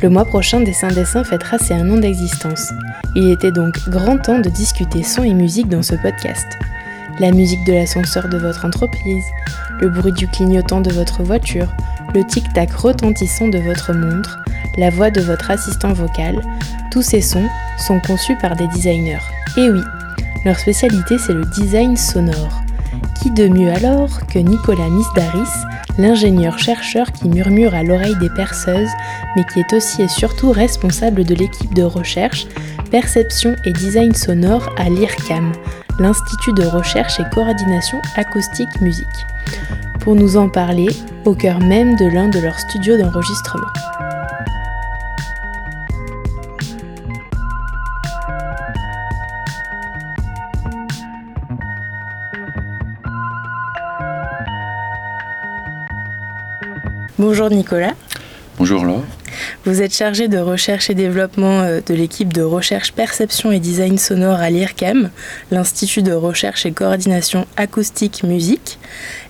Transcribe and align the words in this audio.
Le 0.00 0.08
mois 0.08 0.24
prochain, 0.24 0.60
Dessin 0.60 0.88
Dessin 0.88 1.24
fêtera 1.24 1.58
ses 1.58 1.74
un 1.74 1.90
an 1.90 1.96
d'existence. 1.96 2.70
Il 3.16 3.32
était 3.32 3.50
donc 3.50 3.88
grand 3.88 4.16
temps 4.16 4.38
de 4.38 4.48
discuter 4.48 5.02
son 5.02 5.24
et 5.24 5.34
musique 5.34 5.68
dans 5.68 5.82
ce 5.82 5.96
podcast. 5.96 6.46
La 7.18 7.32
musique 7.32 7.64
de 7.66 7.72
l'ascenseur 7.72 8.28
de 8.28 8.38
votre 8.38 8.64
entreprise, 8.64 9.24
le 9.80 9.88
bruit 9.88 10.12
du 10.12 10.28
clignotant 10.28 10.80
de 10.80 10.92
votre 10.92 11.24
voiture, 11.24 11.66
le 12.14 12.24
tic-tac 12.24 12.70
retentissant 12.70 13.48
de 13.48 13.58
votre 13.58 13.92
montre, 13.92 14.38
la 14.76 14.90
voix 14.90 15.10
de 15.10 15.20
votre 15.20 15.50
assistant 15.50 15.92
vocal, 15.92 16.40
tous 16.92 17.02
ces 17.02 17.20
sons 17.20 17.48
sont 17.76 17.98
conçus 17.98 18.36
par 18.40 18.54
des 18.54 18.68
designers. 18.68 19.18
Et 19.56 19.68
oui, 19.68 19.82
leur 20.44 20.60
spécialité 20.60 21.18
c'est 21.18 21.34
le 21.34 21.44
design 21.44 21.96
sonore. 21.96 22.62
Qui 23.20 23.32
de 23.32 23.48
mieux 23.48 23.72
alors 23.72 24.24
que 24.28 24.38
Nicolas 24.38 24.90
Misdaris, 24.90 25.66
l'ingénieur-chercheur 25.98 27.12
qui 27.12 27.28
murmure 27.28 27.74
à 27.74 27.82
l'oreille 27.82 28.16
des 28.16 28.30
perceuses, 28.30 28.90
mais 29.36 29.44
qui 29.44 29.60
est 29.60 29.72
aussi 29.72 30.02
et 30.02 30.08
surtout 30.08 30.52
responsable 30.52 31.24
de 31.24 31.34
l'équipe 31.34 31.74
de 31.74 31.82
recherche, 31.82 32.46
perception 32.90 33.54
et 33.64 33.72
design 33.72 34.14
sonore 34.14 34.72
à 34.78 34.88
l'IRCAM, 34.88 35.52
l'Institut 35.98 36.54
de 36.54 36.64
recherche 36.64 37.20
et 37.20 37.34
coordination 37.34 37.98
acoustique 38.16 38.80
musique. 38.80 39.06
Pour 40.00 40.14
nous 40.14 40.36
en 40.36 40.48
parler, 40.48 40.88
au 41.24 41.34
cœur 41.34 41.58
même 41.58 41.96
de 41.96 42.06
l'un 42.06 42.28
de 42.28 42.38
leurs 42.38 42.58
studios 42.58 42.96
d'enregistrement. 42.96 43.66
Bonjour 57.30 57.50
Nicolas. 57.50 57.92
Bonjour 58.56 58.86
Laure. 58.86 59.04
Vous 59.66 59.82
êtes 59.82 59.94
chargé 59.94 60.28
de 60.28 60.38
recherche 60.38 60.88
et 60.88 60.94
développement 60.94 61.60
euh, 61.60 61.80
de 61.86 61.92
l'équipe 61.92 62.32
de 62.32 62.40
recherche 62.40 62.92
perception 62.92 63.52
et 63.52 63.60
design 63.60 63.98
sonore 63.98 64.38
à 64.38 64.48
l'IRCAM, 64.48 65.10
l'Institut 65.50 66.00
de 66.00 66.12
recherche 66.12 66.64
et 66.64 66.72
coordination 66.72 67.46
acoustique 67.58 68.22
musique. 68.22 68.78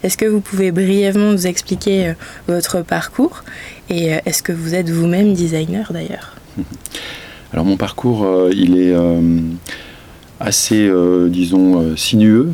Est-ce 0.04 0.16
que 0.16 0.26
vous 0.26 0.38
pouvez 0.38 0.70
brièvement 0.70 1.32
nous 1.32 1.48
expliquer 1.48 2.06
euh, 2.06 2.12
votre 2.46 2.82
parcours 2.82 3.42
et 3.90 4.14
euh, 4.14 4.18
est-ce 4.26 4.44
que 4.44 4.52
vous 4.52 4.76
êtes 4.76 4.90
vous-même 4.90 5.34
designer 5.34 5.92
d'ailleurs? 5.92 6.36
Alors 7.52 7.64
mon 7.64 7.76
parcours, 7.76 8.28
il 8.52 8.78
est 8.78 8.94
assez, 10.38 10.92
disons, 11.28 11.96
sinueux, 11.96 12.52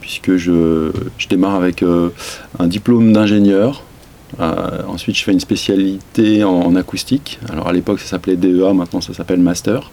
puisque 0.00 0.36
je, 0.36 0.92
je, 1.18 1.26
démarre 1.26 1.56
avec 1.56 1.82
un 1.82 2.66
diplôme 2.68 3.12
d'ingénieur 3.12 3.82
euh, 4.40 4.82
ensuite, 4.88 5.16
je 5.16 5.24
fais 5.24 5.32
une 5.32 5.40
spécialité 5.40 6.44
en, 6.44 6.74
acoustique. 6.76 7.38
Alors 7.50 7.68
à 7.68 7.72
l'époque, 7.72 8.00
ça 8.00 8.06
s'appelait 8.06 8.36
DEA, 8.36 8.72
maintenant 8.72 9.00
ça 9.00 9.14
s'appelle 9.14 9.40
Master. 9.40 9.90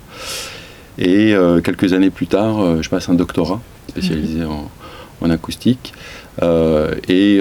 Et 0.97 1.33
euh, 1.33 1.61
quelques 1.61 1.93
années 1.93 2.09
plus 2.09 2.27
tard, 2.27 2.59
euh, 2.59 2.81
je 2.81 2.89
passe 2.89 3.09
un 3.09 3.13
doctorat 3.13 3.61
spécialisé 3.87 4.43
en, 4.43 4.69
acoustique. 5.29 5.93
et 6.41 7.39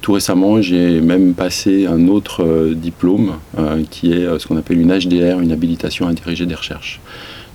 tout 0.00 0.12
récemment, 0.12 0.62
j'ai 0.62 1.02
même 1.02 1.34
passé 1.34 1.86
un 1.86 2.08
autre 2.08 2.72
diplôme 2.74 3.34
qui 3.90 4.12
est 4.12 4.38
ce 4.38 4.46
qu'on 4.46 4.56
appelle 4.56 4.80
une 4.80 4.96
HDR, 4.96 5.40
une 5.40 5.52
habilitation 5.52 6.08
à 6.08 6.14
diriger 6.14 6.46
des 6.46 6.54
recherches. 6.54 7.00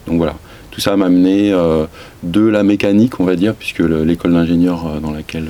Donc 0.06 0.18
voilà, 0.18 0.36
tout 0.78 0.82
ça 0.82 0.96
m'a 0.96 1.08
amené 1.08 1.52
de 2.22 2.42
la 2.42 2.62
mécanique, 2.62 3.20
on 3.20 3.24
va 3.24 3.36
dire, 3.36 3.56
puisque 3.56 3.80
l'école 3.80 4.34
d'ingénieur 4.34 5.02
dans 5.02 5.10
laquelle 5.10 5.48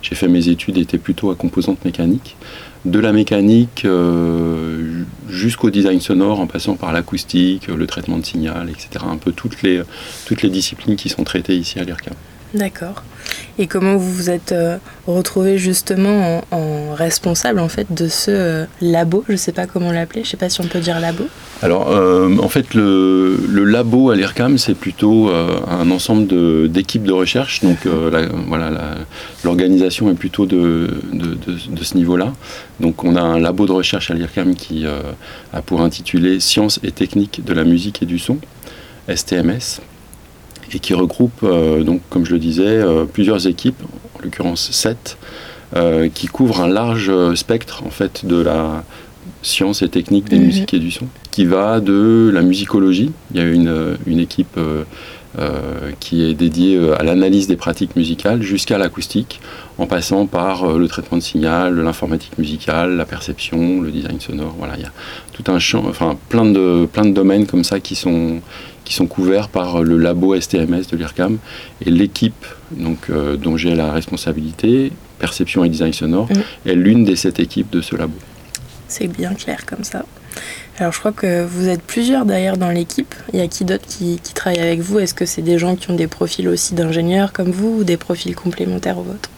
j'ai 0.00 0.14
fait 0.14 0.28
mes 0.28 0.48
études 0.48 0.78
était 0.78 0.96
plutôt 0.96 1.32
à 1.32 1.34
composante 1.34 1.84
mécanique 1.84 2.36
de 2.84 2.98
la 2.98 3.12
mécanique 3.12 3.82
euh, 3.84 5.04
jusqu'au 5.28 5.70
design 5.70 6.00
sonore 6.00 6.40
en 6.40 6.46
passant 6.46 6.76
par 6.76 6.92
l'acoustique, 6.92 7.68
le 7.68 7.86
traitement 7.86 8.18
de 8.18 8.24
signal, 8.24 8.70
etc. 8.70 9.04
Un 9.08 9.16
peu 9.16 9.32
toutes 9.32 9.62
les, 9.62 9.82
toutes 10.26 10.42
les 10.42 10.50
disciplines 10.50 10.96
qui 10.96 11.08
sont 11.08 11.24
traitées 11.24 11.56
ici 11.56 11.78
à 11.78 11.84
l'IRCAM. 11.84 12.14
D'accord. 12.54 13.04
Et 13.58 13.66
comment 13.66 13.96
vous 13.96 14.10
vous 14.10 14.30
êtes 14.30 14.52
euh, 14.52 14.78
retrouvé 15.06 15.58
justement 15.58 16.42
en, 16.50 16.94
responsable 16.94 17.60
en 17.60 17.68
fait 17.68 17.86
de 17.92 18.08
ce 18.08 18.30
euh, 18.30 18.64
labo 18.80 19.24
Je 19.28 19.32
ne 19.32 19.36
sais 19.36 19.52
pas 19.52 19.66
comment 19.66 19.92
l'appeler. 19.92 20.22
Je 20.22 20.28
ne 20.28 20.30
sais 20.30 20.36
pas 20.36 20.48
si 20.48 20.60
on 20.60 20.66
peut 20.66 20.80
dire 20.80 20.98
labo. 20.98 21.24
Alors 21.62 21.90
euh, 21.90 22.36
en 22.38 22.48
fait 22.48 22.74
le, 22.74 23.38
labo 23.64 24.10
à 24.10 24.16
l'IRCAM 24.16 24.58
c'est 24.58 24.74
plutôt 24.74 25.30
un 25.30 25.90
ensemble 25.90 26.26
d'équipes 26.70 27.04
de, 27.04 27.12
recherche. 27.12 27.60
Donc 27.60 27.86
voilà 28.48 28.70
l'organisation 29.44 30.10
est 30.10 30.14
plutôt 30.14 30.46
de, 30.46 30.90
de, 31.12 31.36
de 31.68 31.84
ce 31.84 31.96
niveau-là. 31.96 32.32
Donc 32.80 33.04
on 33.04 33.14
a 33.14 33.20
un 33.20 33.38
labo 33.38 33.66
de 33.66 33.72
recherche 33.72 34.10
à 34.10 34.14
l'IRCAM 34.14 34.54
qui 34.54 34.86
a 35.52 35.62
pour 35.62 35.82
intitulé 35.82 36.40
Sciences 36.40 36.80
et 36.82 36.92
techniques 36.92 37.44
de 37.44 37.52
la 37.52 37.64
musique 37.64 38.02
et 38.02 38.06
du 38.06 38.18
son, 38.18 38.38
STMS 39.14 39.80
et 40.72 40.78
qui 40.78 40.94
regroupe, 40.94 41.42
euh, 41.42 41.82
donc, 41.82 42.00
comme 42.10 42.24
je 42.24 42.32
le 42.32 42.38
disais, 42.38 42.64
euh, 42.66 43.04
plusieurs 43.04 43.46
équipes, 43.46 43.82
en 44.14 44.22
l'occurrence 44.22 44.70
sept, 44.70 45.18
euh, 45.76 46.08
qui 46.12 46.26
couvrent 46.26 46.60
un 46.60 46.68
large 46.68 47.12
spectre 47.34 47.82
en 47.86 47.90
fait, 47.90 48.26
de 48.26 48.40
la 48.40 48.84
science 49.42 49.82
et 49.82 49.88
technique 49.88 50.28
des 50.28 50.38
mhm. 50.38 50.46
musiques 50.46 50.74
et 50.74 50.78
du 50.78 50.90
son, 50.90 51.06
qui 51.30 51.44
va 51.44 51.80
de 51.80 52.30
la 52.32 52.42
musicologie, 52.42 53.12
il 53.32 53.36
y 53.36 53.40
a 53.40 53.46
une, 53.46 53.96
une 54.06 54.18
équipe 54.18 54.58
qui 56.00 56.24
est 56.24 56.34
dédiée 56.34 56.78
à 56.98 57.04
l'analyse 57.04 57.46
des 57.46 57.56
pratiques 57.56 57.94
musicales, 57.94 58.42
jusqu'à 58.42 58.78
l'acoustique, 58.78 59.40
en 59.78 59.86
passant 59.86 60.26
par 60.26 60.76
le 60.76 60.88
traitement 60.88 61.16
de 61.16 61.22
signal, 61.22 61.76
l'informatique 61.76 62.36
musicale, 62.36 62.96
la 62.96 63.06
perception, 63.06 63.80
le 63.80 63.92
design 63.92 64.18
sonore. 64.20 64.54
Voilà, 64.58 64.74
il 64.76 64.82
y 64.82 64.86
a 64.86 64.92
tout 65.32 65.44
un 65.50 65.60
champ, 65.60 65.84
enfin 65.88 66.18
plein 66.28 66.44
de, 66.44 66.86
plein 66.92 67.04
de 67.04 67.12
domaines 67.12 67.46
comme 67.46 67.62
ça 67.64 67.78
qui 67.78 67.94
sont, 67.94 68.40
qui 68.90 68.96
sont 68.96 69.06
couverts 69.06 69.48
par 69.48 69.84
le 69.84 69.96
labo 69.98 70.38
STMS 70.38 70.82
de 70.90 70.96
l'IRCAM 70.96 71.38
et 71.86 71.90
l'équipe 71.92 72.44
donc, 72.72 72.98
euh, 73.08 73.36
dont 73.36 73.56
j'ai 73.56 73.76
la 73.76 73.92
responsabilité, 73.92 74.90
perception 75.20 75.62
et 75.62 75.68
design 75.68 75.92
sonore, 75.92 76.28
mm. 76.28 76.70
est 76.70 76.74
l'une 76.74 77.04
des 77.04 77.14
sept 77.14 77.38
équipes 77.38 77.70
de 77.70 77.82
ce 77.82 77.94
labo. 77.94 78.18
C'est 78.88 79.06
bien 79.06 79.34
clair 79.34 79.64
comme 79.64 79.84
ça. 79.84 80.04
Alors 80.78 80.92
je 80.92 80.98
crois 80.98 81.12
que 81.12 81.44
vous 81.44 81.68
êtes 81.68 81.82
plusieurs 81.82 82.24
d'ailleurs 82.24 82.56
dans 82.56 82.70
l'équipe. 82.70 83.14
Il 83.32 83.38
y 83.38 83.42
a 83.42 83.46
qui 83.46 83.64
d'autres 83.64 83.86
qui, 83.86 84.18
qui 84.24 84.34
travaillent 84.34 84.58
avec 84.58 84.80
vous? 84.80 84.98
Est-ce 84.98 85.14
que 85.14 85.24
c'est 85.24 85.42
des 85.42 85.56
gens 85.56 85.76
qui 85.76 85.88
ont 85.92 85.96
des 85.96 86.08
profils 86.08 86.48
aussi 86.48 86.74
d'ingénieurs 86.74 87.32
comme 87.32 87.52
vous 87.52 87.76
ou 87.78 87.84
des 87.84 87.96
profils 87.96 88.34
complémentaires 88.34 88.98
aux 88.98 89.04
vôtres? 89.04 89.29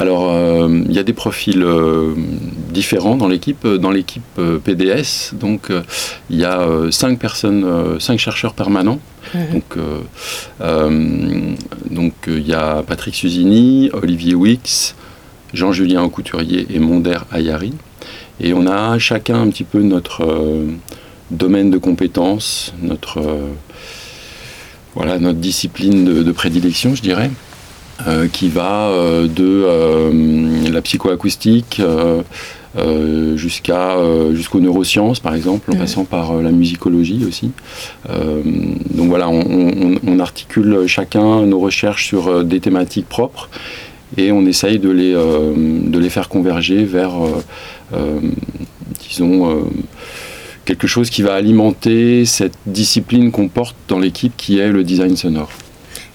Alors, 0.00 0.30
euh, 0.30 0.82
il 0.86 0.92
y 0.94 0.98
a 0.98 1.02
des 1.02 1.12
profils 1.12 1.62
euh, 1.62 2.14
différents 2.70 3.16
dans 3.16 3.28
l'équipe. 3.28 3.66
Dans 3.66 3.90
l'équipe 3.90 4.22
euh, 4.38 4.58
PDS, 4.58 5.34
donc 5.34 5.70
il 6.30 6.38
y 6.38 6.44
a 6.46 6.66
cinq 6.90 7.18
personnes, 7.18 8.00
cinq 8.00 8.18
chercheurs 8.18 8.54
permanents. 8.54 8.98
Mhm. 9.34 9.60
Donc, 11.90 12.14
il 12.28 12.46
y 12.46 12.54
a 12.54 12.82
Patrick 12.82 13.14
Susini, 13.14 13.90
Olivier 13.92 14.34
Wix, 14.34 14.94
Jean-Julien 15.52 16.08
Couturier 16.08 16.66
et 16.70 16.78
Monder 16.78 17.18
Ayari. 17.30 17.74
Et 18.40 18.54
on 18.54 18.66
a 18.66 18.98
chacun 18.98 19.42
un 19.42 19.50
petit 19.50 19.64
peu 19.64 19.82
notre 19.82 20.64
domaine 21.30 21.70
de 21.70 21.76
compétences, 21.76 22.72
notre 22.82 23.20
voilà 24.94 25.18
notre 25.18 25.38
discipline 25.38 26.22
de 26.24 26.32
prédilection, 26.32 26.94
je 26.94 27.02
dirais. 27.02 27.30
Euh, 28.06 28.28
qui 28.28 28.48
va 28.48 28.88
euh, 28.88 29.28
de 29.28 29.64
euh, 29.66 30.70
la 30.70 30.80
psychoacoustique 30.80 31.82
jusqu'à 33.34 33.96
jusqu'aux 34.32 34.60
neurosciences 34.60 35.18
par 35.18 35.34
exemple 35.34 35.72
en 35.72 35.76
passant 35.76 36.04
par 36.04 36.34
la 36.34 36.50
musicologie 36.50 37.24
aussi. 37.26 37.50
Donc 38.08 39.08
voilà 39.08 39.28
on, 39.28 40.18
articule 40.20 40.86
chacun 40.86 41.42
nos 41.46 41.58
recherches 41.58 42.06
sur 42.06 42.44
des 42.44 42.60
thématiques 42.60 43.08
propres 43.08 43.50
et 44.16 44.30
on 44.30 44.46
essaye 44.46 44.78
de 44.78 44.90
les, 44.90 45.12
de 45.12 45.98
les 45.98 46.10
faire 46.10 46.28
converger 46.28 46.84
vers 46.84 47.14
disons 49.08 49.64
quelque 50.64 50.86
chose 50.86 51.10
qui 51.10 51.22
va 51.22 51.34
alimenter 51.34 52.24
cette 52.24 52.56
discipline 52.66 53.32
qu'on 53.32 53.48
porte 53.48 53.76
dans 53.88 53.98
l'équipe 53.98 54.32
qui 54.36 54.58
est 54.60 54.70
le 54.70 54.84
design 54.84 55.16
sonore 55.16 55.50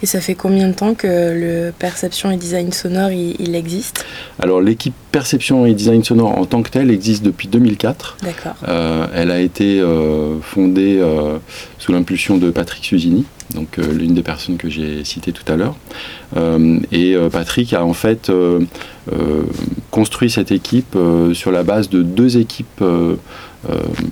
Et 0.05 0.07
ça 0.07 0.21
fait 0.21 0.35
combien 0.35 0.67
de 0.67 0.73
temps 0.75 0.93
que 0.93 1.07
le 1.07 1.71
perception 1.71 2.29
et 2.29 2.37
design 2.37 2.71
sonore 2.71 3.09
il, 3.09 3.55
existe? 3.55 4.05
Alors 4.37 4.61
l'équipe 4.61 4.93
perception 5.11 5.65
et 5.65 5.73
design 5.73 6.03
sonore 6.03 6.37
en 6.37 6.45
tant 6.45 6.61
que 6.61 6.69
telle 6.69 6.91
existe 6.91 7.23
depuis 7.23 7.47
2004. 7.47 8.17
D'accord. 8.21 8.53
Euh, 8.67 9.07
elle 9.15 9.31
a 9.31 9.39
été 9.39 9.79
euh, 9.79 10.39
fondée 10.41 10.99
euh, 10.99 11.39
sous 11.79 11.91
l'impulsion 11.91 12.37
de 12.37 12.51
Patrick 12.51 12.85
Susini, 12.85 13.25
donc 13.55 13.77
l'une 13.77 14.13
des 14.13 14.21
personnes 14.21 14.57
que 14.57 14.69
j'ai 14.69 15.03
citées 15.03 15.31
tout 15.31 15.51
à 15.51 15.55
l'heure. 15.55 15.75
et 16.91 17.17
Patrick 17.31 17.73
a 17.73 17.83
en 17.83 17.93
fait 17.93 18.31
construit 19.89 20.29
cette 20.29 20.51
équipe 20.51 20.95
sur 21.33 21.51
la 21.51 21.63
base 21.63 21.89
de 21.89 22.03
deux 22.03 22.37
équipes 22.37 22.83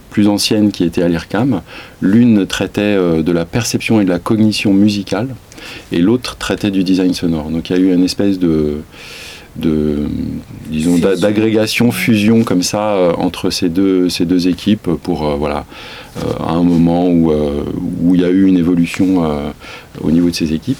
plus 0.09 0.27
anciennes 0.27 0.71
qui 0.71 0.85
étaient 0.85 1.03
à 1.03 1.07
l'IRCAM. 1.07 1.61
L'une 2.01 2.47
traitait 2.47 2.95
de 2.95 3.31
la 3.31 3.45
perception 3.45 4.01
et 4.01 4.05
de 4.05 4.09
la 4.09 4.17
cognition 4.17 4.73
musicale 4.73 5.27
et 5.91 5.99
l'autre 5.99 6.37
traitait 6.37 6.71
du 6.71 6.83
design 6.83 7.13
sonore. 7.13 7.49
Donc 7.49 7.69
il 7.69 7.75
y 7.75 7.79
a 7.79 7.81
eu 7.81 7.93
une 7.93 8.03
espèce 8.03 8.39
de, 8.39 8.81
de 9.55 10.07
disons 10.67 10.97
d'agrégation 10.97 11.91
fusion 11.91 12.43
comme 12.43 12.63
ça 12.63 12.93
euh, 12.93 13.13
entre 13.17 13.51
ces 13.51 13.69
deux 13.69 14.09
ces 14.09 14.25
deux 14.25 14.47
équipes 14.47 14.89
pour 15.03 15.27
euh, 15.27 15.35
voilà 15.35 15.65
euh, 16.17 16.21
à 16.39 16.53
un 16.53 16.63
moment 16.63 17.07
où 17.07 17.31
où 18.01 18.15
il 18.15 18.21
y 18.21 18.25
a 18.25 18.29
eu 18.29 18.47
une 18.47 18.57
évolution 18.57 19.23
au 20.01 20.11
niveau 20.11 20.29
de 20.29 20.35
ces 20.35 20.53
équipes 20.53 20.77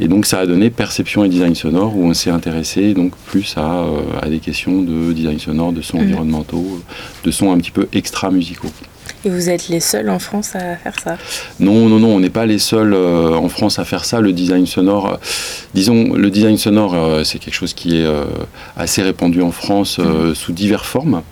et 0.00 0.08
donc 0.08 0.26
ça 0.26 0.40
a 0.40 0.46
donné 0.46 0.70
perception 0.70 1.24
et 1.24 1.28
design 1.28 1.54
sonore 1.54 1.96
où 1.96 2.04
on 2.04 2.14
s'est 2.14 2.30
intéressé 2.30 2.92
donc 2.94 3.12
plus 3.26 3.54
à, 3.56 3.84
à 4.20 4.28
des 4.28 4.38
questions 4.38 4.82
de 4.82 5.12
design 5.12 5.38
sonore 5.38 5.72
de 5.72 5.82
sons 5.82 5.98
mhm. 5.98 6.04
environnementaux 6.04 6.80
de 7.24 7.30
sons 7.30 7.52
un 7.52 7.58
petit 7.58 7.70
peu 7.70 7.86
extra 7.92 8.30
musicaux 8.30 8.70
et 9.24 9.30
vous 9.30 9.50
êtes 9.50 9.68
les 9.68 9.80
seuls 9.80 10.10
en 10.10 10.18
France 10.18 10.54
à 10.54 10.76
faire 10.76 10.98
ça 11.02 11.16
Non, 11.60 11.88
non, 11.88 11.98
non, 11.98 12.08
on 12.08 12.20
n'est 12.20 12.30
pas 12.30 12.46
les 12.46 12.58
seuls 12.58 12.94
euh, 12.94 13.34
en 13.34 13.48
France 13.48 13.78
à 13.78 13.84
faire 13.84 14.04
ça. 14.04 14.20
Le 14.20 14.32
design 14.32 14.66
sonore, 14.66 15.06
euh, 15.06 15.16
disons, 15.74 16.14
le 16.14 16.30
design 16.30 16.56
sonore, 16.56 16.94
euh, 16.94 17.24
c'est 17.24 17.38
quelque 17.38 17.54
chose 17.54 17.74
qui 17.74 17.96
est 17.96 18.06
assez 18.76 19.02
répandu 19.02 19.42
en 19.42 19.50
France 19.50 19.98
mhm. 19.98 20.34
sous 20.34 20.52
diverses 20.52 20.86
formes. 20.86 21.22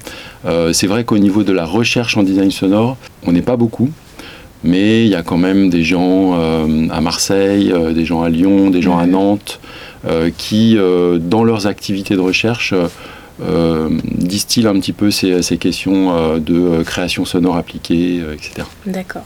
c'est 0.72 0.86
vrai 0.86 1.04
qu'au 1.04 1.18
niveau 1.18 1.42
de 1.42 1.52
la 1.52 1.64
recherche 1.64 2.16
en 2.16 2.22
design 2.22 2.50
sonore, 2.50 2.96
on 3.26 3.32
n'est 3.32 3.42
pas 3.42 3.56
beaucoup. 3.56 3.90
Mais 4.64 5.04
il 5.04 5.08
y 5.08 5.14
a 5.14 5.22
quand 5.22 5.36
même 5.36 5.70
des 5.70 5.84
gens 5.84 6.34
à 6.90 7.00
Marseille, 7.00 7.72
des 7.94 8.04
gens 8.04 8.22
à 8.22 8.28
Lyon, 8.28 8.70
des 8.70 8.82
gens 8.82 8.98
à. 8.98 9.06
Nantes, 9.06 9.60
qui, 10.36 10.76
dans 11.20 11.44
leurs 11.44 11.66
activités 11.66 12.14
de 12.14 12.20
recherche, 12.20 12.74
distille 13.38 14.66
un 14.66 14.78
petit 14.80 14.92
peu 14.92 15.10
ces, 15.10 15.58
questions 15.58 16.16
euh, 16.16 16.38
de 16.38 16.54
euh, 16.54 16.84
création 16.84 17.24
sonore 17.24 17.56
appliquée, 17.56 18.22
etc. 18.32 18.66
D'accord. 18.86 19.24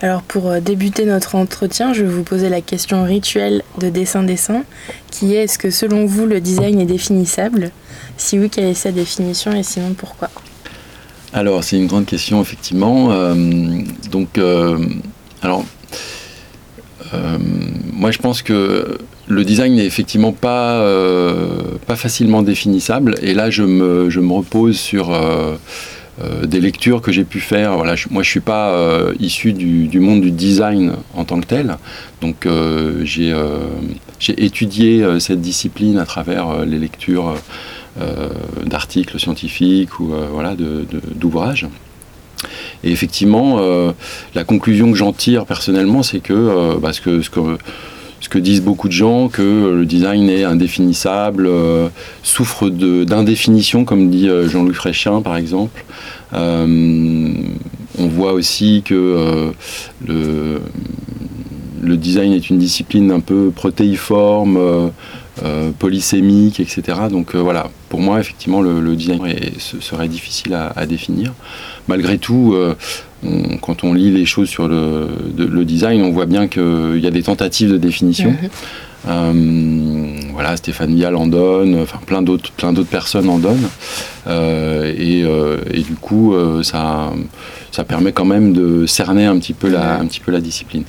Alors 0.00 0.22
pour 0.22 0.58
débuter 0.60 1.04
notre 1.04 1.34
entretien, 1.34 1.92
je 1.92 2.02
vais 2.02 2.08
vous 2.08 2.22
poser 2.22 2.48
la 2.48 2.62
question 2.62 3.04
rituelle 3.04 3.62
de 3.78 3.90
dessin-dessin, 3.90 4.64
qui 5.10 5.34
est 5.34 5.44
est-ce 5.44 5.58
que 5.58 5.70
selon 5.70 6.06
vous 6.06 6.24
le 6.24 6.40
design 6.40 6.80
est 6.80 6.86
définissable? 6.86 7.70
Si 8.16 8.38
oui, 8.38 8.48
quelle 8.48 8.64
est 8.64 8.74
sa 8.74 8.92
définition 8.92 9.52
et 9.52 9.62
sinon 9.62 9.92
pourquoi? 9.92 10.30
Alors 11.34 11.62
c'est 11.62 11.76
une 11.76 11.86
grande 11.86 12.06
question 12.06 12.40
effectivement. 12.40 13.10
donc 14.10 14.40
alors 15.42 15.64
moi 17.92 18.10
je 18.10 18.18
pense 18.18 18.40
que 18.40 18.98
le 19.30 19.44
design 19.44 19.76
n'est 19.76 19.86
effectivement 19.86 20.32
pas, 20.32 20.80
euh, 20.80 21.62
pas 21.86 21.96
facilement 21.96 22.42
définissable. 22.42 23.14
Et 23.22 23.32
là, 23.32 23.48
je 23.48 23.62
me, 23.62 24.10
je 24.10 24.20
me 24.20 24.32
repose 24.32 24.76
sur 24.76 25.12
euh, 25.12 25.54
euh, 26.20 26.46
des 26.46 26.60
lectures 26.60 27.00
que 27.00 27.12
j'ai 27.12 27.24
pu 27.24 27.38
faire. 27.38 27.76
Voilà, 27.76 27.94
moi, 28.10 28.22
je 28.22 28.28
ne 28.28 28.30
suis 28.30 28.40
pas 28.40 28.76
issu 29.20 29.52
du, 29.52 30.00
monde 30.00 30.20
du 30.20 30.32
design 30.32 30.94
en 31.14 31.24
tant 31.24 31.40
que 31.40 31.46
tel. 31.46 31.76
Donc, 32.20 32.46
j'ai 33.04 33.32
étudié 34.36 35.06
cette 35.20 35.40
discipline 35.40 35.98
à 35.98 36.04
travers 36.04 36.64
les 36.66 36.78
lectures 36.78 37.34
d'articles 38.66 39.18
scientifiques 39.18 40.00
ou 40.00 40.12
voilà, 40.32 40.56
d'ouvrages. 41.14 41.66
Et 42.82 42.90
effectivement, 42.90 43.60
la 44.34 44.44
conclusion 44.44 44.90
que 44.90 44.96
j'en 44.96 45.12
tire 45.12 45.46
personnellement, 45.46 46.02
c'est 46.02 46.20
que, 46.20 46.78
parce 46.80 46.98
que 47.00 47.22
ce 47.22 47.30
que 47.30 47.58
que 48.30 48.38
disent 48.38 48.62
beaucoup 48.62 48.86
de 48.86 48.92
gens, 48.92 49.28
que 49.28 49.72
le 49.76 49.84
design 49.84 50.30
est 50.30 50.44
indéfinissable, 50.44 51.46
euh, 51.46 51.88
souffre 52.22 52.70
d'indéfinition, 52.70 53.84
comme 53.84 54.08
dit 54.08 54.28
euh, 54.28 54.48
Jean-Louis 54.48 54.74
Fréchin 54.74 55.20
par 55.20 55.36
exemple. 55.36 55.84
Euh, 56.32 57.32
on 57.98 58.06
voit 58.06 58.32
aussi 58.32 58.82
que 58.84 59.52
le, 60.06 60.60
le, 61.82 61.96
design 61.96 62.32
est 62.32 62.48
une 62.48 62.58
discipline 62.58 63.10
un 63.10 63.18
peu 63.18 63.50
protéiforme, 63.50 64.92
polysémique, 65.80 66.60
etc. 66.60 66.82
Donc 67.10 67.34
voilà, 67.34 67.68
pour 67.88 68.00
moi, 68.00 68.20
effectivement, 68.20 68.62
le, 68.62 68.94
design 68.94 69.20
serait 69.58 70.08
difficile 70.08 70.54
à, 70.54 70.86
définir. 70.86 71.32
Malgré 71.88 72.16
tout, 72.16 72.54
quand 73.60 73.84
on 73.84 73.92
lit 73.92 74.10
les 74.10 74.24
choses 74.24 74.48
sur 74.48 74.68
le, 74.68 75.08
design, 75.64 76.02
on 76.02 76.10
voit 76.10 76.26
bien 76.26 76.48
qu'il 76.48 76.98
y 77.00 77.06
a 77.06 77.10
des 77.10 77.22
tentatives 77.22 77.70
de 77.70 77.76
définition. 77.76 78.30
Mhm. 78.30 78.48
Euh, 79.08 79.32
voilà, 80.32 80.56
Stéphane 80.56 80.94
Vial 80.94 81.16
en 81.16 81.26
donne, 81.26 81.78
enfin 81.80 81.98
plein 82.04 82.22
d'autres, 82.22 82.50
plein 82.52 82.72
d'autres 82.72 82.90
personnes 82.90 83.28
en 83.28 83.38
donnent, 83.38 83.68
euh, 84.26 84.92
euh, 84.98 85.58
et, 85.72 85.80
du 85.80 85.94
coup, 85.94 86.34
ça, 86.62 87.12
ça 87.70 87.84
permet 87.84 88.12
quand 88.12 88.24
même 88.24 88.52
de 88.52 88.86
cerner 88.86 89.26
un 89.26 89.38
petit 89.38 89.54
peu 89.54 89.68
la, 89.68 89.98
un 89.98 90.06
petit 90.06 90.20
peu 90.20 90.32
la 90.32 90.40
discipline. 90.40 90.84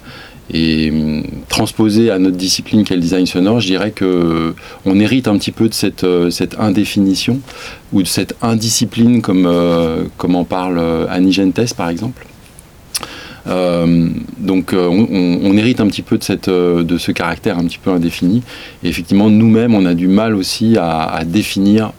Et 0.54 0.92
hum, 0.92 1.24
transposé 1.48 2.12
à 2.12 2.20
notre 2.20 2.38
discipline 2.38 2.84
qui 2.84 2.94
est 2.94 2.98
le 2.98 3.02
design 3.02 3.26
sonore, 3.26 3.60
je 3.62 3.68
dirais 3.68 3.92
que 3.92 4.54
on 4.86 5.00
hérite 5.00 5.28
un 5.28 5.38
petit 5.38 5.52
peu 5.52 5.70
de 5.70 5.74
cette, 5.74 6.04
euh, 6.04 6.30
indéfinition 6.58 7.40
ou 7.94 8.02
de 8.02 8.08
cette 8.08 8.36
indiscipline 8.42 9.22
comme, 9.22 9.46
euh, 9.46 10.06
comme 10.18 10.36
en 10.36 10.44
parle 10.44 10.78
euh, 10.80 11.06
Annie 11.10 11.32
Gentes 11.32 11.74
par 11.76 11.90
exemple. 11.90 12.26
donc 13.46 14.74
on, 14.74 15.58
hérite 15.58 15.80
un 15.80 15.88
petit 15.88 16.04
peu 16.04 16.18
de 16.18 16.98
ce 16.98 17.12
caractère 17.12 17.58
un 17.58 17.66
petit 17.66 17.80
peu 17.80 17.90
indéfini. 17.92 18.44
Et 18.84 18.90
effectivement, 18.90 19.30
nous-mêmes, 19.30 19.74
on 19.74 19.86
a 19.86 19.94
du 19.94 20.08
mal 20.08 20.36
aussi 20.36 20.78
à, 20.78 21.24
définir 21.26 21.92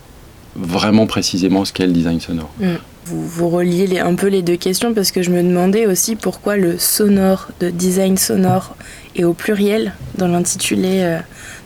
vraiment 0.54 1.06
précisément 1.06 1.64
ce 1.64 1.72
qu'est 1.72 1.86
le 1.86 1.92
design 1.92 2.20
sonore. 2.20 2.50
Mm 2.60 2.91
vous, 3.06 3.48
reliez 3.48 3.98
un 3.98 4.14
peu 4.14 4.28
les 4.28 4.42
deux 4.42 4.56
questions 4.56 4.94
parce 4.94 5.10
que 5.10 5.22
je 5.22 5.30
me 5.30 5.42
demandais 5.42 5.86
aussi 5.86 6.16
pourquoi 6.16 6.56
le 6.56 6.78
sonore 6.78 7.48
de 7.60 7.70
design 7.70 8.16
sonore 8.16 8.76
est 9.16 9.24
au 9.24 9.32
pluriel 9.32 9.92
dans 10.16 10.28
l'intitulé 10.28 11.00
euh, 11.02 11.18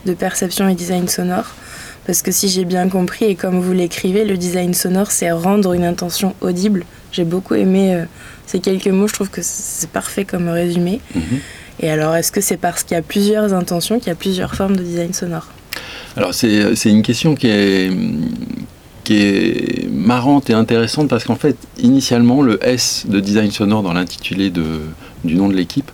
de 0.06 0.14
perception 0.14 0.68
et 0.68 0.74
design 0.74 1.08
sonore. 1.08 1.54
Parce 2.06 2.22
que 2.22 2.30
si 2.30 2.49
j'ai 2.49 2.64
bien 2.64 2.88
compris, 2.88 3.26
et 3.26 3.34
comme 3.34 3.61
vous 3.61 3.72
l'écrivez, 3.72 4.25
le 4.25 4.37
design 4.37 4.72
sonore, 4.72 5.11
c'est 5.11 5.30
rendre 5.30 5.72
une 5.72 5.84
intention 5.84 6.34
audible. 6.40 6.84
J'ai 7.12 7.25
beaucoup 7.25 7.54
aimé 7.54 7.94
euh, 7.94 8.04
ces 8.46 8.61
quelques 8.61 8.88
mots, 8.88 9.08
je 9.08 9.14
trouve 9.14 9.30
que 9.30 9.40
c'est 9.42 9.90
parfait 9.90 10.25
comme 10.25 10.49
résumé. 10.49 11.00
Mhm. 11.14 11.40
Et 11.80 11.90
alors, 11.90 12.14
est-ce 12.14 12.32
que 12.32 12.40
c'est 12.40 12.56
parce 12.56 12.84
qu'il 12.84 12.94
y 12.94 12.99
a 12.99 13.02
plusieurs 13.02 13.52
intentions 13.52 13.99
qu'il 13.99 14.08
y 14.08 14.12
a 14.12 14.16
plusieurs 14.16 14.54
formes 14.54 14.76
de 14.76 14.82
design 14.82 15.12
sonore? 15.12 15.49
Alors 16.16 16.32
c'est 16.32 16.90
une 16.90 17.02
question 17.02 17.34
qui 17.34 17.46
est, 17.49 17.90
qui 19.06 19.22
est 19.22 19.88
marrante 19.88 20.50
et 20.50 20.52
intéressante 20.52 21.06
parce 21.08 21.22
qu'en 21.22 21.36
fait, 21.36 21.56
initialement, 21.78 22.42
le 22.42 22.58
S 22.66 23.06
de 23.08 23.20
design 23.20 23.52
sonore 23.52 23.84
dans 23.84 23.92
l'intitulé 23.92 24.50
du 24.50 25.34
nom 25.36 25.48
de 25.48 25.54
l'équipe, 25.54 25.92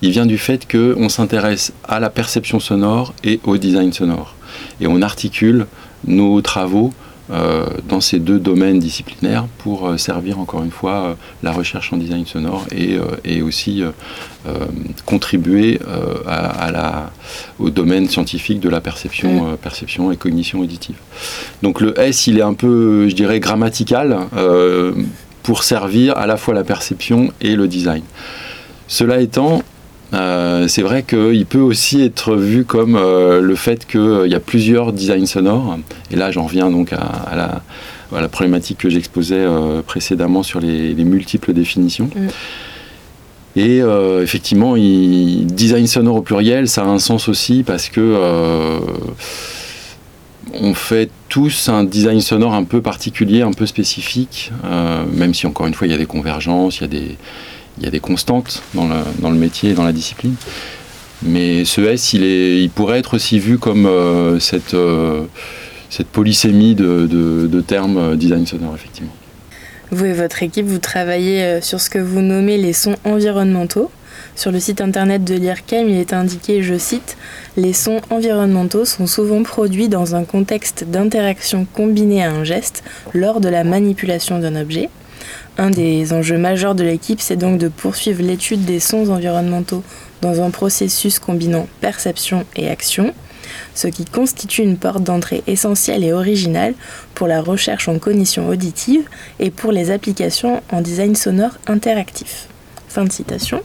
il 0.00 0.10
vient 0.10 0.24
du 0.24 0.38
fait 0.38 0.66
qu'on 0.66 1.10
s'intéresse 1.10 1.74
à 1.84 2.00
la 2.00 2.08
perception 2.08 2.58
sonore 2.58 3.12
et 3.24 3.40
au 3.44 3.58
design 3.58 3.92
sonore. 3.92 4.36
Et 4.80 4.86
on 4.86 5.02
articule 5.02 5.66
nos 6.06 6.40
travaux 6.40 6.94
dans 7.28 8.00
ces 8.00 8.18
deux 8.18 8.38
domaines 8.38 8.78
disciplinaires 8.78 9.46
pour 9.58 9.88
euh, 9.88 9.96
servir 9.96 10.38
encore 10.38 10.62
une 10.62 10.70
fois 10.70 10.92
euh, 10.92 11.14
la 11.42 11.52
recherche 11.52 11.92
en 11.92 11.96
design 11.96 12.26
sonore 12.26 12.66
et, 12.70 12.98
et 13.24 13.42
aussi 13.42 13.82
contribuer 15.04 15.80
à, 16.26 16.70
la, 16.70 17.10
au 17.58 17.70
domaine 17.70 18.08
scientifique 18.08 18.60
de 18.60 18.68
la 18.68 18.80
perception, 18.80 19.56
perception 19.60 20.12
et 20.12 20.16
cognition 20.16 20.60
auditive. 20.60 20.96
Donc 21.62 21.80
le 21.80 21.98
S, 21.98 22.28
il 22.28 22.38
est 22.38 22.42
un 22.42 22.54
peu, 22.54 23.08
je 23.08 23.14
dirais, 23.14 23.40
grammatical 23.40 24.18
pour 25.42 25.64
servir 25.64 26.16
à 26.16 26.26
la 26.26 26.36
fois 26.36 26.54
la 26.54 26.64
perception 26.64 27.32
et 27.40 27.56
le 27.56 27.66
design. 27.66 28.02
Cela 28.86 29.20
étant, 29.20 29.62
euh, 30.14 30.68
c'est 30.68 30.82
vrai 30.82 31.02
qu'il 31.02 31.46
peut 31.46 31.60
aussi 31.60 32.02
être 32.02 32.36
vu 32.36 32.64
comme 32.64 32.96
euh, 32.96 33.40
le 33.40 33.54
fait 33.56 33.86
qu'il 33.86 34.00
euh, 34.00 34.28
y 34.28 34.34
a 34.34 34.40
plusieurs 34.40 34.92
designs 34.92 35.26
sonores. 35.26 35.78
Et 36.10 36.16
là, 36.16 36.30
j'en 36.30 36.44
reviens 36.44 36.70
donc 36.70 36.92
à, 36.92 37.34
la, 37.34 38.28
problématique 38.28 38.78
que 38.78 38.88
j'exposais 38.88 39.44
précédemment 39.86 40.42
sur 40.42 40.60
les, 40.60 40.94
multiples 40.94 41.52
définitions. 41.52 42.08
Mm. 42.14 42.28
Et 43.58 43.80
effectivement, 44.22 44.74
design 44.76 45.86
sonore 45.86 46.16
au 46.16 46.22
pluriel, 46.22 46.68
ça 46.68 46.82
a 46.82 46.86
un 46.86 46.98
sens 46.98 47.28
aussi 47.28 47.62
parce 47.62 47.88
que 47.88 48.80
on 50.52 50.74
fait 50.74 51.10
tous 51.28 51.68
un 51.68 51.84
design 51.84 52.20
sonore 52.20 52.54
un 52.54 52.64
peu 52.64 52.82
particulier, 52.82 53.42
un 53.42 53.52
peu 53.52 53.64
spécifique, 53.64 54.52
même 55.10 55.32
si 55.32 55.46
encore 55.46 55.66
une 55.66 55.74
fois 55.74 55.86
il 55.86 55.90
y 55.90 55.94
a 55.94 55.98
des 55.98 56.06
convergences, 56.06 56.78
il 56.78 56.80
y 56.82 56.84
a 56.84 56.88
des, 56.88 57.16
il 57.78 57.84
y 57.84 57.86
a 57.86 57.90
des 57.90 58.00
constantes 58.00 58.62
dans 58.74 58.86
le, 58.86 59.36
métier 59.36 59.70
et 59.70 59.74
dans 59.74 59.84
la 59.84 59.92
discipline. 59.92 60.34
Mais 61.22 61.64
ce 61.64 61.80
S, 61.80 62.12
il, 62.12 62.70
pourrait 62.74 62.98
être 62.98 63.14
aussi 63.14 63.38
vu 63.38 63.58
comme 63.58 63.88
cette, 64.38 64.76
cette 65.90 66.08
polysémie 66.08 66.74
de, 66.74 67.06
de 67.06 67.60
termes 67.60 68.16
design 68.16 68.46
sonore, 68.46 68.74
effectivement. 68.74 69.12
Vous 69.90 70.04
et 70.04 70.12
votre 70.12 70.42
équipe, 70.42 70.66
vous 70.66 70.78
travaillez 70.78 71.60
sur 71.62 71.80
ce 71.80 71.90
que 71.90 71.98
vous 71.98 72.20
nommez 72.20 72.58
les 72.58 72.72
sons 72.72 72.96
environnementaux. 73.04 73.90
Sur 74.36 74.52
le 74.52 74.60
site 74.60 74.82
internet 74.82 75.24
de 75.24 75.34
l'IRCAM, 75.34 75.88
il 75.88 75.96
est 75.96 76.12
indiqué, 76.12 76.62
je 76.62 76.76
cite, 76.76 77.16
Les 77.56 77.72
sons 77.72 78.00
environnementaux 78.10 78.84
sont 78.84 79.06
souvent 79.06 79.42
produits 79.42 79.88
dans 79.88 80.14
un 80.14 80.24
contexte 80.24 80.84
d'interaction 80.84 81.66
combinée 81.72 82.22
à 82.22 82.30
un 82.30 82.44
geste 82.44 82.84
lors 83.14 83.40
de 83.40 83.48
la 83.48 83.64
manipulation 83.64 84.38
d'un 84.38 84.60
objet. 84.60 84.90
Un 85.58 85.70
des 85.70 86.12
enjeux 86.12 86.38
majeurs 86.38 86.74
de 86.74 86.84
l'équipe, 86.84 87.20
c'est 87.20 87.36
donc 87.36 87.58
de 87.58 87.68
poursuivre 87.68 88.22
l'étude 88.22 88.64
des 88.64 88.80
sons 88.80 89.08
environnementaux 89.10 89.82
dans 90.20 90.42
un 90.42 90.50
processus 90.50 91.18
combinant 91.18 91.66
perception 91.80 92.44
et 92.56 92.68
action, 92.68 93.14
ce 93.74 93.88
qui 93.88 94.04
constitue 94.04 94.62
une 94.62 94.76
porte 94.76 95.02
d'entrée 95.02 95.42
essentielle 95.46 96.04
et 96.04 96.12
originale 96.12 96.74
pour 97.14 97.26
la 97.26 97.40
recherche 97.40 97.88
en 97.88 97.98
cognition 97.98 98.48
auditive 98.48 99.04
et 99.38 99.50
pour 99.50 99.72
les 99.72 99.90
applications 99.90 100.62
en 100.70 100.80
design 100.80 101.14
sonore 101.14 101.58
interactif. 101.66 102.48
Fin 102.88 103.04
de 103.04 103.12
citation. 103.12 103.62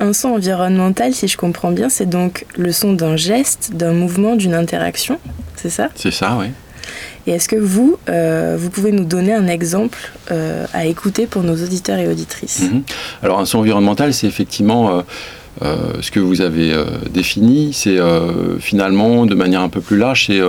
Un 0.00 0.12
son 0.12 0.28
environnemental, 0.28 1.12
si 1.12 1.26
je 1.26 1.36
comprends 1.36 1.72
bien, 1.72 1.88
c'est 1.88 2.08
donc 2.08 2.46
le 2.56 2.70
son 2.70 2.92
d'un 2.92 3.16
geste, 3.16 3.72
d'un 3.74 3.92
mouvement, 3.92 4.36
d'une 4.36 4.54
interaction, 4.54 5.18
c'est 5.56 5.70
ça? 5.70 5.88
C'est 5.96 6.12
ça, 6.12 6.36
oui. 6.38 6.46
Et 7.28 7.32
est-ce 7.32 7.48
que 7.48 7.56
vous, 7.56 7.98
euh, 8.08 8.56
vous 8.58 8.70
pouvez 8.70 8.90
nous 8.90 9.04
donner 9.04 9.34
un 9.34 9.48
exemple 9.48 9.98
euh, 10.30 10.64
à 10.72 10.86
écouter 10.86 11.26
pour 11.26 11.42
nos 11.42 11.54
auditeurs 11.54 11.98
et 11.98 12.08
auditrices? 12.08 12.62
Mhm. 12.62 12.82
Alors 13.22 13.38
un 13.38 13.44
son 13.44 13.58
environnemental, 13.58 14.14
c'est 14.14 14.26
effectivement 14.26 15.04
euh, 15.62 15.76
ce 16.00 16.10
que 16.10 16.20
vous 16.20 16.40
avez 16.40 16.74
défini, 17.10 17.74
c'est 17.74 17.98
finalement 18.60 19.26
de 19.26 19.34
manière 19.34 19.60
un 19.60 19.68
peu 19.68 19.82
plus 19.82 19.98
large, 19.98 20.26
c'est 20.28 20.40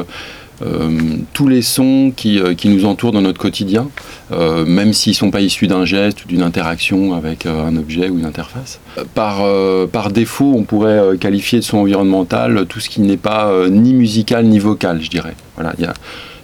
tous 1.34 1.48
les 1.48 1.62
sons 1.62 2.14
qui, 2.16 2.42
nous 2.66 2.86
entourent 2.86 3.12
dans 3.12 3.22
notre 3.22 3.40
quotidien, 3.40 3.90
même 4.32 4.94
s'ils 4.94 5.12
ne 5.12 5.16
sont 5.16 5.32
pas 5.32 5.42
issus 5.42 5.68
d'un 5.68 5.84
geste 5.84 6.24
ou 6.24 6.28
d'une 6.28 6.44
interaction 6.44 7.14
avec 7.14 7.46
un 7.46 7.76
objet 7.76 8.10
ou 8.10 8.20
une 8.20 8.26
interface. 8.26 8.80
Par, 9.16 10.12
défaut, 10.12 10.54
on 10.56 10.64
pourrait 10.64 11.18
qualifier 11.20 11.60
de 11.60 11.64
son 11.66 11.80
environnemental 11.80 12.66
tout 12.68 12.80
ce 12.80 12.88
qui 12.88 13.02
n'est 13.02 13.18
pas 13.18 13.52
ni 13.70 13.94
musical 13.94 14.46
ni 14.46 14.60
vocal, 14.60 15.02
je 15.02 15.10
dirais. 15.10 15.36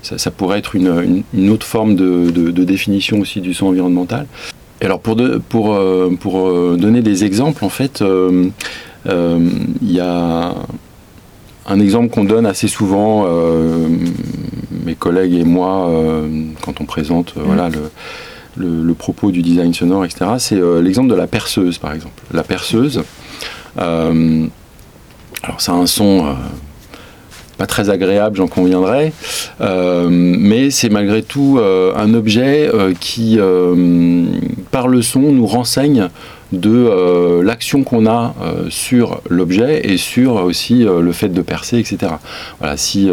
Ça, 0.06 0.18
ça, 0.18 0.32
pourrait 0.32 0.60
être 0.60 0.76
une, 0.76 1.24
une, 1.34 1.50
autre 1.50 1.66
forme 1.66 1.96
de, 1.96 2.30
de, 2.30 2.64
définition 2.64 3.20
aussi 3.20 3.42
du 3.42 3.54
son 3.54 3.68
environnemental. 3.68 4.28
Et 4.82 4.86
alors 4.86 5.00
pour, 5.00 5.16
de, 5.16 5.38
pour, 5.38 5.78
pour 6.20 6.78
donner 6.78 7.02
des 7.02 7.24
exemples, 7.24 7.66
en 7.66 7.70
fait, 7.70 8.04
il 9.06 9.92
y 9.92 10.00
a 10.00 10.54
un 11.68 11.80
exemple 11.80 12.10
qu'on 12.10 12.26
donne 12.26 12.46
assez 12.46 12.68
souvent, 12.68 13.26
euh, 13.28 13.88
mes 14.86 14.96
collègues 14.96 15.34
et 15.34 15.44
moi, 15.44 15.90
euh, 15.90 16.28
quand 16.62 16.80
on 16.80 16.86
présente 16.86 17.34
euh, 17.38 17.42
voilà, 17.44 17.70
le, 18.56 18.94
propos 18.94 19.32
du 19.32 19.42
design 19.42 19.74
sonore, 19.74 20.06
etc., 20.06 20.26
c'est 20.38 20.62
l'exemple 20.82 21.10
de 21.10 21.16
la 21.16 21.28
perceuse, 21.28 21.78
par 21.78 21.94
exemple. 21.94 22.24
La 22.32 22.44
perceuse, 22.44 23.04
alors 23.78 24.50
ça 25.60 25.74
a 25.74 25.76
un 25.76 25.88
son 25.88 26.36
pas 27.58 27.66
très 27.68 27.90
agréable, 27.90 28.38
j'en 28.38 28.48
conviendrai, 28.48 29.14
mais 29.60 30.72
c'est 30.72 30.90
malgré 30.90 31.22
tout 31.22 31.60
un 31.60 32.14
objet 32.14 32.70
qui, 33.00 33.40
par 34.72 34.88
le 34.88 35.02
son, 35.02 35.22
nous 35.22 35.46
renseigne 35.46 36.10
de 36.52 36.70
euh, 36.70 37.44
l'action 37.44 37.84
qu'on 37.84 38.06
a 38.06 38.36
euh, 38.42 38.70
sur 38.70 39.22
l'objet 39.30 39.82
et 39.84 39.98
sur 39.98 40.36
aussi 40.36 40.86
euh, 40.86 41.02
le 41.02 41.12
fait 41.12 41.30
de 41.30 41.42
percer, 41.42 41.80
etc. 41.80 42.14
Voilà, 42.60 42.78
si 42.78 43.10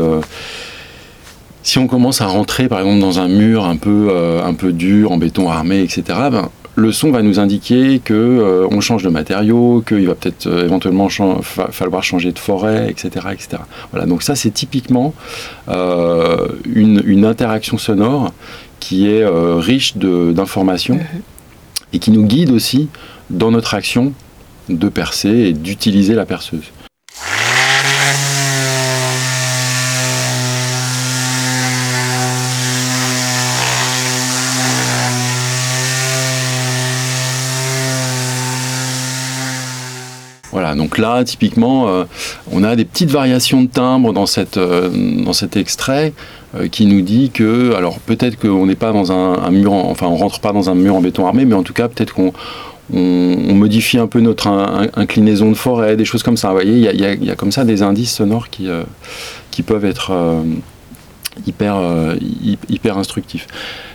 si 1.65 1.79
on 1.79 1.87
commence 1.87 2.21
à 2.21 2.27
rentrer 2.27 2.69
par 2.69 2.81
exemple 2.81 3.01
dans 3.01 3.21
un 3.21 3.29
mur 3.29 3.65
un 3.65 3.77
peu, 3.77 4.11
un 4.45 4.55
peu 4.55 4.73
dur, 4.73 5.13
en 5.13 5.17
béton 5.17 5.49
armé, 5.49 5.81
etc., 5.81 6.03
ben, 6.31 6.49
le 6.75 6.93
son 6.93 7.11
va 7.11 7.23
nous 7.23 7.39
indiquer 7.39 8.01
que 8.03 8.67
on 8.71 8.81
change 8.81 9.03
de 9.03 9.09
matériau, 9.09 9.83
qu'il 9.87 10.07
va 10.07 10.15
peut-être 10.15 10.47
éventuellement 10.65 11.09
falloir 11.11 12.03
changer 12.03 12.33
de 12.33 12.39
forêt, 12.39 12.91
etc., 12.91 13.27
etc. 13.33 13.63
Voilà, 13.91 14.07
donc 14.07 14.23
ça 14.23 14.35
c'est 14.35 14.51
typiquement 14.51 15.13
une, 15.69 17.03
une, 17.05 17.25
interaction 17.27 17.77
sonore 17.77 18.33
qui 18.81 19.07
est 19.07 19.25
riche 19.27 19.97
d'informations 19.97 20.97
mhm. 20.97 21.23
et 21.93 21.99
qui 21.99 22.11
nous 22.11 22.25
guide 22.25 22.51
aussi 22.51 22.89
dans 23.29 23.51
notre 23.51 23.75
action 23.75 24.13
de 24.69 24.89
percer 24.89 25.29
et 25.29 25.53
d'utiliser 25.53 26.15
la 26.15 26.25
perceuse. 26.25 26.73
Donc 40.75 40.99
là, 40.99 41.25
typiquement, 41.25 41.89
euh, 41.89 42.05
on 42.51 42.65
a 42.65 42.77
des 42.77 42.85
petites 42.85 43.11
variations 43.11 43.63
de 43.63 43.69
timbre 43.69 44.13
dans, 44.13 44.27
cette, 44.27 44.57
euh, 44.57 44.91
dans 45.25 45.33
cet 45.33 45.57
extrait 45.57 46.13
euh, 46.55 46.69
qui 46.69 46.87
nous 46.87 47.01
dit 47.01 47.31
que, 47.31 47.75
alors 47.75 47.99
peut-être 47.99 48.39
qu'on 48.39 48.67
n'est 48.67 48.75
pas 48.75 48.93
dans 48.93 49.13
un, 49.13 49.51
mur, 49.51 49.73
enfin 49.73 50.07
on 50.07 50.17
rentre 50.17 50.41
pas 50.41 50.53
dans 50.53 50.71
un 50.71 50.75
mur 50.75 50.95
en 50.95 51.01
béton 51.01 51.27
armé, 51.27 51.45
mais 51.45 51.55
en 51.55 51.63
tout 51.63 51.73
cas 51.73 51.89
peut-être 51.89 52.15
qu'on 52.15 52.33
on, 52.93 53.55
modifie 53.55 53.99
un 53.99 54.07
peu 54.07 54.21
notre 54.21 54.49
inclinaison 54.95 55.51
de 55.51 55.57
forêt, 55.57 55.97
des 55.97 56.05
choses 56.05 56.23
comme 56.23 56.37
ça. 56.37 56.49
Vous 56.49 56.55
voyez, 56.55 56.91
il 56.93 57.25
y 57.25 57.31
a, 57.31 57.37
comme 57.37 57.53
ça 57.53 57.65
des 57.65 57.83
indices 57.83 58.13
sonores 58.13 58.51
qui, 58.51 58.69
qui 59.51 59.63
peuvent 59.63 59.85
être 59.85 60.13
hyper, 61.47 61.77
hyper 62.69 62.99
instructifs. 62.99 63.47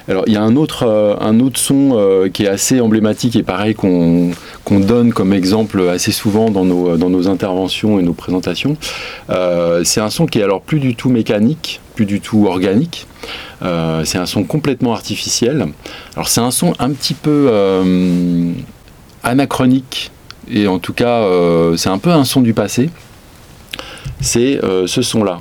Alors, 0.07 0.23
il 0.27 0.33
y 0.33 0.37
a 0.37 0.41
un 0.41 0.55
autre, 0.55 1.17
un 1.19 1.39
autre 1.39 1.59
son 1.59 2.29
qui 2.33 2.45
est 2.45 2.47
assez 2.47 2.79
emblématique 2.79 3.35
et 3.35 3.43
pareil 3.43 3.75
qu'on 3.75 4.31
donne 4.69 5.11
comme 5.11 5.33
exemple 5.33 5.81
assez 5.89 6.11
souvent 6.11 6.49
dans 6.49 6.63
nos, 6.63 6.95
dans 6.95 7.09
nos 7.09 7.27
interventions 7.27 7.99
et 7.99 8.03
nos 8.03 8.13
présentations. 8.13 8.77
c'est 9.83 9.99
un 9.99 10.09
son 10.09 10.25
qui 10.25 10.39
est 10.39 10.43
alors 10.43 10.61
plus 10.61 10.79
du 10.79 10.95
tout 10.95 11.09
mécanique, 11.09 11.81
plus 11.95 12.05
du 12.05 12.21
tout 12.21 12.47
organique. 12.47 13.05
c'est 13.61 14.17
un 14.17 14.25
son 14.25 14.45
complètement 14.45 14.93
artificiel. 14.93 15.67
Alors, 16.15 16.29
c'est 16.29 16.41
un 16.41 16.51
son 16.51 16.73
un 16.79 16.91
petit 16.91 17.13
peu 17.13 17.51
anachronique, 19.23 20.11
et 20.49 20.67
en 20.67 20.79
tout 20.79 20.93
cas 20.93 21.23
euh, 21.23 21.75
c'est 21.77 21.89
un 21.89 21.97
peu 21.97 22.11
un 22.11 22.23
son 22.23 22.41
du 22.41 22.53
passé, 22.53 22.89
c'est 24.21 24.63
euh, 24.63 24.87
ce 24.87 25.01
son-là. 25.01 25.39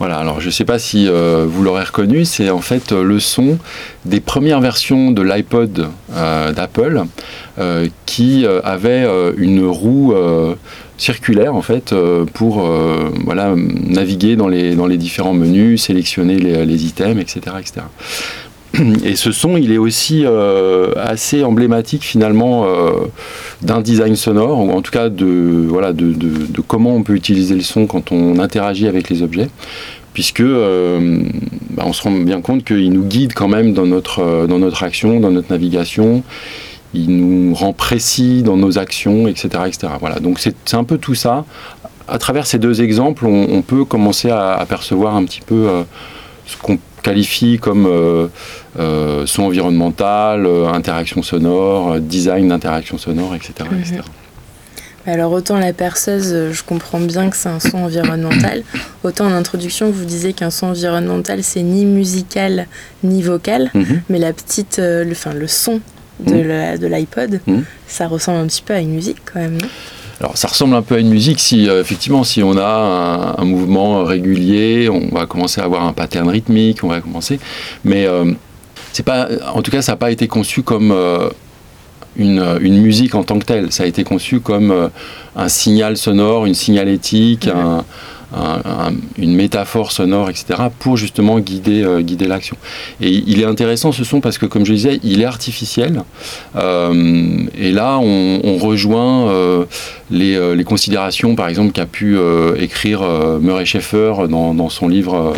Voilà, 0.00 0.16
alors 0.16 0.40
je 0.40 0.46
ne 0.46 0.50
sais 0.50 0.64
pas 0.64 0.78
si 0.78 1.06
euh, 1.06 1.44
vous 1.46 1.62
l'aurez 1.62 1.84
reconnu, 1.84 2.24
c'est 2.24 2.48
en 2.48 2.62
fait 2.62 2.90
euh, 2.90 3.04
le 3.04 3.20
son 3.20 3.58
des 4.06 4.20
premières 4.20 4.62
versions 4.62 5.10
de 5.10 5.20
l'iPod 5.20 5.90
euh, 6.16 6.52
d'Apple 6.52 7.04
qui 8.06 8.46
avait 8.64 9.06
une 9.36 9.66
roue 9.66 10.14
circulaire 10.96 11.54
en 11.54 11.60
fait 11.60 11.94
pour 12.32 12.66
voilà, 13.26 13.54
naviguer 13.54 14.34
dans 14.36 14.48
les, 14.48 14.74
dans 14.74 14.86
les 14.86 14.96
différents 14.96 15.34
menus, 15.34 15.82
sélectionner 15.82 16.36
les, 16.38 16.86
items, 16.86 17.20
etc., 17.20 17.56
etc. 17.60 17.82
Et 19.04 19.16
ce 19.16 19.32
son, 19.32 19.56
il 19.56 19.72
est 19.72 19.78
aussi 19.78 20.24
assez 20.96 21.42
emblématique 21.44 22.04
finalement 22.04 22.66
d'un 23.62 23.80
design 23.80 24.14
sonore, 24.16 24.60
ou 24.60 24.70
en 24.70 24.80
tout 24.80 24.92
cas 24.92 25.08
de, 25.08 25.66
voilà, 25.68 25.92
de, 25.92 26.14
comment 26.66 26.94
on 26.94 27.02
peut 27.02 27.14
utiliser 27.14 27.54
le 27.54 27.62
son 27.62 27.86
quand 27.86 28.12
on 28.12 28.38
interagit 28.38 28.86
avec 28.86 29.10
les 29.10 29.22
objets 29.22 29.48
puisque 30.12 30.40
euh, 30.40 31.22
bah, 31.70 31.84
on 31.86 31.92
se 31.92 32.02
rend 32.02 32.12
bien 32.12 32.40
compte 32.40 32.64
qu'il 32.64 32.92
nous 32.92 33.04
guide 33.04 33.32
quand 33.34 33.48
même 33.48 33.72
dans 33.72 33.86
notre, 33.86 34.20
euh, 34.20 34.46
dans 34.46 34.58
notre 34.58 34.82
action, 34.82 35.20
dans 35.20 35.30
notre 35.30 35.50
navigation. 35.50 36.22
Il 36.92 37.16
nous 37.16 37.54
rend 37.54 37.72
précis 37.72 38.42
dans 38.42 38.56
nos 38.56 38.78
actions, 38.78 39.28
etc. 39.28 39.48
etc. 39.66 39.92
Voilà. 40.00 40.18
Donc 40.18 40.40
c'est 40.40 40.74
un 40.74 40.82
peu 40.82 40.98
tout 40.98 41.14
ça. 41.14 41.44
À 42.08 42.18
travers 42.18 42.46
ces 42.46 42.58
deux 42.58 42.82
exemples, 42.82 43.26
on, 43.26 43.62
peut 43.62 43.84
commencer 43.84 44.30
à 44.30 44.54
apercevoir 44.54 45.14
un 45.14 45.24
petit 45.24 45.40
peu 45.40 45.68
euh, 45.68 45.82
ce 46.50 46.56
qu'on 46.56 46.78
qualifie 47.02 47.58
comme 47.58 47.88
son 49.26 49.42
environnemental, 49.42 50.46
interaction 50.46 51.22
sonore, 51.22 51.98
design 52.00 52.48
d'interaction 52.48 52.98
sonore, 52.98 53.34
etc. 53.34 53.52
etc. 53.80 54.02
Alors 55.06 55.32
autant 55.32 55.58
la 55.58 55.72
perceuse, 55.72 56.30
euh, 56.32 56.52
je 56.52 56.62
comprends 56.62 57.00
bien 57.00 57.30
que 57.30 57.36
c'est 57.36 57.48
un 57.48 57.58
son 57.58 57.78
environnemental, 57.78 58.62
autant 59.02 59.26
en 59.26 59.32
introduction 59.32 59.90
vous 59.90 60.04
disiez 60.04 60.34
qu'un 60.34 60.50
son 60.50 60.68
environnemental 60.68 61.42
c'est 61.42 61.62
ni 61.62 61.86
musical 61.86 62.66
ni 63.02 63.22
vocal, 63.22 63.70
mhm. 63.74 64.02
mais 64.10 64.18
la 64.18 64.32
petite, 64.32 64.78
euh, 64.78 65.04
le, 65.04 65.12
enfin, 65.12 65.32
le 65.32 65.46
son 65.46 65.80
de 66.20 66.86
l'iPod. 66.86 67.40
Ça 67.86 68.06
ressemble 68.06 68.40
un 68.40 68.46
petit 68.46 68.62
peu 68.62 68.74
à 68.74 68.80
une 68.80 68.92
musique 68.92 69.18
quand 69.24 69.40
même, 69.40 69.56
non? 69.56 69.68
Alors 70.20 70.36
ça 70.36 70.48
ressemble 70.48 70.74
un 70.74 70.82
peu 70.82 70.96
à 70.96 70.98
une 70.98 71.08
musique 71.08 71.40
si 71.40 71.66
effectivement 71.66 72.24
si 72.24 72.42
on 72.42 72.56
a 72.58 73.36
un, 73.38 73.44
mouvement 73.44 74.04
régulier, 74.04 74.88
on 74.90 75.08
va 75.14 75.26
commencer 75.26 75.60
à 75.60 75.64
avoir 75.64 75.84
un 75.84 75.92
pattern 75.94 76.28
rythmique, 76.28 76.84
on 76.84 76.88
va 76.88 77.00
commencer, 77.00 77.40
mais 77.84 78.06
c'est 78.92 79.02
pas, 79.02 79.28
en 79.54 79.62
tout 79.62 79.70
cas 79.70 79.80
ça 79.80 79.92
n'a 79.92 79.96
pas 79.96 80.10
été 80.10 80.28
conçu 80.28 80.62
comme 80.62 80.92
une, 82.16 82.58
une, 82.60 82.80
musique 82.80 83.14
en 83.14 83.22
tant 83.22 83.38
que 83.38 83.44
telle. 83.44 83.72
Ça 83.72 83.84
a 83.84 83.86
été 83.86 84.04
conçu 84.04 84.40
comme 84.40 84.70
euh, 84.70 84.88
un 85.36 85.48
signal 85.48 85.96
sonore, 85.96 86.46
une 86.46 86.54
signalétique, 86.54 87.48
un, 87.48 87.84
une 89.18 89.34
métaphore 89.34 89.92
sonore, 89.92 90.30
etc., 90.30 90.62
pour 90.78 90.96
justement 90.96 91.40
guider, 91.40 91.82
euh, 91.82 92.00
guider 92.00 92.26
l'action. 92.26 92.56
Et 93.00 93.10
il 93.10 93.40
est 93.40 93.44
intéressant 93.44 93.92
ce 93.92 94.04
son 94.04 94.20
parce 94.20 94.38
que, 94.38 94.46
comme 94.46 94.64
je 94.64 94.72
disais, 94.72 95.00
il 95.02 95.20
est 95.20 95.24
artificiel. 95.24 96.02
Euh, 96.56 97.44
et 97.58 97.72
là, 97.72 97.98
on, 97.98 98.58
rejoint 98.58 99.32
les, 100.10 100.54
les, 100.54 100.64
considérations, 100.64 101.34
par 101.34 101.48
exemple, 101.48 101.72
qu'a 101.72 101.86
pu 101.86 102.18
écrire 102.58 103.02
Murray 103.40 103.64
Schaeffer 103.64 104.12
dans 104.28 104.68
son 104.68 104.88
livre 104.88 105.34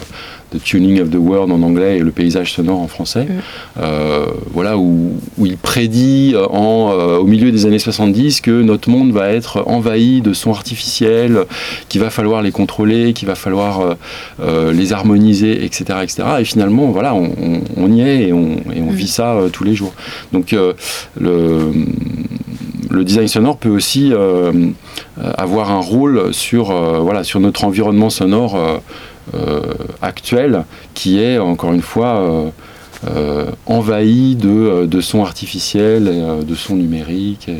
The 0.52 0.62
Tuning 0.62 1.00
of 1.00 1.10
the 1.10 1.16
World 1.16 1.50
en 1.50 1.62
anglais 1.62 1.98
et 1.98 2.00
le 2.00 2.10
paysage 2.10 2.52
sonore 2.52 2.80
en 2.80 2.88
français, 2.88 3.24
mm. 3.24 3.80
euh, 3.80 4.26
voilà, 4.52 4.76
où, 4.76 5.12
il 5.42 5.56
prédit 5.56 6.32
euh, 6.34 6.46
en, 6.46 6.90
euh, 6.92 7.18
au 7.18 7.24
milieu 7.24 7.50
des 7.50 7.66
années 7.66 7.78
70 7.78 8.40
que 8.40 8.62
notre 8.62 8.90
monde 8.90 9.12
va 9.12 9.30
être 9.30 9.62
envahi 9.66 10.20
de 10.20 10.32
sons 10.32 10.52
artificiels, 10.52 11.44
qu'il 11.88 12.00
va 12.00 12.10
falloir 12.10 12.42
les 12.42 12.52
contrôler, 12.52 13.12
qu'il 13.12 13.28
va 13.28 13.34
falloir 13.34 13.96
les 14.72 14.92
harmoniser, 14.92 15.64
etc., 15.64 15.98
etc. 16.02 16.22
Et 16.40 16.44
finalement, 16.44 16.86
voilà, 16.86 17.14
on, 17.14 17.92
y 17.92 18.00
est 18.00 18.28
et 18.28 18.32
on, 18.32 18.56
et 18.74 18.80
on 18.80 18.92
mm. 18.92 18.94
vit 18.94 19.08
ça 19.08 19.38
tous 19.52 19.64
les 19.64 19.74
jours. 19.74 19.94
Donc, 20.32 20.52
le, 21.20 21.72
le 22.90 23.04
design 23.04 23.28
sonore 23.28 23.56
peut 23.56 23.68
aussi 23.68 24.12
avoir 25.16 25.70
un 25.70 25.80
rôle 25.80 26.32
sur, 26.32 26.72
voilà, 27.02 27.24
sur 27.24 27.40
notre 27.40 27.64
environnement 27.64 28.10
sonore 28.10 28.56
euh, 28.56 28.78
actuel 30.02 30.64
qui 30.94 31.22
est 31.22 31.38
encore 31.38 31.72
une 31.72 31.82
fois 31.82 32.18
euh, 32.18 32.50
euh, 33.08 33.50
envahi 33.66 34.36
de, 34.36 34.86
de, 34.86 35.00
sons 35.00 35.24
artificiels, 35.24 36.08
et, 36.08 36.44
de 36.44 36.54
sons 36.54 36.76
numériques. 36.76 37.50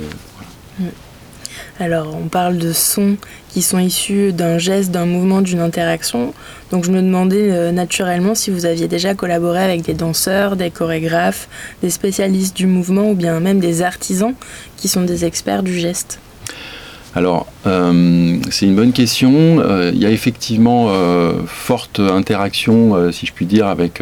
Alors, 1.80 2.14
on 2.14 2.28
parle 2.28 2.58
de 2.58 2.72
sons 2.72 3.16
qui 3.48 3.62
sont 3.62 3.78
issus 3.78 4.32
d'un 4.32 4.58
geste, 4.58 4.90
d'un 4.90 5.06
mouvement, 5.06 5.40
d'une 5.40 5.60
interaction. 5.60 6.32
Donc, 6.70 6.84
je 6.84 6.92
me 6.92 7.02
demandais 7.02 7.72
naturellement 7.72 8.34
si 8.34 8.50
vous 8.50 8.66
aviez 8.66 8.86
déjà 8.86 9.14
collaboré 9.14 9.58
avec 9.58 9.82
des 9.82 9.94
danseurs, 9.94 10.54
des 10.54 10.70
chorégraphes, 10.70 11.48
des 11.82 11.90
spécialistes 11.90 12.56
du 12.56 12.66
mouvement 12.66 13.10
ou 13.10 13.14
bien 13.14 13.40
même 13.40 13.58
des 13.58 13.82
artisans 13.82 14.34
qui 14.76 14.86
sont 14.86 15.02
des 15.02 15.24
experts 15.24 15.62
du 15.62 15.76
geste. 15.76 16.20
Alors, 17.14 17.46
euh, 17.66 18.38
c'est 18.50 18.66
une 18.66 18.74
bonne 18.74 18.92
question. 18.92 19.60
Euh, 19.60 19.90
il 19.92 20.00
y 20.00 20.06
a 20.06 20.10
effectivement 20.10 20.86
euh, 20.88 21.34
forte 21.46 22.00
interaction, 22.00 23.12
si 23.12 23.26
je 23.26 23.32
puis 23.32 23.46
dire, 23.46 23.66
avec, 23.66 24.00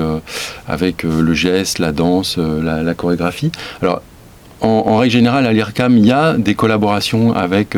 avec 0.68 1.02
le 1.02 1.34
geste, 1.34 1.78
la 1.78 1.92
danse, 1.92 2.38
la, 2.38 2.94
chorégraphie. 2.94 3.50
Alors, 3.82 4.02
en, 4.60 4.98
règle 4.98 5.12
générale, 5.12 5.46
à 5.46 5.52
l'IRCAM, 5.52 5.96
il 5.96 6.06
y 6.06 6.12
a 6.12 6.34
des 6.34 6.54
collaborations 6.54 7.32
avec 7.32 7.76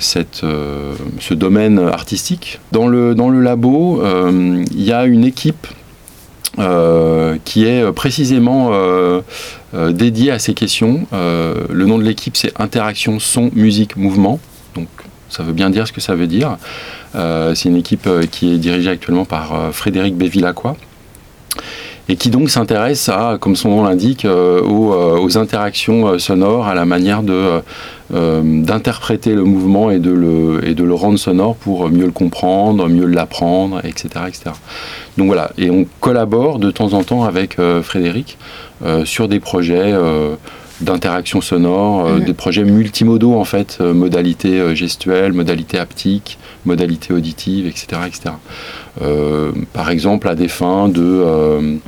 cette, 0.00 0.42
ce 1.20 1.34
domaine 1.34 1.78
artistique. 1.78 2.58
Dans 2.72 2.88
le, 2.88 3.14
dans 3.14 3.28
le 3.28 3.40
labo, 3.40 4.02
il 4.30 4.82
y 4.82 4.92
a 4.92 5.04
une 5.04 5.24
équipe 5.24 5.66
qui 7.44 7.64
est 7.64 7.92
précisément 7.92 8.70
euh, 9.74 9.92
dédié 9.92 10.30
à 10.30 10.38
ces 10.38 10.54
questions. 10.54 11.06
Euh, 11.12 11.66
le 11.70 11.84
nom 11.84 11.98
de 11.98 12.02
l'équipe, 12.02 12.38
c'est 12.38 12.58
Interaction 12.58 13.18
Son, 13.18 13.50
Musique, 13.54 13.96
Mouvement. 13.96 14.40
Donc, 14.74 14.88
ça 15.28 15.42
veut 15.42 15.52
bien 15.52 15.68
dire 15.68 15.86
ce 15.86 15.92
que 15.92 16.00
ça 16.00 16.14
veut 16.14 16.26
dire. 16.26 16.56
Euh, 17.14 17.54
c'est 17.54 17.68
une 17.68 17.76
équipe 17.76 18.08
qui 18.30 18.54
est 18.54 18.58
dirigée 18.58 18.88
actuellement 18.88 19.26
par 19.26 19.74
Frédéric 19.74 20.16
Bévillacqua 20.16 20.74
et 22.08 22.16
qui 22.16 22.30
donc 22.30 22.50
s'intéresse 22.50 23.08
à, 23.08 23.36
comme 23.40 23.56
son 23.56 23.70
nom 23.70 23.84
l'indique, 23.84 24.26
aux, 24.26 25.38
interactions 25.38 26.18
sonores, 26.18 26.66
à 26.66 26.74
la 26.74 26.84
manière 26.84 27.22
de 27.22 27.60
d'interpréter 28.10 29.34
le 29.34 29.44
mouvement 29.44 29.90
et 29.90 29.98
de, 29.98 30.10
le, 30.10 30.66
et 30.66 30.72
de 30.72 30.82
le 30.82 30.94
rendre 30.94 31.18
sonore 31.18 31.56
pour 31.56 31.90
mieux 31.90 32.06
le 32.06 32.10
comprendre, 32.10 32.88
mieux 32.88 33.04
l'apprendre, 33.04 33.84
etc., 33.84 34.08
etc. 34.26 34.44
Donc 35.18 35.26
voilà, 35.26 35.50
et 35.58 35.68
on 35.68 35.84
collabore 36.00 36.58
de 36.58 36.70
temps 36.70 36.94
en 36.94 37.04
temps 37.04 37.24
avec 37.24 37.58
Frédéric 37.82 38.38
euh, 38.84 39.04
sur 39.04 39.26
des 39.26 39.40
projets 39.40 39.92
euh, 39.92 40.36
d'interaction 40.80 41.40
sonore, 41.40 42.06
euh, 42.06 42.18
mhm. 42.18 42.24
des 42.24 42.32
projets 42.32 42.62
multimodaux 42.62 43.34
en 43.34 43.44
fait, 43.44 43.80
modalité 43.80 44.76
gestuelle, 44.76 45.32
modalité 45.32 45.80
haptique, 45.80 46.38
modalité 46.68 47.12
auditive, 47.12 47.66
etc. 47.66 48.02
etc. 48.06 48.34
par 49.72 49.90
exemple, 49.90 50.28
à 50.28 50.34
des 50.34 50.48
fins 50.48 50.88
de 50.88 51.78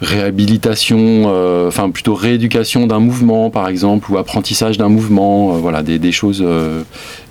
réhabilitation, 0.00 1.26
enfin 1.66 1.90
plutôt 1.90 2.14
rééducation 2.14 2.86
d'un 2.86 3.00
mouvement, 3.00 3.50
par 3.50 3.68
exemple, 3.68 4.10
ou 4.10 4.18
apprentissage 4.18 4.78
d'un 4.78 4.88
mouvement, 4.88 5.52
voilà, 5.58 5.82
des, 5.82 6.12
choses, 6.12 6.44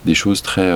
des 0.06 0.16
choses 0.16 0.42
très, 0.42 0.72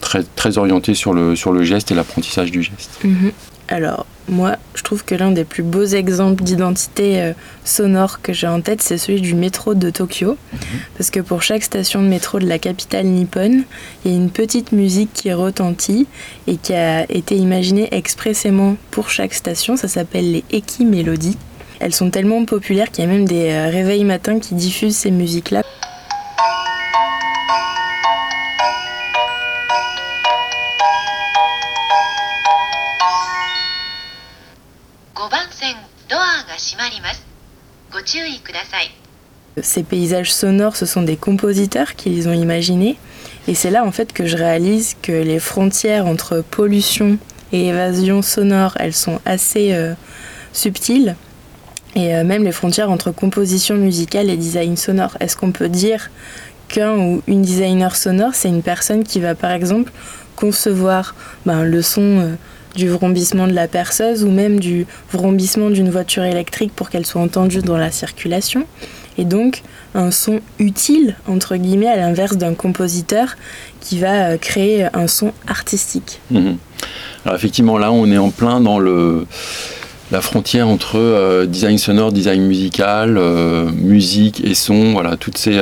très, 0.00 0.22
très 0.36 0.58
orientées 0.58 0.94
sur 0.94 1.12
le, 1.12 1.36
sur 1.36 1.52
le 1.52 1.64
geste 1.64 1.90
et 1.90 1.94
l'apprentissage 1.94 2.50
du 2.50 2.62
geste. 2.62 2.98
Mhm. 3.04 3.32
Alors, 3.68 4.06
moi, 4.28 4.56
je 4.74 4.82
trouve 4.82 5.04
que 5.04 5.14
l'un 5.14 5.30
des 5.30 5.44
plus 5.44 5.62
beaux 5.62 5.84
exemples 5.84 6.42
d'identité 6.42 7.20
euh, 7.20 7.32
sonore 7.64 8.22
que 8.22 8.32
j'ai 8.32 8.46
en 8.46 8.60
tête, 8.60 8.82
c'est 8.82 8.96
celui 8.96 9.20
du 9.20 9.34
métro 9.34 9.74
de 9.74 9.90
Tokyo. 9.90 10.36
Mhm. 10.52 10.58
Parce 10.96 11.10
que 11.10 11.20
pour 11.20 11.42
chaque 11.42 11.62
station 11.62 12.02
de 12.02 12.08
métro 12.08 12.38
de 12.38 12.46
la 12.46 12.58
capitale 12.58 13.06
nippone, 13.06 13.64
il 14.04 14.10
y 14.10 14.14
a 14.14 14.16
une 14.16 14.30
petite 14.30 14.72
musique 14.72 15.12
qui 15.12 15.32
retentit 15.32 16.06
et 16.46 16.56
qui 16.56 16.72
a 16.72 17.10
été 17.10 17.36
imaginée 17.36 17.88
expressément 17.92 18.76
pour 18.90 19.10
chaque 19.10 19.34
station. 19.34 19.76
Ça 19.76 19.88
s'appelle 19.88 20.32
les 20.32 20.44
Eki 20.50 20.84
Mélodies. 20.86 21.36
Elles 21.80 21.94
sont 21.94 22.10
tellement 22.10 22.44
populaires 22.44 22.90
qu'il 22.90 23.04
y 23.04 23.06
a 23.06 23.10
même 23.10 23.26
des 23.26 23.50
euh, 23.50 23.68
réveils 23.68 24.04
matins 24.04 24.38
qui 24.38 24.54
diffusent 24.54 24.96
ces 24.96 25.10
musiques-là. 25.10 25.62
Ces 39.62 39.82
paysages 39.82 40.32
sonores, 40.32 40.76
ce 40.76 40.86
sont 40.86 41.02
des 41.02 41.16
compositeurs 41.16 41.94
qui 41.94 42.10
les 42.10 42.26
ont 42.26 42.32
imaginés. 42.32 42.96
Et 43.46 43.54
c'est 43.54 43.70
là 43.70 43.84
en 43.84 43.92
fait 43.92 44.12
que 44.12 44.26
je 44.26 44.36
réalise 44.36 44.96
que 45.02 45.12
les 45.12 45.38
frontières 45.38 46.06
entre 46.06 46.42
pollution 46.50 47.18
et 47.52 47.68
évasion 47.68 48.22
sonore, 48.22 48.74
elles 48.80 48.94
sont 48.94 49.20
assez 49.26 49.74
euh, 49.74 49.94
subtiles. 50.52 51.16
Et 51.94 52.14
euh, 52.14 52.24
même 52.24 52.42
les 52.42 52.52
frontières 52.52 52.90
entre 52.90 53.12
composition 53.12 53.76
musicale 53.76 54.30
et 54.30 54.36
design 54.36 54.76
sonore. 54.76 55.16
Est-ce 55.20 55.36
qu'on 55.36 55.52
peut 55.52 55.68
dire 55.68 56.10
qu'un 56.68 56.96
ou 56.96 57.22
une 57.26 57.42
designer 57.42 57.94
sonore, 57.94 58.34
c'est 58.34 58.48
une 58.48 58.62
personne 58.62 59.04
qui 59.04 59.20
va 59.20 59.34
par 59.34 59.52
exemple 59.52 59.92
concevoir 60.34 61.14
ben, 61.46 61.62
le 61.62 61.82
son 61.82 62.00
euh, 62.02 62.34
du 62.74 62.88
vrombissement 62.88 63.46
de 63.46 63.52
la 63.52 63.68
perceuse 63.68 64.24
ou 64.24 64.30
même 64.30 64.58
du 64.58 64.86
vrombissement 65.12 65.70
d'une 65.70 65.90
voiture 65.90 66.24
électrique 66.24 66.72
pour 66.74 66.90
qu'elle 66.90 67.06
soit 67.06 67.20
entendue 67.20 67.60
dans 67.60 67.76
la 67.76 67.90
circulation. 67.90 68.66
Et 69.16 69.24
donc 69.24 69.62
un 69.94 70.10
son 70.10 70.40
utile, 70.58 71.16
entre 71.28 71.56
guillemets, 71.56 71.88
à 71.88 71.96
l'inverse 71.96 72.36
d'un 72.36 72.54
compositeur 72.54 73.36
qui 73.80 73.98
va 73.98 74.30
euh, 74.30 74.36
créer 74.38 74.86
un 74.92 75.06
son 75.06 75.32
artistique. 75.46 76.20
Mhm. 76.30 76.56
Alors 77.24 77.36
effectivement, 77.36 77.78
là, 77.78 77.92
on 77.92 78.10
est 78.10 78.18
en 78.18 78.30
plein 78.30 78.60
dans 78.60 78.78
le, 78.78 79.26
la 80.10 80.20
frontière 80.20 80.68
entre 80.68 80.98
euh, 80.98 81.46
design 81.46 81.78
sonore, 81.78 82.12
design 82.12 82.42
musical, 82.42 83.16
euh, 83.16 83.70
musique 83.70 84.44
et 84.44 84.54
son, 84.54 84.92
voilà, 84.92 85.16
toutes 85.16 85.38
ces, 85.38 85.60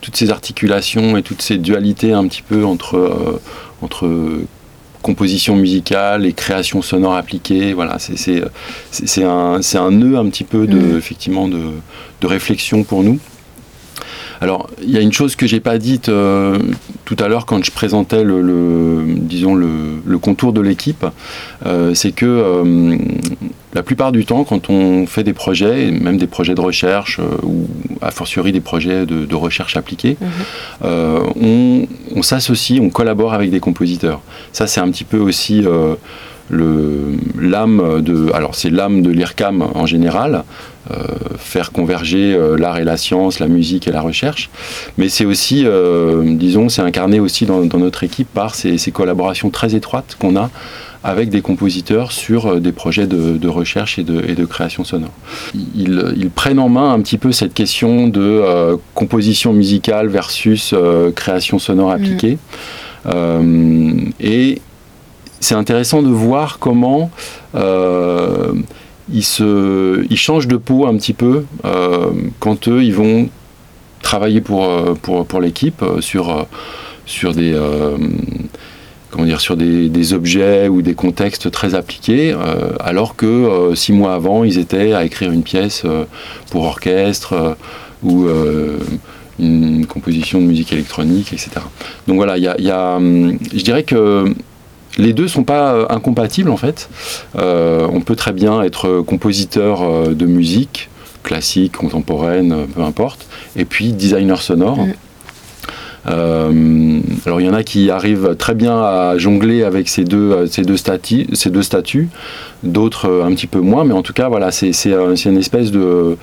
toutes 0.00 0.16
ces 0.16 0.30
articulations 0.30 1.16
et 1.16 1.22
toutes 1.22 1.42
ces 1.42 1.58
dualités 1.58 2.12
un 2.12 2.26
petit 2.26 2.42
peu 2.42 2.64
entre, 2.64 3.40
entre 3.82 4.08
composition 5.04 5.54
musicale 5.54 6.24
et 6.24 6.32
création 6.32 6.80
sonore 6.80 7.14
appliquée. 7.14 7.74
Voilà, 7.74 7.98
c'est 7.98 9.22
un, 9.22 9.60
un 9.60 9.90
nœud 9.90 10.16
un 10.16 10.28
petit 10.30 10.44
peu 10.44 10.66
de, 10.66 10.78
mm. 10.78 10.96
effectivement, 10.96 11.46
de, 11.46 11.60
de, 12.22 12.26
réflexion 12.26 12.82
pour 12.84 13.04
nous. 13.04 13.18
Alors, 14.40 14.68
il 14.82 14.90
y 14.90 14.96
a 14.96 15.00
une 15.00 15.12
chose 15.12 15.36
que 15.36 15.46
j'ai 15.46 15.60
pas 15.60 15.78
dite 15.78 16.08
euh, 16.08 16.58
tout 17.04 17.16
à 17.18 17.28
l'heure 17.28 17.46
quand 17.46 17.64
je 17.64 17.70
présentais 17.70 18.24
le, 18.24 19.04
disons 19.16 19.54
le, 19.54 20.18
contour 20.18 20.52
de 20.52 20.60
l'équipe, 20.60 21.04
euh, 21.66 21.92
c'est 21.92 22.12
que 22.12 22.24
euh, 22.24 22.96
la 23.74 23.82
plupart 23.82 24.12
du 24.12 24.24
temps, 24.24 24.44
quand 24.44 24.70
on 24.70 25.06
fait 25.06 25.24
des 25.24 25.32
projets, 25.32 25.90
même 25.90 26.16
des 26.16 26.26
projets 26.26 26.54
de 26.54 26.60
recherche 26.60 27.20
ou 27.42 27.66
a 28.00 28.10
fortiori 28.10 28.52
des 28.52 28.60
projets 28.60 29.04
de, 29.06 29.34
recherche 29.34 29.76
appliquée, 29.76 30.16
mhm. 30.20 31.86
on, 32.14 32.22
s'associe, 32.22 32.80
on 32.80 32.90
collabore 32.90 33.34
avec 33.34 33.50
des 33.50 33.60
compositeurs. 33.60 34.20
Ça, 34.52 34.66
c'est 34.66 34.80
un 34.80 34.90
petit 34.90 35.04
peu 35.04 35.18
aussi 35.18 35.64
l'âme 36.50 38.02
de, 38.02 38.30
alors 38.32 38.54
c'est 38.54 38.70
l'âme 38.70 39.02
de 39.02 39.10
l'IRCAM 39.10 39.62
en 39.62 39.86
général, 39.86 40.44
euh, 40.90 40.96
faire 41.38 41.72
converger 41.72 42.34
euh, 42.34 42.58
l'art 42.58 42.76
et 42.76 42.84
la 42.84 42.98
science, 42.98 43.38
la 43.38 43.48
musique 43.48 43.88
et 43.88 43.90
la 43.90 44.02
recherche, 44.02 44.50
mais 44.98 45.08
c'est 45.08 45.24
aussi, 45.24 45.62
euh, 45.64 46.36
disons, 46.36 46.68
c'est 46.68 46.82
incarné 46.82 47.20
aussi 47.20 47.46
dans, 47.46 47.64
notre 47.78 48.04
équipe 48.04 48.28
par 48.28 48.54
ces, 48.54 48.76
collaborations 48.92 49.48
très 49.48 49.74
étroites 49.74 50.14
qu'on 50.18 50.36
a 50.36 50.50
avec 51.02 51.30
des 51.30 51.40
compositeurs 51.40 52.12
sur 52.12 52.60
des 52.60 52.72
projets 52.72 53.06
de, 53.06 53.48
recherche 53.48 53.98
et 53.98 54.02
de, 54.02 54.44
création 54.44 54.84
sonore. 54.84 55.12
Ils, 55.54 56.28
prennent 56.34 56.58
en 56.58 56.68
main 56.68 56.92
un 56.92 57.00
petit 57.00 57.16
peu 57.16 57.32
cette 57.32 57.54
question 57.54 58.06
de 58.06 58.78
composition 58.94 59.54
musicale 59.54 60.08
versus 60.08 60.74
création 61.14 61.58
sonore 61.58 61.92
appliquée. 61.92 62.36
et 64.20 64.60
c'est 65.44 65.54
intéressant 65.54 66.02
de 66.02 66.08
voir 66.08 66.58
comment 66.58 67.10
euh, 67.54 68.54
ils, 69.12 69.22
se, 69.22 70.04
ils 70.08 70.16
changent 70.16 70.48
de 70.48 70.56
peau 70.56 70.86
un 70.86 70.96
petit 70.96 71.12
peu 71.12 71.44
euh, 71.66 72.10
quand 72.40 72.66
eux, 72.68 72.82
ils 72.82 72.94
vont 72.94 73.28
travailler 74.00 74.40
pour, 74.40 74.64
euh, 74.64 74.94
pour, 74.94 75.26
pour 75.26 75.40
l'équipe 75.42 75.84
sur, 76.00 76.46
sur 77.04 77.34
des 77.34 77.54
comment 79.10 79.26
dire, 79.26 79.40
sur 79.40 79.56
des, 79.56 80.12
objets 80.14 80.68
ou 80.68 80.80
des 80.82 80.94
contextes 80.94 81.50
très 81.50 81.74
appliqués, 81.74 82.34
alors 82.80 83.14
que 83.14 83.72
six 83.76 83.92
mois 83.92 84.14
avant, 84.14 84.42
ils 84.42 84.58
étaient 84.58 84.92
à 84.92 85.04
écrire 85.04 85.30
une 85.30 85.44
pièce 85.44 85.84
pour 86.50 86.64
orchestre 86.64 87.56
ou 88.02 88.26
une 89.38 89.86
composition 89.86 90.40
de 90.40 90.46
musique 90.46 90.72
électronique, 90.72 91.32
etc. 91.32 91.50
Donc 92.08 92.16
voilà, 92.16 92.38
il 92.38 92.42
y 92.42 92.70
a, 92.70 92.98
je 92.98 93.62
dirais 93.62 93.84
que 93.84 94.34
les 94.98 95.12
deux 95.12 95.28
sont 95.28 95.44
pas 95.44 95.74
euh, 95.74 95.86
incompatibles 95.90 96.50
en 96.50 96.56
fait. 96.56 96.88
Euh, 97.36 97.88
on 97.90 98.00
peut 98.00 98.16
très 98.16 98.32
bien 98.32 98.62
être 98.62 99.00
compositeur 99.00 99.82
euh, 99.82 100.14
de 100.14 100.26
musique 100.26 100.88
classique, 101.22 101.72
contemporaine, 101.72 102.66
peu 102.74 102.82
importe, 102.82 103.26
et 103.56 103.64
puis 103.64 103.92
designer 103.92 104.42
sonore. 104.42 104.76
Mm. 104.76 104.92
Euh, 106.06 107.00
alors 107.24 107.40
il 107.40 107.46
y 107.46 107.48
en 107.48 107.54
a 107.54 107.62
qui 107.62 107.90
arrivent 107.90 108.36
très 108.38 108.54
bien 108.54 108.76
à 108.76 109.16
jongler 109.16 109.62
avec 109.64 109.88
ces 109.88 110.04
deux, 110.04 110.32
euh, 110.32 110.46
ces 110.46 110.62
deux, 110.62 110.76
statuts, 110.76 111.26
ces 111.32 111.50
deux 111.50 111.62
d'autres 112.62 113.08
euh, 113.08 113.24
un 113.24 113.32
petit 113.34 113.46
peu 113.46 113.60
moins, 113.60 113.84
mais 113.84 113.94
en 113.94 114.02
tout 114.02 114.12
cas 114.12 114.28
voilà, 114.28 114.50
c'est 114.50 114.70
une 115.24 115.38
espèce 115.38 115.70
de, 115.70 116.16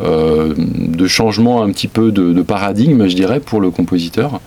de 0.00 1.06
changement 1.06 1.62
un 1.62 1.70
petit 1.70 1.88
peu 1.88 2.10
de, 2.12 2.42
paradigme, 2.42 3.08
je 3.08 3.14
dirais, 3.14 3.40
pour 3.40 3.60
le 3.60 3.70
compositeur. 3.70 4.40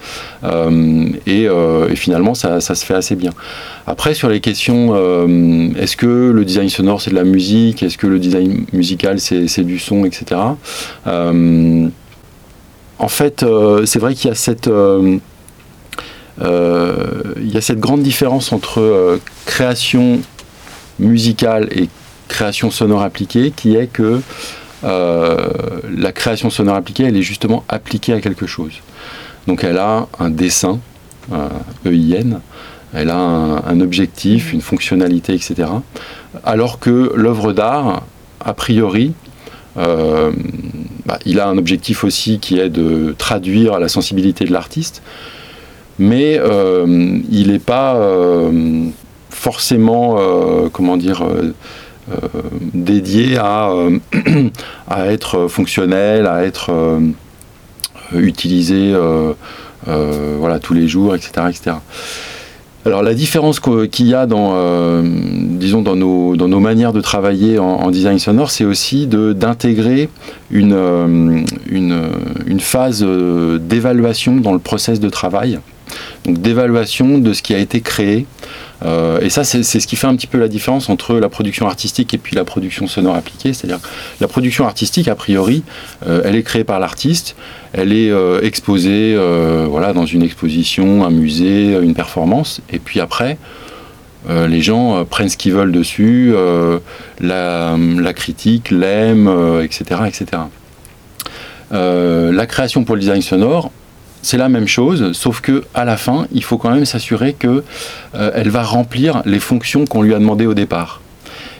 et, 0.43 1.47
finalement, 1.95 2.33
ça, 2.33 2.61
ça, 2.61 2.75
se 2.75 2.85
fait 2.85 2.93
assez 2.93 3.15
bien. 3.15 3.31
Après, 3.85 4.13
sur 4.13 4.29
les 4.29 4.39
questions, 4.39 4.95
est-ce 5.75 5.97
que 5.97 6.31
le 6.31 6.45
design 6.45 6.69
sonore 6.69 7.01
c'est 7.01 7.11
de 7.11 7.15
la 7.15 7.23
musique, 7.23 7.83
est-ce 7.83 7.97
que 7.97 8.07
le 8.07 8.19
design 8.19 8.65
musical 8.73 9.19
c'est 9.19 9.63
du 9.63 9.79
son, 9.79 10.05
etc 10.05 10.41
en 13.01 13.07
fait, 13.07 13.41
euh, 13.41 13.85
c'est 13.87 13.97
vrai 13.97 14.13
qu'il 14.13 14.29
y 14.29 14.31
a 14.31 14.35
cette 14.35 14.67
euh, 14.67 15.17
euh, 16.39 17.33
il 17.37 17.51
y 17.51 17.57
a 17.57 17.61
cette 17.61 17.79
grande 17.79 18.03
différence 18.03 18.53
entre 18.53 19.19
création 19.45 20.21
musicale 20.99 21.67
et 21.71 21.89
création 22.27 22.69
sonore 22.69 23.01
appliquée, 23.01 23.51
qui 23.55 23.75
est 23.75 23.87
que 23.87 24.21
la 24.83 26.11
création 26.11 26.49
sonore 26.49 26.75
appliquée, 26.75 27.03
elle 27.03 27.17
est 27.17 27.23
justement 27.23 27.63
appliquée 27.69 28.13
à 28.13 28.21
quelque 28.21 28.45
chose. 28.45 28.73
Donc 29.47 29.63
elle 29.63 29.77
a 29.77 30.07
un 30.19 30.29
dessin, 30.29 30.79
EIN, 31.85 32.39
elle 32.93 33.09
a 33.09 33.17
un, 33.17 33.81
objectif, 33.81 34.53
une 34.53 34.61
fonctionnalité, 34.61 35.33
etc. 35.33 35.69
Alors 36.43 36.79
que 36.79 37.11
l'œuvre 37.15 37.51
d'art, 37.51 38.03
a 38.39 38.53
priori, 38.53 39.13
bah, 39.75 41.19
il 41.25 41.39
a 41.39 41.47
un 41.47 41.57
objectif 41.57 42.03
aussi 42.03 42.39
qui 42.39 42.59
est 42.59 42.69
de 42.69 43.15
traduire 43.17 43.79
la 43.79 43.87
sensibilité 43.87 44.45
de 44.45 44.51
l'artiste, 44.51 45.01
mais 45.99 46.37
euh, 46.39 47.19
il 47.29 47.51
n'est 47.51 47.59
pas 47.59 47.95
euh, 47.95 48.85
forcément, 49.29 50.15
euh, 50.17 50.69
comment 50.71 50.97
dire, 50.97 51.23
dédié 52.73 53.37
à, 53.37 53.71
à, 54.89 55.07
être 55.07 55.47
fonctionnel, 55.47 56.27
à 56.27 56.43
être 56.43 56.71
utilisé 58.13 58.93
voilà, 59.85 60.59
tous 60.59 60.73
les 60.73 60.87
jours, 60.87 61.15
etc. 61.15 61.31
etc. 61.49 61.71
Alors 62.83 63.03
la 63.03 63.13
différence 63.13 63.59
qu'il 63.59 64.07
y 64.07 64.15
a 64.15 64.25
dans, 64.25 64.53
euh, 64.55 65.03
dans 65.03 65.95
nos, 65.95 66.59
manières 66.59 66.93
de 66.93 67.01
travailler 67.01 67.59
en, 67.59 67.91
design 67.91 68.17
sonore, 68.17 68.49
c'est 68.49 68.65
aussi 68.65 69.05
d'intégrer 69.05 70.09
une, 70.49 70.73
euh, 70.73 71.43
une, 71.69 72.01
une, 72.47 72.59
phase 72.59 73.03
euh, 73.03 73.59
d'évaluation 73.59 74.37
dans 74.37 74.53
le 74.53 74.59
process 74.59 74.99
de 74.99 75.09
travail, 75.09 75.59
d'évaluation 76.25 77.17
de 77.17 77.33
ce 77.33 77.41
qui 77.41 77.53
a 77.53 77.57
été 77.57 77.81
créé 77.81 78.25
euh, 78.83 79.19
et 79.21 79.29
ça, 79.29 79.43
c'est 79.43 79.63
ce 79.63 79.87
qui 79.87 79.95
fait 79.95 80.07
un 80.07 80.15
petit 80.15 80.27
peu 80.27 80.39
la 80.39 80.47
différence 80.47 80.89
entre 80.89 81.15
la 81.15 81.29
production 81.29 81.67
artistique 81.67 82.13
et 82.13 82.17
puis 82.17 82.35
la 82.35 82.43
production 82.43 82.87
sonore 82.87 83.15
appliquée. 83.15 83.53
C'est-à-dire 83.53 83.79
la 84.19 84.27
production 84.27 84.65
artistique, 84.65 85.07
a 85.07 85.15
priori, 85.15 85.63
euh, 86.07 86.21
elle 86.25 86.35
est 86.35 86.43
créée 86.43 86.63
par 86.63 86.79
l'artiste, 86.79 87.35
elle 87.73 87.93
est 87.93 88.09
euh, 88.09 88.41
exposée 88.41 89.17
voilà, 89.69 89.93
dans 89.93 90.05
une 90.05 90.23
exposition, 90.23 91.05
un 91.05 91.11
musée, 91.11 91.77
une 91.81 91.93
performance, 91.93 92.61
et 92.71 92.79
puis 92.79 92.99
après, 92.99 93.37
les 94.27 94.61
gens 94.61 95.03
prennent 95.05 95.29
ce 95.29 95.37
qu'ils 95.37 95.53
veulent 95.53 95.71
dessus, 95.71 96.33
la, 97.19 97.77
la, 97.77 98.13
critique, 98.13 98.69
l'aiment, 98.69 99.29
etc. 99.63 100.01
etc. 100.07 100.43
la 101.71 102.45
création 102.45 102.83
pour 102.83 102.95
le 102.95 103.01
design 103.01 103.21
sonore, 103.21 103.71
c'est 104.21 104.37
la 104.37 104.49
même 104.49 104.67
chose, 104.67 105.11
sauf 105.13 105.41
que 105.41 105.63
à 105.73 105.85
la 105.85 105.97
fin, 105.97 106.27
il 106.31 106.43
faut 106.43 106.57
quand 106.57 106.71
même 106.71 106.85
s'assurer 106.85 107.33
qu'elle 107.33 107.63
euh, 108.15 108.43
va 108.45 108.63
remplir 108.63 109.21
les 109.25 109.39
fonctions 109.39 109.85
qu'on 109.85 110.01
lui 110.01 110.13
a 110.13 110.19
demandées 110.19 110.45
au 110.45 110.53
départ. 110.53 111.01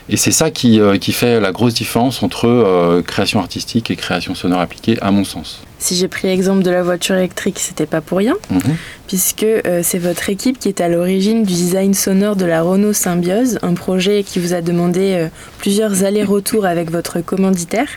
Et 0.08 0.16
c'est 0.16 0.32
ça 0.32 0.50
qui, 0.50 0.80
euh, 0.80 0.98
qui, 0.98 1.12
fait 1.12 1.40
la 1.40 1.52
grosse 1.52 1.74
différence 1.74 2.22
entre 2.22 2.46
euh, 2.46 3.02
création 3.02 3.40
artistique 3.40 3.90
et 3.90 3.96
création 3.96 4.34
sonore 4.34 4.60
appliquée, 4.60 4.98
à 5.00 5.10
mon 5.10 5.24
sens. 5.24 5.60
Si 5.78 5.96
j'ai 5.96 6.08
pris 6.08 6.28
l'exemple 6.28 6.62
de 6.62 6.70
la 6.70 6.82
voiture 6.82 7.16
électrique, 7.16 7.58
c'était 7.58 7.86
pas 7.86 8.00
pour 8.00 8.18
rien, 8.18 8.36
mhm. 8.50 8.60
puisque 9.08 9.46
c'est 9.82 9.98
votre 9.98 10.30
équipe 10.30 10.60
qui 10.60 10.68
est 10.68 10.80
à 10.80 10.88
l'origine 10.88 11.42
du 11.42 11.52
design 11.52 11.92
sonore 11.92 12.36
de 12.36 12.44
la 12.44 12.62
Renault 12.62 12.92
Symbiose, 12.92 13.58
un 13.62 13.74
projet 13.74 14.22
qui 14.22 14.38
vous 14.38 14.54
a 14.54 14.60
demandé 14.60 15.26
plusieurs 15.58 16.04
allers-retours 16.04 16.66
avec 16.66 16.88
votre 16.90 17.20
commanditaire 17.20 17.88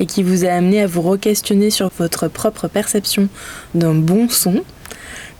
et 0.00 0.06
qui 0.06 0.22
vous 0.22 0.46
a 0.46 0.52
amené 0.52 0.80
à 0.80 0.86
vous 0.86 1.02
re-questionner 1.02 1.68
sur 1.68 1.90
votre 1.98 2.28
propre 2.28 2.66
perception 2.66 3.28
d'un 3.74 3.94
bon 3.94 4.30
son. 4.30 4.64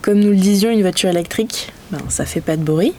Comme 0.04 0.18
nous 0.18 0.32
le 0.32 0.36
disions, 0.36 0.70
une 0.70 0.82
voiture 0.82 1.08
électrique, 1.08 1.72
ben, 1.90 1.98
ça 2.10 2.26
fait 2.26 2.42
pas 2.42 2.58
de 2.58 2.62
bruit. 2.62 2.92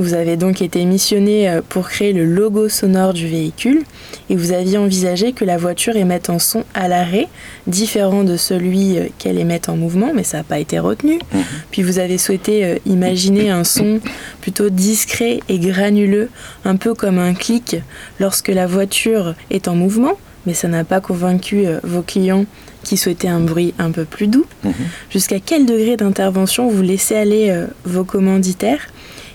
Vous 0.00 0.12
avez 0.12 0.36
donc 0.36 0.60
été 0.60 0.84
missionné 0.84 1.48
euh, 1.48 1.60
pour 1.68 1.88
créer 1.88 2.12
le 2.12 2.24
logo 2.24 2.68
sonore 2.68 3.12
du 3.12 3.28
véhicule 3.28 3.84
et 4.28 4.34
vous 4.34 4.50
aviez 4.50 4.76
envisagé 4.76 5.34
que 5.34 5.44
la 5.44 5.56
voiture 5.56 5.94
émette 5.94 6.30
un 6.30 6.40
son 6.40 6.64
à 6.74 6.88
l'arrêt, 6.88 7.28
différent 7.68 8.24
de 8.24 8.36
celui 8.36 8.98
euh, 8.98 9.06
qu'elle 9.18 9.38
émette 9.38 9.68
en 9.68 9.76
mouvement, 9.76 10.10
mais 10.12 10.24
ça 10.24 10.38
n'a 10.38 10.42
pas 10.42 10.58
été 10.58 10.80
retenu. 10.80 11.20
Mhm. 11.32 11.42
Puis 11.70 11.84
vous 11.84 12.00
avez 12.00 12.18
souhaité 12.18 12.64
euh, 12.64 12.76
imaginer 12.86 13.50
un 13.50 13.62
son 13.62 14.00
plutôt 14.40 14.68
discret 14.68 15.38
et 15.48 15.60
granuleux, 15.60 16.28
un 16.64 16.74
peu 16.74 16.94
comme 16.94 17.20
un 17.20 17.34
clic 17.34 17.76
lorsque 18.18 18.48
la 18.48 18.66
voiture 18.66 19.36
est 19.52 19.68
en 19.68 19.76
mouvement, 19.76 20.18
mais 20.44 20.54
ça 20.54 20.66
n'a 20.66 20.82
pas 20.82 21.00
convaincu 21.00 21.66
vos 21.84 22.02
clients 22.02 22.46
qui 22.82 22.96
souhaitait 22.96 23.28
un 23.28 23.40
bruit 23.40 23.74
un 23.78 23.90
peu 23.90 24.04
plus 24.04 24.26
doux. 24.26 24.46
Mhm. 24.64 24.72
Jusqu'à 25.10 25.40
quel 25.40 25.66
degré 25.66 25.96
d'intervention 25.96 26.68
vous 26.68 26.82
laissez 26.82 27.14
aller 27.14 27.50
euh, 27.50 27.66
vos 27.84 28.04
commanditaires? 28.04 28.88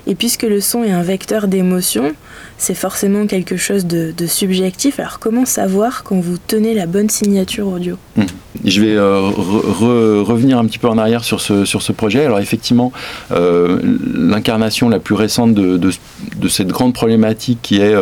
Et 0.10 0.16
puisque 0.16 0.44
le 0.44 0.62
son 0.62 0.86
est 0.86 0.92
un 0.92 1.04
vecteur 1.04 1.50
d'émotion, 1.50 2.14
c'est 2.58 2.76
forcément 2.76 3.28
quelque 3.28 3.58
chose 3.58 3.86
de, 3.86 4.14
subjectif. 4.26 5.02
Alors 5.02 5.20
comment 5.20 5.46
savoir 5.46 6.04
quand 6.04 6.22
vous 6.22 6.38
tenez 6.38 6.74
la 6.74 6.86
bonne 6.86 7.10
signature 7.10 7.68
audio? 7.68 7.98
Mhm. 8.16 8.26
Je 8.64 8.82
vais 8.82 8.96
euh, 8.96 9.20
revenir 10.24 10.58
un 10.58 10.66
petit 10.66 10.80
peu 10.80 10.88
en 10.88 10.98
arrière 10.98 11.26
sur 11.26 11.42
ce, 11.42 11.66
sur 11.66 11.82
ce 11.82 11.92
projet. 11.92 12.26
Alors 12.26 12.40
effectivement, 12.40 12.94
euh, 13.32 13.80
l'incarnation 14.16 14.88
la 14.88 15.00
plus 15.00 15.16
récente 15.16 15.54
de, 15.54 15.78
de, 15.78 16.48
cette 16.48 16.70
grande 16.70 16.94
problématique 16.94 17.60
qui 17.62 17.82
est 17.82 17.94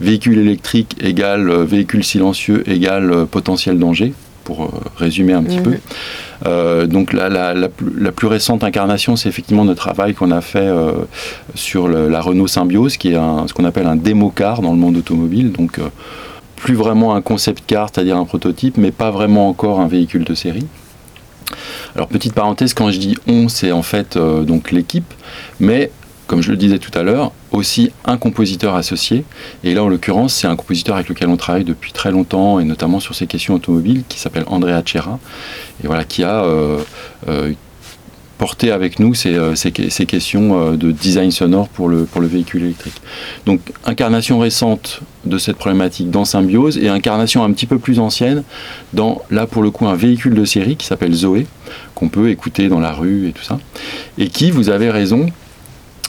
véhicule 0.00 0.38
électrique 0.38 0.96
égale 1.00 1.50
véhicule 1.62 2.02
silencieux 2.02 2.68
égale 2.68 3.26
potentiel 3.30 3.78
danger 3.78 4.12
pour 4.42 4.64
euh, 4.64 4.68
résumer 4.96 5.32
un 5.32 5.42
petit 5.42 5.58
mhm. 5.58 5.62
peu. 5.62 5.78
Euh, 6.46 6.86
donc 6.86 7.12
la, 7.12 7.28
la, 7.28 8.12
plus 8.12 8.26
récente 8.26 8.64
incarnation, 8.64 9.16
c'est 9.16 9.28
effectivement 9.28 9.64
notre 9.64 9.80
travail 9.80 10.14
qu'on 10.14 10.30
a 10.30 10.40
fait 10.40 10.58
euh, 10.58 10.92
sur 11.54 11.88
la 11.88 12.20
Renault 12.20 12.48
Symbiose, 12.48 12.96
qui 12.96 13.08
est 13.12 13.18
ce 13.46 13.52
qu'on 13.54 13.64
appelle 13.64 13.86
un 13.86 13.96
démo 13.96 14.30
car 14.30 14.60
dans 14.62 14.72
le 14.72 14.78
monde 14.78 14.96
automobile. 14.96 15.52
Donc 15.52 15.78
plus 16.56 16.74
vraiment 16.74 17.14
un 17.14 17.22
concept 17.22 17.64
car, 17.66 17.88
c'est-à-dire 17.92 18.16
un 18.16 18.24
prototype, 18.24 18.76
mais 18.76 18.90
pas 18.90 19.10
vraiment 19.10 19.48
encore 19.48 19.80
un 19.80 19.88
véhicule 19.88 20.24
de 20.24 20.34
série. 20.34 20.66
Alors 21.94 22.08
petite 22.08 22.32
parenthèse, 22.32 22.74
quand 22.74 22.90
je 22.90 22.98
dis 22.98 23.16
on, 23.26 23.48
c'est 23.48 23.72
en 23.72 23.82
fait 23.82 24.18
donc 24.18 24.70
l'équipe, 24.70 25.12
mais 25.60 25.90
comme 26.32 26.40
je 26.40 26.50
le 26.50 26.56
disais 26.56 26.78
tout 26.78 26.96
à 26.98 27.02
l'heure, 27.02 27.30
aussi 27.50 27.92
un 28.06 28.16
compositeur 28.16 28.74
associé. 28.74 29.24
Et 29.64 29.74
là, 29.74 29.84
en 29.84 29.88
l'occurrence, 29.88 30.32
c'est 30.32 30.46
un 30.46 30.56
compositeur 30.56 30.96
avec 30.96 31.10
lequel 31.10 31.28
on 31.28 31.36
travaille 31.36 31.64
depuis 31.64 31.92
très 31.92 32.10
longtemps, 32.10 32.58
et 32.58 32.64
notamment 32.64 33.00
sur 33.00 33.14
ces 33.14 33.26
questions 33.26 33.52
automobiles, 33.52 34.04
qui 34.08 34.18
s'appelle 34.18 34.44
Andrea 34.46 34.80
Cera, 34.82 35.18
et 35.84 35.86
voilà, 35.86 36.04
qui 36.04 36.24
a 36.24 36.42
porter 38.42 38.72
avec 38.72 38.98
nous 38.98 39.14
ces, 39.14 39.36
euh, 39.36 39.54
questions 40.08 40.72
euh, 40.72 40.76
de 40.76 40.90
design 40.90 41.30
sonore 41.30 41.68
pour 41.68 41.88
le, 41.88 42.06
pour 42.06 42.20
le 42.20 42.26
véhicule 42.26 42.64
électrique. 42.64 43.00
Donc 43.46 43.60
incarnation 43.84 44.40
récente 44.40 45.02
de 45.24 45.38
cette 45.38 45.58
problématique 45.58 46.10
dans 46.10 46.24
Symbiose 46.24 46.76
et 46.76 46.88
incarnation 46.88 47.44
un 47.44 47.52
petit 47.52 47.66
peu 47.66 47.78
plus 47.78 48.00
ancienne 48.00 48.42
dans, 48.94 49.22
là 49.30 49.46
pour 49.46 49.62
le 49.62 49.70
coup, 49.70 49.86
un 49.86 49.94
véhicule 49.94 50.34
de 50.34 50.44
série 50.44 50.74
qui 50.74 50.86
s'appelle 50.86 51.14
Zoé, 51.14 51.46
qu'on 51.94 52.08
peut 52.08 52.30
écouter 52.30 52.68
dans 52.68 52.80
la 52.80 52.90
rue 52.90 53.28
et 53.28 53.32
tout 53.32 53.44
ça, 53.44 53.60
et 54.18 54.26
qui, 54.26 54.50
vous 54.50 54.70
avez 54.70 54.90
raison, 54.90 55.26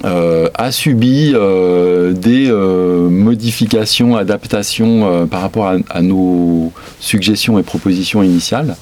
euh, 0.05 0.49
a 0.55 0.71
subi 0.71 1.33
des 1.33 2.51
modifications, 2.51 4.15
adaptations 4.15 5.27
par 5.27 5.41
rapport 5.41 5.67
à, 5.67 5.75
à, 5.89 6.01
nos 6.01 6.71
suggestions 6.99 7.59
et 7.59 7.63
propositions 7.63 8.23
initiales 8.23 8.75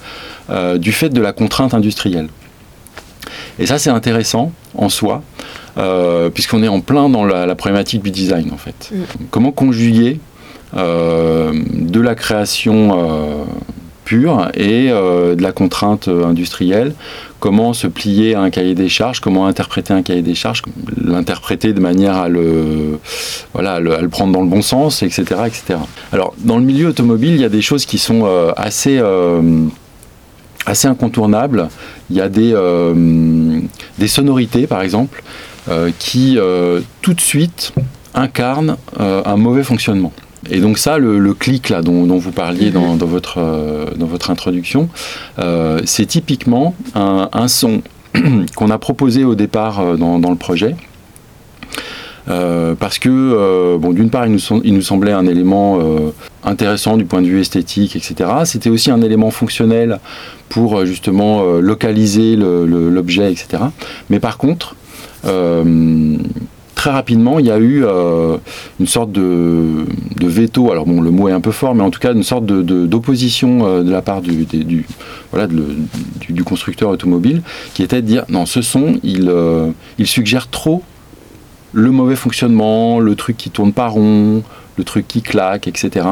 du 0.76 0.92
fait 0.92 1.10
de 1.10 1.20
la 1.20 1.32
contrainte 1.32 1.74
industrielle. 1.74 2.28
Et 3.58 3.66
ça, 3.66 3.78
c'est 3.78 3.90
intéressant 3.90 4.52
en 4.74 4.88
soi, 4.88 5.22
euh, 5.78 6.30
puisqu'on 6.30 6.62
est 6.62 6.68
en 6.68 6.80
plein 6.80 7.08
dans 7.08 7.24
la, 7.24 7.54
problématique 7.54 8.02
du 8.02 8.10
design, 8.10 8.50
en 8.52 8.56
fait. 8.56 8.90
Mm. 8.92 9.24
Comment 9.30 9.52
conjuguer 9.52 10.20
euh, 10.76 11.52
de 11.72 12.00
la 12.00 12.14
création 12.14 12.90
euh, 12.92 13.44
pure 14.04 14.48
et 14.54 14.88
de 14.88 15.42
la 15.42 15.52
contrainte 15.52 16.08
industrielle 16.08 16.94
Comment 17.42 17.72
se 17.72 17.88
plier 17.88 18.36
à 18.36 18.40
un 18.40 18.50
cahier 18.50 18.76
des 18.76 18.88
charges 18.88 19.18
Comment 19.18 19.48
interpréter 19.48 19.92
un 19.92 20.02
cahier 20.02 20.22
des 20.22 20.36
charges 20.36 20.62
L'interpréter 20.96 21.72
de 21.72 21.80
manière 21.80 22.14
à 22.16 22.28
le, 22.28 23.00
prendre 24.12 24.32
dans 24.32 24.42
le 24.42 24.48
bon 24.48 24.62
sens, 24.62 25.02
etc., 25.02 25.24
etc. 25.46 25.80
Alors, 26.12 26.34
dans 26.38 26.56
le 26.56 26.64
milieu 26.64 26.86
automobile, 26.86 27.32
il 27.32 27.40
y 27.40 27.44
a 27.44 27.48
des 27.48 27.60
choses 27.60 27.84
qui 27.84 27.98
sont 27.98 28.26
assez 28.56 29.00
assez 30.66 30.88
incontournable. 30.88 31.68
Il 32.10 32.16
y 32.16 32.20
a 32.20 32.28
des, 32.28 32.52
euh, 32.54 33.60
sonorités, 34.06 34.66
par 34.66 34.82
exemple, 34.82 35.22
euh, 35.68 35.90
qui 35.98 36.38
euh, 36.38 36.80
tout 37.00 37.14
de 37.14 37.20
suite 37.20 37.72
incarnent 38.14 38.76
un 38.98 39.36
mauvais 39.36 39.62
fonctionnement. 39.62 40.12
Et 40.50 40.60
donc 40.60 40.78
ça, 40.78 40.98
le, 40.98 41.34
clic 41.34 41.68
là 41.68 41.82
dont, 41.82 42.18
vous 42.18 42.32
parliez 42.32 42.70
dans, 42.70 42.96
votre, 42.96 43.38
dans 43.96 44.06
votre 44.06 44.30
introduction, 44.30 44.88
c'est 45.84 46.06
typiquement 46.06 46.74
un, 46.94 47.48
son 47.48 47.82
qu'on 48.56 48.70
a 48.70 48.78
proposé 48.78 49.24
au 49.24 49.34
départ 49.34 49.96
dans, 49.96 50.18
dans 50.18 50.30
le 50.30 50.36
projet, 50.36 50.74
euh, 52.28 52.74
parce 52.74 52.98
que, 52.98 53.08
euh, 53.10 53.78
bon, 53.78 53.92
d'une 53.92 54.10
part, 54.10 54.26
il 54.26 54.32
nous, 54.32 54.60
il 54.64 54.74
nous, 54.74 54.82
semblait 54.82 55.12
un 55.12 55.26
élément 55.26 55.80
euh, 55.80 56.12
intéressant 56.44 56.96
du 56.96 57.04
point 57.04 57.20
de 57.20 57.26
vue 57.26 57.40
esthétique, 57.40 57.96
etc. 57.96 58.30
C'était 58.44 58.70
aussi 58.70 58.90
un 58.90 59.02
élément 59.02 59.30
fonctionnel 59.30 59.98
pour 60.48 60.84
justement 60.84 61.44
localiser 61.60 62.36
l'objet, 62.36 63.32
etc. 63.32 63.62
Mais 64.10 64.20
par 64.20 64.36
contre, 64.36 64.76
très 66.82 66.90
rapidement, 66.90 67.38
il 67.38 67.46
y 67.46 67.50
a 67.52 67.60
eu 67.60 67.84
une 68.80 68.86
sorte 68.88 69.12
de, 69.12 69.86
veto. 70.20 70.72
Alors 70.72 70.84
bon, 70.84 71.00
le 71.00 71.12
mot 71.12 71.28
est 71.28 71.32
un 71.32 71.40
peu 71.40 71.52
fort, 71.52 71.76
mais 71.76 71.84
en 71.84 71.90
tout 71.90 72.00
cas 72.00 72.12
une 72.12 72.24
sorte 72.24 72.44
d'opposition 72.44 73.78
de, 73.78 73.82
de, 73.84 73.90
la 73.92 74.02
part 74.02 74.20
du, 74.20 74.84
constructeur 76.44 76.90
automobile, 76.90 77.42
qui 77.74 77.84
était 77.84 78.02
de 78.02 78.06
dire 78.06 78.24
non, 78.30 78.46
ce 78.46 78.62
son, 78.62 78.98
il, 79.04 79.32
il 79.98 80.06
suggère 80.08 80.48
trop 80.48 80.82
le 81.72 81.92
mauvais 81.92 82.16
fonctionnement, 82.16 82.98
le 82.98 83.14
truc 83.14 83.36
qui 83.36 83.50
tourne 83.50 83.72
pas 83.72 83.86
rond, 83.86 84.42
le 84.76 84.84
truc 84.84 85.06
qui 85.08 85.22
claque, 85.22 85.66
etc. 85.68 86.06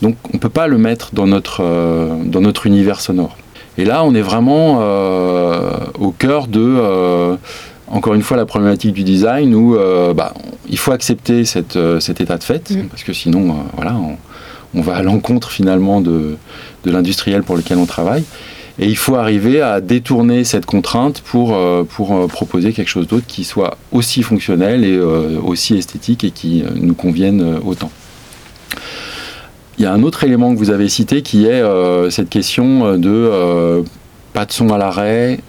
Donc 0.00 0.16
on 0.30 0.34
ne 0.34 0.38
peut 0.38 0.48
pas 0.48 0.66
le 0.66 0.78
mettre 0.78 1.10
dans 1.14 1.26
notre, 1.26 1.62
euh, 1.62 2.52
univers 2.64 3.00
sonore. 3.00 3.36
Et 3.78 3.84
là, 3.84 4.04
on 4.04 4.14
est 4.14 4.22
vraiment 4.22 4.78
euh, 4.80 5.70
au 5.98 6.10
cœur 6.10 6.46
de, 6.46 6.60
euh, 6.60 7.36
encore 7.92 8.14
une 8.14 8.22
fois, 8.22 8.36
la 8.36 8.46
problématique 8.46 8.92
du 8.92 9.04
design 9.04 9.54
où 9.54 9.76
bah, 10.14 10.34
il 10.68 10.78
faut 10.78 10.92
accepter 10.92 11.44
cette, 11.44 11.78
cet 12.00 12.20
état 12.20 12.38
de 12.38 12.42
fait, 12.42 12.70
mm. 12.70 12.88
parce 12.88 13.04
que 13.04 13.12
sinon, 13.12 13.54
voilà, 13.76 13.94
on, 14.74 14.80
va 14.80 14.96
à 14.96 15.02
l'encontre 15.02 15.50
finalement 15.50 16.00
de, 16.00 16.36
de 16.84 16.90
l'industriel 16.90 17.42
pour 17.42 17.56
lequel 17.56 17.78
on 17.78 17.86
travaille. 17.86 18.24
Et 18.78 18.86
il 18.86 18.96
faut 18.96 19.16
arriver 19.16 19.60
à 19.60 19.80
détourner 19.80 20.44
cette 20.44 20.66
contrainte 20.66 21.20
pour, 21.20 21.54
euh, 21.54 21.84
pour 21.84 22.16
euh, 22.16 22.26
proposer 22.26 22.72
quelque 22.72 22.88
chose 22.88 23.06
d'autre 23.06 23.26
qui 23.26 23.44
soit 23.44 23.76
aussi 23.92 24.22
fonctionnel 24.22 24.84
et 24.84 24.96
euh, 24.96 25.38
aussi 25.44 25.76
esthétique 25.76 26.24
et 26.24 26.30
qui 26.30 26.64
nous 26.76 26.94
convienne 26.94 27.60
autant. 27.64 27.90
Il 29.78 29.84
y 29.84 29.86
a 29.86 29.92
un 29.92 30.02
autre 30.02 30.24
élément 30.24 30.54
que 30.54 30.58
vous 30.58 30.70
avez 30.70 30.88
cité 30.88 31.22
qui 31.22 31.46
est 31.46 31.62
cette 32.10 32.28
question 32.28 32.96
de 32.98 33.82
pas 34.32 34.44
de 34.44 34.52
son 34.52 34.68
à 34.68 34.78
l'arrêt 34.78 35.40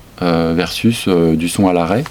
versus 0.53 1.07
du 1.07 1.49
son 1.49 1.67
à 1.67 1.73
l'arrêt. 1.73 2.03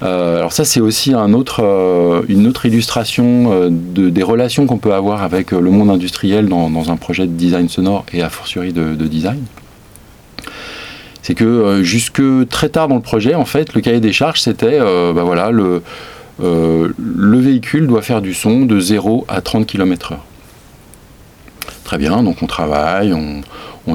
alors 0.00 0.52
ça 0.52 0.64
c'est 0.64 0.80
aussi 0.80 1.12
une 1.14 1.34
autre 1.34 2.66
illustration 2.66 3.70
de, 3.70 4.10
des 4.10 4.22
relations 4.22 4.66
qu'on 4.66 4.78
peut 4.78 4.94
avoir 4.94 5.22
avec 5.22 5.52
le 5.52 5.70
monde 5.70 5.90
industriel 5.90 6.48
dans, 6.48 6.90
un 6.90 6.96
projet 6.96 7.26
de 7.26 7.32
design 7.32 7.68
sonore 7.68 8.04
et 8.12 8.22
a 8.22 8.28
fortiori 8.28 8.72
de, 8.72 8.94
de 8.94 9.06
design 9.06 9.42
c'est 11.24 11.34
que 11.34 11.44
euh, 11.44 11.82
jusque 11.82 12.22
très 12.50 12.68
tard 12.68 12.86
dans 12.86 12.96
le 12.96 13.00
projet, 13.00 13.34
en 13.34 13.46
fait, 13.46 13.72
le 13.72 13.80
cahier 13.80 14.00
des 14.00 14.12
charges, 14.12 14.42
c'était, 14.42 14.78
euh, 14.78 15.14
bah 15.14 15.22
voilà, 15.24 15.50
le, 15.50 15.82
euh, 16.42 16.92
le 16.98 17.38
véhicule 17.38 17.86
doit 17.86 18.02
faire 18.02 18.20
du 18.20 18.34
son 18.34 18.66
de 18.66 18.78
0 18.78 19.24
à 19.26 19.40
30 19.40 19.66
km/h. 19.66 20.18
Très 21.84 21.98
bien, 21.98 22.22
donc 22.22 22.36
on 22.42 22.46
travaille, 22.46 23.12
on, 23.12 23.42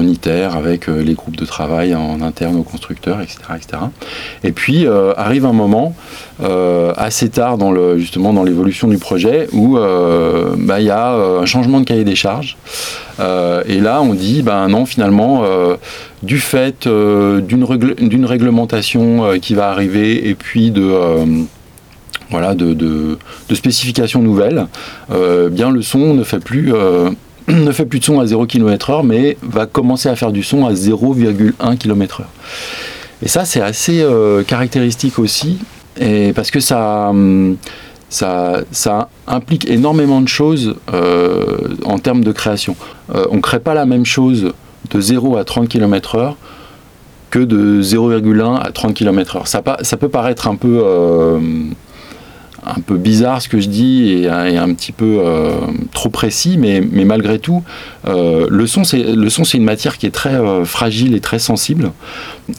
itère 0.02 0.56
avec 0.56 0.88
euh, 0.88 1.02
les 1.02 1.14
groupes 1.14 1.36
de 1.36 1.44
travail 1.44 1.94
en 1.94 2.22
interne 2.22 2.56
aux 2.56 2.62
constructeurs, 2.62 3.20
etc. 3.20 3.38
etc. 3.56 3.82
Et 4.44 4.52
puis 4.52 4.86
euh, 4.86 5.12
arrive 5.16 5.44
un 5.44 5.52
moment 5.52 5.94
euh, 6.40 6.92
assez 6.96 7.28
tard 7.28 7.58
dans 7.58 7.96
justement 7.98 8.32
dans 8.32 8.44
l'évolution 8.44 8.86
du 8.86 8.96
projet 8.96 9.48
où 9.52 9.74
bah, 9.74 10.80
il 10.80 10.86
y 10.86 10.90
a 10.90 11.12
un 11.12 11.44
changement 11.46 11.80
de 11.80 11.84
cahier 11.84 12.04
des 12.04 12.14
charges. 12.14 12.56
et 13.18 13.80
là, 13.80 14.00
on 14.00 14.14
dit, 14.14 14.42
ben 14.42 14.68
non, 14.68 14.86
finalement, 14.86 15.44
du 16.22 16.38
fait 16.38 16.88
d'une 16.88 18.24
réglementation 18.24 19.38
qui 19.40 19.54
va 19.54 19.70
arriver 19.70 20.28
et 20.28 20.34
puis 20.34 20.70
de 20.70 20.82
voilà, 22.30 22.54
de, 22.54 22.72
de, 22.74 23.54
spécifications 23.54 24.22
nouvelles, 24.22 24.66
bien 25.50 25.70
le 25.70 25.82
son 25.82 26.14
ne 26.14 26.22
fait 26.22 26.38
plus 26.38 26.72
ne 27.64 27.72
fait 27.72 27.84
plus 27.84 27.98
de 27.98 28.04
son 28.04 28.20
à 28.20 28.26
0 28.26 28.46
km/h, 28.46 29.04
mais 29.04 29.36
va 29.42 29.66
commencer 29.66 30.08
à 30.08 30.16
faire 30.16 30.32
du 30.32 30.42
son 30.42 30.66
à 30.66 30.72
0,1 30.72 31.76
km/h. 31.76 32.24
Et 33.22 33.28
ça, 33.28 33.44
c'est 33.44 33.60
assez 33.60 34.00
euh, 34.00 34.42
caractéristique 34.42 35.18
aussi, 35.18 35.58
et 35.98 36.32
parce 36.32 36.50
que 36.50 36.60
ça, 36.60 37.08
hum, 37.10 37.56
implique 39.26 39.68
énormément 39.68 40.20
de 40.20 40.28
choses 40.28 40.74
euh, 40.92 41.58
en 41.84 41.98
termes 41.98 42.24
de 42.24 42.32
création. 42.32 42.76
Euh, 43.14 43.24
on 43.30 43.36
ne 43.36 43.40
crée 43.40 43.60
pas 43.60 43.74
la 43.74 43.86
même 43.86 44.06
chose 44.06 44.52
de 44.90 45.00
0 45.00 45.36
à 45.36 45.44
30 45.44 45.68
km/h 45.68 46.34
que 47.30 47.38
de 47.38 47.82
0,1 47.82 48.58
à 48.60 48.72
30 48.72 48.94
km/h. 48.94 49.46
Ça, 49.46 49.96
peut 49.96 50.08
paraître 50.08 50.48
un 50.48 50.56
peu 50.56 50.82
un 52.64 52.80
peu 52.80 52.96
bizarre 52.96 53.40
ce 53.40 53.48
que 53.48 53.60
je 53.60 53.68
dis 53.68 54.24
et, 54.24 54.28
un 54.28 54.74
petit 54.74 54.92
peu 54.92 55.18
euh, 55.20 55.52
trop 55.92 56.08
précis, 56.08 56.56
mais, 56.58 56.80
malgré 57.04 57.38
tout, 57.38 57.62
euh, 58.06 58.46
le 58.50 58.66
son 58.66 58.84
c'est 58.84 59.00
une 59.58 59.64
matière 59.64 59.98
qui 59.98 60.06
est 60.06 60.10
très 60.10 60.34
euh, 60.34 60.64
fragile 60.64 61.14
et 61.14 61.20
très 61.20 61.38
sensible. 61.38 61.92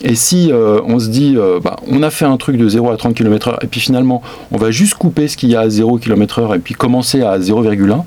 Et 0.02 0.16
si 0.16 0.52
on 0.54 1.00
se 1.00 1.10
dit, 1.10 1.36
bah, 1.64 1.78
on 1.88 2.02
a 2.02 2.10
fait 2.10 2.26
un 2.26 2.38
truc 2.38 2.58
de 2.58 2.68
0 2.68 2.92
à 2.92 2.98
30 2.98 3.14
km/h 3.14 3.58
et 3.62 3.68
puis 3.68 3.82
finalement 3.82 4.22
on 4.52 4.58
va 4.58 4.72
juste 4.72 4.96
couper 4.96 5.28
ce 5.28 5.36
qu'il 5.36 5.50
y 5.50 5.56
a 5.56 5.62
à 5.62 5.70
0 5.70 5.98
km/h 5.98 6.56
et 6.56 6.60
puis 6.60 6.76
commencer 6.76 7.22
à 7.22 7.38
0,1, 7.38 8.04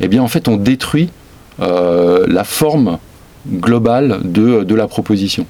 eh 0.00 0.08
bien 0.08 0.22
en 0.22 0.28
fait 0.28 0.48
on 0.48 0.56
détruit 0.56 1.10
la 1.58 2.44
forme 2.44 2.98
globale 3.46 4.20
de 4.24 4.74
la 4.74 4.86
proposition. 4.86 5.46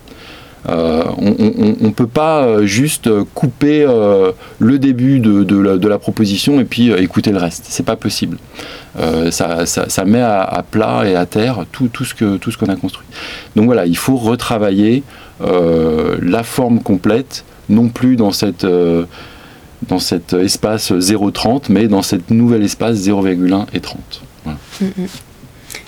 Euh, 0.68 1.02
on 1.18 1.86
ne 1.86 1.90
peut 1.90 2.06
pas 2.06 2.44
euh, 2.44 2.66
juste 2.66 3.10
couper 3.34 3.84
euh, 3.84 4.30
le 4.60 4.78
début 4.78 5.18
de, 5.18 5.88
la, 5.88 5.98
proposition 5.98 6.60
et 6.60 6.64
puis 6.64 6.92
écouter 6.92 7.32
le 7.32 7.38
reste. 7.38 7.64
C'est 7.68 7.82
pas 7.84 7.96
possible. 7.96 8.38
Ça, 9.30 10.04
met 10.06 10.20
à, 10.20 10.64
plat 10.70 11.04
et 11.06 11.16
à 11.16 11.26
terre 11.26 11.64
tout, 11.72 11.90
ce 12.04 12.14
qu'on 12.14 12.66
a 12.68 12.76
construit. 12.76 13.06
Donc 13.56 13.66
voilà, 13.66 13.86
il 13.86 13.96
faut 13.96 14.16
retravailler 14.16 15.02
la 15.40 16.42
forme 16.42 16.80
complète, 16.80 17.44
non 17.68 17.88
plus 17.88 18.16
dans 18.16 18.32
cet 18.32 18.64
espace 20.32 20.92
0,30, 20.92 21.64
mais 21.70 21.88
dans 21.88 22.02
cet 22.02 22.30
nouvel 22.30 22.62
espace 22.62 22.98
0,1 22.98 23.66
et 23.72 23.80
30. 23.80 24.22
Mm, 24.44 24.50
mm. 24.84 24.90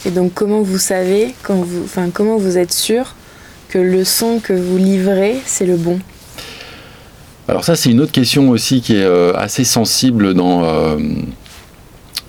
Et 0.06 0.10
donc 0.10 0.32
comment 0.34 0.62
vous 0.62 0.78
savez, 0.78 1.34
quand 1.42 1.64
comment 2.12 2.36
vous 2.36 2.58
êtes 2.58 2.72
sûr 2.72 3.14
que 3.68 3.78
le 3.78 4.04
son 4.04 4.40
que 4.40 4.52
vous 4.52 4.76
livrez, 4.76 5.36
c'est 5.44 5.66
le 5.66 5.76
bon 5.76 5.98
Alors 7.48 7.64
ça, 7.64 7.76
c'est 7.76 7.90
une 7.90 8.00
autre 8.00 8.12
question 8.12 8.50
aussi 8.50 8.80
qui 8.80 8.96
est 8.96 9.34
assez 9.34 9.64
sensible 9.64 10.34
dans 10.34 10.98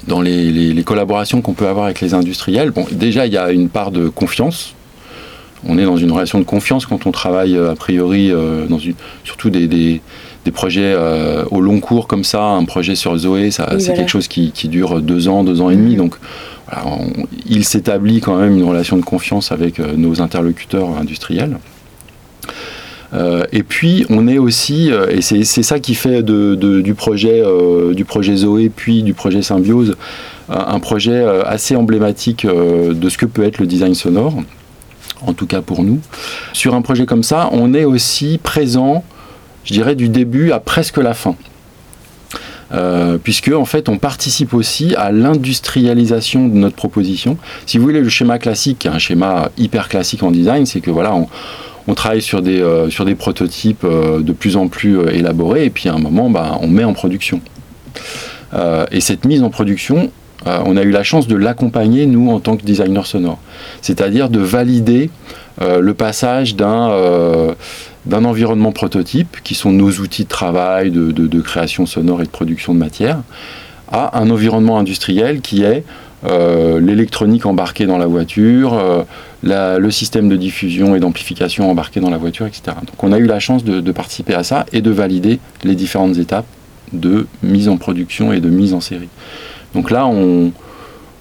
dans 0.07 0.21
les, 0.21 0.83
collaborations 0.85 1.41
qu'on 1.41 1.53
peut 1.53 1.67
avoir 1.67 1.85
avec 1.85 2.01
les 2.01 2.13
industriels. 2.13 2.71
Bon, 2.71 2.85
déjà, 2.91 3.25
il 3.25 3.33
y 3.33 3.37
a 3.37 3.51
une 3.51 3.69
part 3.69 3.91
de 3.91 4.07
confiance. 4.07 4.75
On 5.67 5.79
est 5.79 5.85
dans 5.85 5.97
une 5.97 6.11
relation 6.11 6.37
de 6.37 6.43
confiance 6.43 6.85
quand 6.85 7.07
on 7.07 7.11
travaille 7.11 7.57
a 7.57 7.75
priori 7.75 8.31
dans 8.69 8.77
une, 8.77 8.93
surtout 9.23 9.49
des, 9.49 10.01
des 10.45 10.51
projets 10.51 10.93
euh, 10.95 11.43
au 11.49 11.59
long 11.59 11.79
cours 11.79 12.07
comme 12.07 12.23
ça, 12.23 12.43
un 12.43 12.65
projet 12.65 12.95
sur 12.95 13.17
Zoé, 13.17 13.49
ça, 13.49 13.67
c'est 13.79 13.93
quelque 13.93 14.11
chose 14.11 14.27
qui, 14.27 14.51
dure 14.69 15.01
deux 15.01 15.27
ans, 15.27 15.43
deux 15.43 15.59
ans 15.59 15.69
et 15.69 15.75
demi. 15.75 15.97
Il 17.45 17.65
s'établit 17.65 18.21
quand 18.21 18.37
même 18.37 18.57
une 18.57 18.63
relation 18.63 18.97
de 18.97 19.03
confiance 19.03 19.51
avec 19.51 19.79
euh, 19.79 19.93
nos 19.95 20.21
interlocuteurs 20.21 20.97
industriels. 20.97 21.57
Euh, 23.13 23.45
et 23.51 23.63
puis, 23.63 24.05
on 24.09 24.27
est 24.27 24.39
aussi, 24.39 24.89
et 25.09 25.21
c'est, 25.21 25.43
ça 25.43 25.79
qui 25.79 25.95
fait 25.95 26.23
du 26.23 26.93
projet 26.95 27.43
Zoé, 28.35 28.69
puis 28.69 29.03
du 29.03 29.13
projet 29.13 29.41
Symbiose, 29.41 29.95
un 30.49 30.79
projet 30.79 31.23
assez 31.45 31.75
emblématique 31.75 32.45
de 32.45 33.09
ce 33.09 33.17
que 33.17 33.25
peut 33.25 33.43
être 33.43 33.59
le 33.59 33.67
design 33.67 33.95
sonore, 33.95 34.35
en 35.21 35.33
tout 35.33 35.45
cas 35.45 35.61
pour 35.61 35.83
nous. 35.83 35.99
Sur 36.51 36.75
un 36.75 36.81
projet 36.81 37.05
comme 37.05 37.23
ça, 37.23 37.49
on 37.53 37.73
est 37.73 37.85
aussi 37.85 38.37
présent 38.41 39.03
je 39.65 39.73
dirais, 39.73 39.95
du 39.95 40.07
début 40.07 40.51
à 40.51 40.59
presque 40.59 40.97
la 40.97 41.13
fin. 41.13 41.35
Euh, 42.71 43.19
puisque 43.21 43.49
en 43.49 43.65
fait 43.65 43.89
on 43.89 43.97
participe 43.97 44.53
aussi 44.55 44.95
à 44.95 45.11
l'industrialisation 45.11 46.47
de 46.47 46.55
notre 46.55 46.75
proposition. 46.75 47.37
Si 47.67 47.77
vous 47.77 47.83
voulez 47.83 48.01
le 48.01 48.09
schéma 48.09 48.39
classique, 48.39 48.87
un 48.87 48.97
schéma 48.97 49.51
hyper 49.57 49.87
classique 49.87 50.23
en 50.23 50.31
design, 50.31 50.65
c'est 50.65 50.81
que 50.81 50.89
voilà 50.89 51.13
on, 51.87 51.93
travaille 51.93 52.23
sur 52.23 52.41
des, 52.41 52.59
euh, 52.59 52.89
sur 52.89 53.05
des 53.05 53.13
prototypes 53.13 53.83
euh, 53.83 54.21
de 54.21 54.33
plus 54.33 54.57
en 54.57 54.67
plus 54.67 54.99
élaborés 55.09 55.65
et 55.65 55.69
puis 55.69 55.89
à 55.89 55.93
un 55.93 55.99
moment 55.99 56.31
bah, 56.31 56.57
on 56.61 56.67
met 56.67 56.83
en 56.83 56.93
production. 56.93 57.39
et 58.91 59.01
cette 59.01 59.25
mise 59.25 59.43
en 59.43 59.49
production, 59.49 60.11
on 60.45 60.77
a 60.77 60.83
eu 60.83 60.91
la 60.91 61.03
chance 61.03 61.27
de 61.27 61.35
l'accompagner 61.35 62.05
nous 62.05 62.31
en 62.31 62.39
tant 62.39 62.55
que 62.55 62.63
designer 62.63 63.05
sonore, 63.05 63.39
c'est-à-dire 63.81 64.29
de 64.29 64.39
valider 64.39 65.09
le 65.61 65.93
passage 65.93 66.55
d'un 66.55 67.55
d'un 68.05 68.25
environnement 68.25 68.71
prototype, 68.71 69.37
qui 69.43 69.55
sont 69.55 69.71
nos 69.71 69.91
outils 69.91 70.23
de 70.23 70.29
travail, 70.29 70.91
de, 70.91 71.41
création 71.41 71.85
sonore 71.85 72.21
et 72.21 72.25
de 72.25 72.29
production 72.29 72.73
de 72.73 72.79
matière, 72.79 73.21
à 73.91 74.19
un 74.19 74.29
environnement 74.29 74.77
industriel 74.77 75.41
qui 75.41 75.63
est 75.63 75.83
euh, 76.25 76.79
l'électronique 76.79 77.45
embarquée 77.45 77.85
dans 77.85 77.97
la 77.97 78.07
voiture, 78.07 78.73
euh, 78.73 79.03
le 79.43 79.91
système 79.91 80.27
de 80.27 80.35
diffusion 80.35 80.95
et 80.95 80.99
d'amplification 80.99 81.69
embarqué 81.69 81.99
dans 81.99 82.09
la 82.09 82.17
voiture, 82.17 82.47
etc. 82.47 82.77
Donc 82.85 83.03
on 83.03 83.11
a 83.11 83.17
eu 83.19 83.25
la 83.25 83.39
chance 83.39 83.63
de, 83.63 83.91
participer 83.91 84.33
à 84.33 84.43
ça 84.43 84.65
et 84.73 84.81
de 84.81 84.91
valider 84.91 85.39
les 85.63 85.75
différentes 85.75 86.17
étapes 86.17 86.47
de 86.93 87.27
mise 87.43 87.69
en 87.69 87.77
production 87.77 88.31
et 88.33 88.39
de 88.39 88.49
mise 88.49 88.73
en 88.73 88.81
série. 88.81 89.09
Donc 89.73 89.91
là, 89.91 90.07
on, 90.07 90.51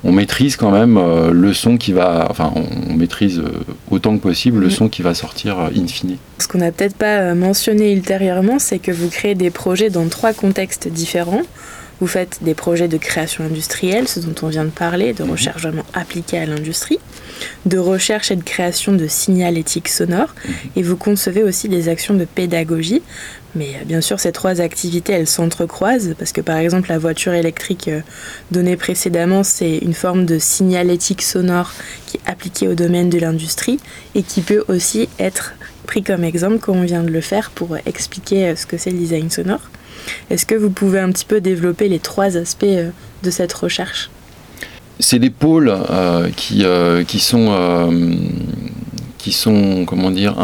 on 0.04 0.12
maîtrise 0.12 0.56
quand 0.56 0.70
même 0.70 0.98
euh, 0.98 1.32
le 1.32 1.52
son 1.54 1.78
qui 1.78 1.92
va, 1.92 2.26
enfin, 2.30 2.52
on, 2.54 2.94
maîtrise 2.94 3.38
euh, 3.38 3.64
autant 3.90 4.16
que 4.16 4.22
possible 4.22 4.60
le 4.60 4.66
mm. 4.66 4.70
son 4.70 4.88
qui 4.88 5.02
va 5.02 5.14
sortir 5.14 5.58
euh, 5.58 5.68
in 5.76 5.86
fine. 5.86 6.16
Ce 6.38 6.46
qu'on 6.46 6.58
n'a 6.58 6.70
peut-être 6.70 6.96
pas 6.96 7.34
mentionné 7.34 7.92
ultérieurement, 7.92 8.58
c'est 8.58 8.78
que 8.78 8.92
vous 8.92 9.08
créez 9.08 9.34
des 9.34 9.50
projets 9.50 9.90
dans 9.90 10.06
trois 10.08 10.32
contextes 10.32 10.88
différents. 10.88 11.42
Vous 12.00 12.06
faites 12.06 12.40
des 12.42 12.54
projets 12.54 12.88
de 12.88 12.98
création 12.98 13.44
industrielle, 13.44 14.06
ce 14.08 14.20
dont 14.20 14.34
on 14.42 14.48
vient 14.48 14.64
de 14.64 14.70
parler, 14.70 15.14
de 15.14 15.24
mhm. 15.24 15.30
recherche 15.30 15.62
vraiment 15.62 15.84
appliquée 15.94 16.38
à 16.38 16.46
l'industrie, 16.46 16.98
de 17.66 17.78
recherche 17.78 18.30
et 18.30 18.36
de 18.36 18.42
création 18.42 18.92
de 18.92 19.06
signalétique 19.06 19.88
sonore, 19.88 20.34
mhm. 20.44 20.54
et 20.76 20.82
vous 20.82 20.96
concevez 20.96 21.42
aussi 21.42 21.68
des 21.68 21.88
actions 21.88 22.14
de 22.14 22.24
pédagogie. 22.24 23.02
Mais 23.54 23.68
euh, 23.76 23.84
bien 23.84 24.00
sûr, 24.00 24.18
ces 24.20 24.32
trois 24.32 24.60
activités, 24.60 25.12
elles 25.12 25.26
s'entrecroisent, 25.26 26.14
parce 26.18 26.32
que 26.32 26.40
par 26.40 26.56
exemple, 26.56 26.88
la 26.88 26.98
voiture 26.98 27.32
électrique 27.32 27.88
euh, 27.88 28.00
donnée 28.50 28.76
précédemment, 28.76 29.42
c'est 29.42 29.78
une 29.78 29.94
forme 29.94 30.26
de 30.26 30.38
signalétique 30.38 31.22
sonore 31.22 31.72
qui 32.06 32.16
est 32.16 32.30
appliquée 32.30 32.68
au 32.68 32.74
domaine 32.74 33.10
de 33.10 33.18
l'industrie, 33.18 33.78
et 34.14 34.22
qui 34.22 34.40
peut 34.40 34.64
aussi 34.68 35.08
être 35.18 35.54
pris 35.86 36.02
comme 36.02 36.24
exemple, 36.24 36.58
comme 36.58 36.78
on 36.78 36.84
vient 36.84 37.02
de 37.02 37.10
le 37.10 37.20
faire, 37.20 37.50
pour 37.50 37.76
expliquer 37.86 38.48
euh, 38.48 38.56
ce 38.56 38.66
que 38.66 38.78
c'est 38.78 38.90
le 38.90 38.98
design 38.98 39.30
sonore. 39.30 39.70
Est-ce 40.30 40.46
que 40.46 40.54
vous 40.54 40.70
pouvez 40.70 40.98
un 40.98 41.10
petit 41.10 41.24
peu 41.24 41.40
développer 41.40 41.88
les 41.88 41.98
trois 41.98 42.36
aspects 42.36 42.66
de 42.66 43.30
cette 43.30 43.52
recherche? 43.52 44.10
C'est 45.00 45.18
des 45.18 45.30
pôles 45.30 45.72
euh, 45.90 46.28
qui, 46.36 46.64
euh, 46.64 47.04
qui 47.04 47.18
sont, 47.18 47.50
qui 49.18 49.32
sont 49.32 49.84
comment 49.86 50.10
dire, 50.10 50.36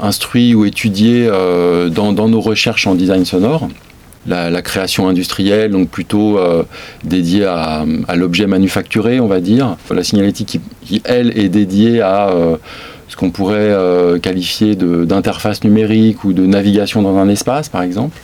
instruits 0.00 0.54
ou 0.54 0.64
étudiés 0.64 1.28
dans, 1.90 2.28
nos 2.28 2.40
recherches 2.40 2.86
en 2.86 2.94
design 2.94 3.24
sonore. 3.24 3.68
La, 4.26 4.62
création 4.62 5.06
industrielle, 5.06 5.70
donc 5.70 5.90
plutôt 5.90 6.40
dédiée 7.04 7.44
à, 7.44 7.84
l'objet 8.14 8.46
manufacturé, 8.46 9.20
on 9.20 9.26
va 9.26 9.40
dire. 9.40 9.76
La 9.90 10.02
signalétique 10.02 10.60
qui, 10.82 11.02
elle, 11.04 11.38
est 11.38 11.48
dédiée 11.48 12.00
à 12.00 12.32
ce 13.14 13.16
qu'on 13.16 13.30
pourrait 13.30 13.70
euh, 13.70 14.18
qualifier 14.18 14.74
d'interface 14.74 15.62
numérique 15.62 16.24
ou 16.24 16.32
de 16.32 16.44
navigation 16.44 17.00
dans 17.00 17.16
un 17.16 17.28
espace, 17.28 17.68
par 17.68 17.82
exemple. 17.82 18.18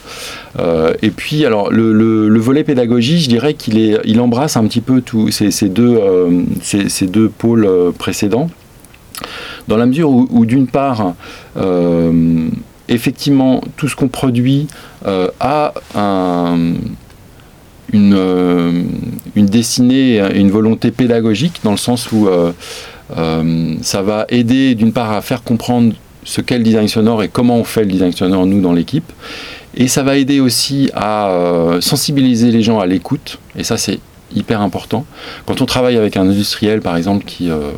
Euh, 0.58 0.92
et 1.00 1.10
puis, 1.10 1.46
alors, 1.46 1.70
le, 1.70 2.40
volet 2.40 2.64
pédagogie, 2.64 3.20
je 3.20 3.28
dirais 3.28 3.54
qu'il 3.54 4.00
il 4.04 4.20
embrasse 4.20 4.56
un 4.56 4.64
petit 4.64 4.80
peu 4.80 5.00
tous 5.00 5.30
ces, 5.30 5.68
deux, 5.68 5.96
euh, 5.96 6.42
ces, 6.60 7.06
deux 7.06 7.28
pôles 7.28 7.68
précédents, 7.98 8.50
dans 9.68 9.76
la 9.76 9.86
mesure 9.86 10.10
où, 10.10 10.44
d'une 10.44 10.66
part, 10.66 11.14
effectivement, 12.88 13.60
tout 13.76 13.86
ce 13.86 13.94
qu'on 13.94 14.08
produit 14.08 14.66
a 15.04 15.72
une, 17.92 18.86
une 19.36 19.46
destinée, 19.46 20.20
une 20.34 20.50
volonté 20.50 20.90
pédagogique, 20.90 21.60
dans 21.62 21.70
le 21.70 21.76
sens 21.76 22.10
où 22.10 22.28
ça 23.82 24.02
va 24.02 24.26
aider 24.28 24.74
d'une 24.74 24.92
part 24.92 25.12
à 25.12 25.22
faire 25.22 25.42
comprendre 25.42 25.94
ce 26.24 26.40
qu'est 26.40 26.58
le 26.58 26.64
design 26.64 26.88
sonore 26.88 27.22
et 27.22 27.28
comment 27.28 27.56
on 27.56 27.64
fait 27.64 27.82
le 27.82 27.90
design 27.90 28.12
sonore 28.12 28.46
nous 28.46 28.60
dans 28.60 28.72
l'équipe. 28.72 29.10
Et 29.74 29.88
ça 29.88 30.02
va 30.02 30.16
aider 30.16 30.40
aussi 30.40 30.90
à 30.94 31.30
euh, 31.30 31.80
sensibiliser 31.80 32.50
les 32.50 32.62
gens 32.62 32.80
à 32.80 32.86
l'écoute. 32.86 33.38
Et 33.56 33.64
ça 33.64 33.76
c'est 33.76 34.00
hyper 34.34 34.60
important. 34.60 35.06
Quand 35.46 35.60
on 35.60 35.66
travaille 35.66 35.96
avec 35.96 36.16
un 36.16 36.28
industriel 36.28 36.80
par 36.80 36.96
exemple 36.96 37.24
qui 37.24 37.50
euh, 37.50 37.70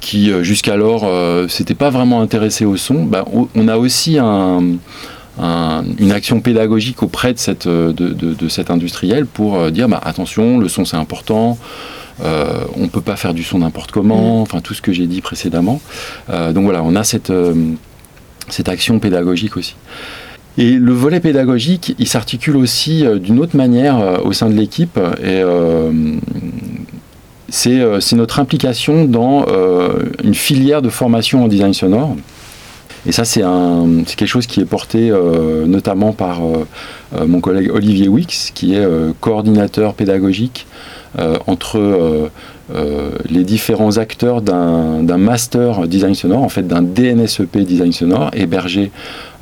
qui 0.00 0.32
jusqu'alors 0.42 1.08
s'était 1.48 1.76
pas 1.76 1.90
vraiment 1.90 2.22
intéressé 2.22 2.64
au 2.64 2.76
son, 2.76 3.04
bah, 3.04 3.24
on 3.54 3.68
a 3.68 3.76
aussi 3.76 4.18
une 4.18 4.80
action 6.10 6.40
pédagogique 6.40 7.04
auprès 7.04 7.34
de, 7.34 8.48
cet 8.48 8.70
industriel 8.72 9.26
pour 9.26 9.70
dire 9.70 9.88
bah, 9.88 10.00
attention, 10.02 10.58
le 10.58 10.66
son 10.66 10.84
c'est 10.84 10.96
important, 10.96 11.56
euh, 12.20 12.64
on 12.76 12.82
ne 12.82 12.88
peut 12.88 13.00
pas 13.00 13.16
faire 13.16 13.34
du 13.34 13.42
son 13.42 13.58
n'importe 13.58 13.90
comment, 13.90 14.38
mm. 14.38 14.42
enfin 14.42 14.60
tout 14.60 14.74
ce 14.74 14.82
que 14.82 14.92
j'ai 14.92 15.06
dit 15.06 15.20
précédemment. 15.20 15.80
Euh, 16.30 16.52
donc 16.52 16.64
voilà, 16.64 16.82
on 16.82 16.94
a 16.94 17.04
cette, 17.04 17.30
euh, 17.30 17.54
cette 18.48 18.68
action 18.68 18.98
pédagogique 18.98 19.56
aussi. 19.56 19.76
Et 20.58 20.72
le 20.72 20.92
volet 20.92 21.20
pédagogique, 21.20 21.94
il 21.98 22.06
s'articule 22.06 22.56
aussi 22.56 23.04
d'une 23.20 23.38
autre 23.38 23.56
manière 23.56 24.20
au 24.22 24.34
sein 24.34 24.50
de 24.50 24.54
l'équipe. 24.54 25.00
Et 25.24 25.42
c'est 27.48 28.12
notre 28.12 28.38
implication 28.38 29.06
dans 29.06 29.46
une 30.22 30.34
filière 30.34 30.82
de 30.82 30.90
formation 30.90 31.42
en 31.42 31.48
design 31.48 31.72
sonore. 31.72 32.16
Et 33.06 33.12
ça, 33.12 33.24
c'est 33.24 33.40
quelque 33.40 34.26
chose 34.26 34.46
qui 34.46 34.60
est 34.60 34.66
porté 34.66 35.10
notamment 35.66 36.12
par 36.12 36.42
mon 37.26 37.40
collègue 37.40 37.70
Olivier 37.72 38.08
Wix, 38.08 38.50
qui 38.52 38.74
est 38.74 38.86
coordinateur 39.20 39.94
pédagogique 39.94 40.66
entre 41.46 41.78
euh, 41.78 42.28
euh, 42.74 43.10
les 43.28 43.44
différents 43.44 43.98
acteurs 43.98 44.40
d'un 44.40 45.18
master 45.18 45.86
design 45.86 46.14
sonore, 46.14 46.42
en 46.42 46.48
fait 46.48 46.66
d'un 46.66 46.82
DNSEP 46.82 47.58
design 47.58 47.92
sonore, 47.92 48.30
hébergé 48.34 48.90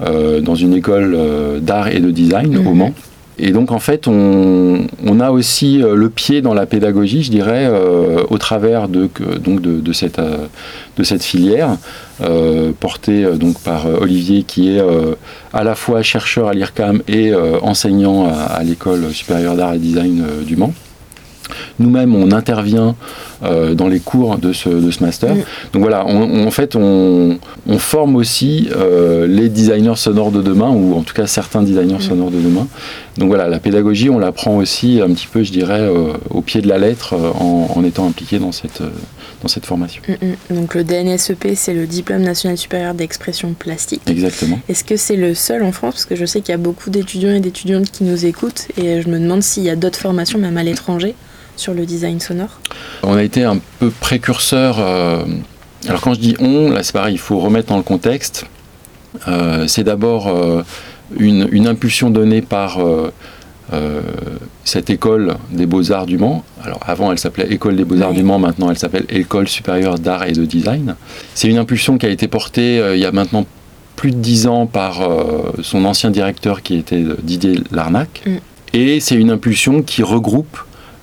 dans 0.01 0.55
une 0.55 0.75
école 0.75 1.17
d'art 1.61 1.89
et 1.89 2.01
de 2.01 2.11
design 2.11 2.57
au 2.57 2.71
mhm. 2.71 2.77
Mans. 2.77 2.95
Et 3.39 3.53
donc 3.53 3.71
en 3.71 3.79
fait, 3.79 4.07
on, 4.07 4.87
a 5.21 5.31
aussi 5.31 5.79
le 5.79 6.11
pied 6.11 6.43
dans 6.43 6.55
la 6.55 6.67
pédagogie, 6.67 7.23
je 7.23 7.31
dirais, 7.31 7.71
au 8.29 8.39
travers 8.39 8.89
de, 8.89 9.09
donc 9.43 9.61
de, 9.61 9.93
cette, 9.93 10.21
de 10.97 11.03
cette 11.03 11.23
filière, 11.23 11.77
portée 12.81 13.25
donc 13.37 13.59
par 13.61 13.87
Olivier, 14.01 14.43
qui 14.43 14.77
est 14.77 14.83
à 15.53 15.65
la 15.65 15.75
fois 15.75 16.03
chercheur 16.03 16.49
à 16.49 16.55
l'IRCAM 16.55 17.03
et 17.09 17.33
enseignant 17.63 18.27
à, 18.27 18.33
à 18.33 18.63
l'école 18.63 19.13
supérieure 19.13 19.55
d'art 19.55 19.75
et 19.75 19.79
design 19.79 20.25
du 20.47 20.57
Mans. 20.57 20.73
Nous-mêmes, 21.79 22.15
on 22.15 22.31
intervient 22.33 22.95
dans 23.43 23.89
les 23.89 24.01
cours 24.01 24.39
de 24.39 24.53
ce, 24.53 24.69
de 24.69 24.91
ce 24.91 25.03
master. 25.03 25.35
Donc 25.73 25.83
voilà, 25.83 26.05
en 26.07 26.51
fait, 26.51 26.77
on, 26.77 27.39
on 27.67 27.79
forme 27.79 28.17
aussi 28.17 28.69
les 29.27 29.49
designers 29.49 29.97
sonores 29.97 30.31
de 30.31 30.43
demain, 30.43 30.71
ou 30.71 30.95
en 30.95 31.03
tout 31.03 31.15
cas 31.15 31.27
certains 31.27 31.63
designers 31.63 32.01
sonores 32.01 32.31
de 32.31 32.41
demain. 32.41 32.67
Donc 33.19 33.29
voilà, 33.29 33.49
la 33.49 33.59
pédagogie, 33.59 34.09
on 34.11 34.19
l'apprend 34.19 34.57
aussi 34.57 35.01
un 35.01 35.09
petit 35.09 35.27
peu, 35.27 35.43
je 35.43 35.53
dirais, 35.53 35.89
au 36.31 36.41
pied 36.43 36.61
de 36.61 36.69
la 36.69 36.79
lettre 36.79 37.15
en, 37.15 37.71
en 37.75 37.85
étant 37.85 38.07
impliqué 38.07 38.39
dans 38.39 38.53
cette, 38.53 38.83
dans 39.43 39.49
cette 39.49 39.67
formation. 39.67 40.03
Mm, 40.09 40.27
mm. 40.53 40.57
Donc 40.57 40.75
le 40.75 40.85
DNSEP, 40.85 41.49
c'est 41.55 41.75
le 41.75 41.87
Diplôme 41.87 42.23
national 42.23 42.57
supérieur 42.57 42.95
d'expression 42.95 43.55
plastique. 43.59 44.03
Exactement. 44.07 44.61
Est-ce 44.69 44.85
que 44.85 44.97
c'est 44.97 45.17
le 45.17 45.35
seul 45.35 45.63
en 45.63 45.73
France? 45.73 45.95
Parce 45.95 46.07
que 46.07 46.17
je 46.17 46.25
sais 46.25 46.41
qu'il 46.41 46.53
y 46.53 46.55
a 46.55 46.59
beaucoup 46.59 46.91
d'étudiants 46.91 47.35
et 47.35 47.41
d'étudiantes 47.41 47.91
qui 47.91 48.05
nous 48.05 48.27
écoutent 48.27 48.69
et 48.77 49.03
je 49.03 49.09
me 49.09 49.19
demande 49.19 49.43
s'il 49.43 49.65
y 49.65 49.71
a 49.71 49.77
d'autres 49.77 49.99
formations, 49.99 50.39
même 50.39 50.57
à 50.57 50.63
l'étranger, 50.63 51.15
sur 51.61 51.75
le 51.75 51.85
design 51.85 52.21
sonore. 52.21 52.59
On 53.03 53.15
a 53.15 53.23
été 53.23 53.45
un 53.45 53.59
peu 53.79 53.91
précurseur. 53.91 54.79
Euh, 54.81 55.25
alors 55.87 56.01
quand 56.01 56.15
je 56.15 56.21
dis 56.21 56.37
on, 56.41 56.71
là 56.71 56.83
c'est 56.83 56.93
pareil, 56.93 57.15
il 57.15 57.19
faut 57.19 57.39
remettre 57.39 57.69
dans 57.69 57.77
le 57.77 57.83
contexte. 57.83 58.47
Euh, 59.29 59.67
c'est 59.67 59.85
d'abord 59.85 60.29
euh, 60.29 60.63
une, 61.19 61.49
une, 61.53 61.67
impulsion 61.67 62.11
donnée 62.11 62.43
par 62.43 62.79
cette 64.65 64.91
école 64.91 65.37
des 65.53 65.67
beaux-arts 65.67 66.07
du 66.07 66.19
Mans. 66.19 66.45
Alors 66.65 66.81
avant, 66.87 67.13
elle 67.13 67.19
s'appelait 67.19 67.53
École 67.53 67.77
des 67.77 67.85
beaux-arts 67.85 68.15
du 68.15 68.25
Mans, 68.25 68.41
maintenant 68.41 68.69
elle 68.71 68.79
s'appelle 68.79 69.05
École 69.09 69.47
supérieure 69.47 69.99
d'art 69.99 70.25
et 70.25 70.33
de 70.33 70.45
design. 70.45 70.97
C'est 71.35 71.47
une 71.47 71.59
impulsion 71.59 71.97
qui 71.97 72.07
a 72.07 72.09
été 72.09 72.27
portée 72.27 72.83
il 72.95 72.99
y 72.99 73.05
a 73.05 73.13
maintenant 73.13 73.47
plus 73.95 74.11
de 74.11 74.17
dix 74.17 74.49
ans 74.49 74.67
par 74.67 75.09
son 75.63 75.85
ancien 75.85 76.11
directeur 76.11 76.63
qui 76.63 76.79
était 76.79 77.05
Didier 77.23 77.61
Larnac. 77.71 78.23
Mm. 78.27 78.37
Et 78.73 79.01
c'est 79.01 79.17
une 79.17 79.31
impulsion 79.31 79.83
qui 79.83 80.03
regroupe 80.03 80.59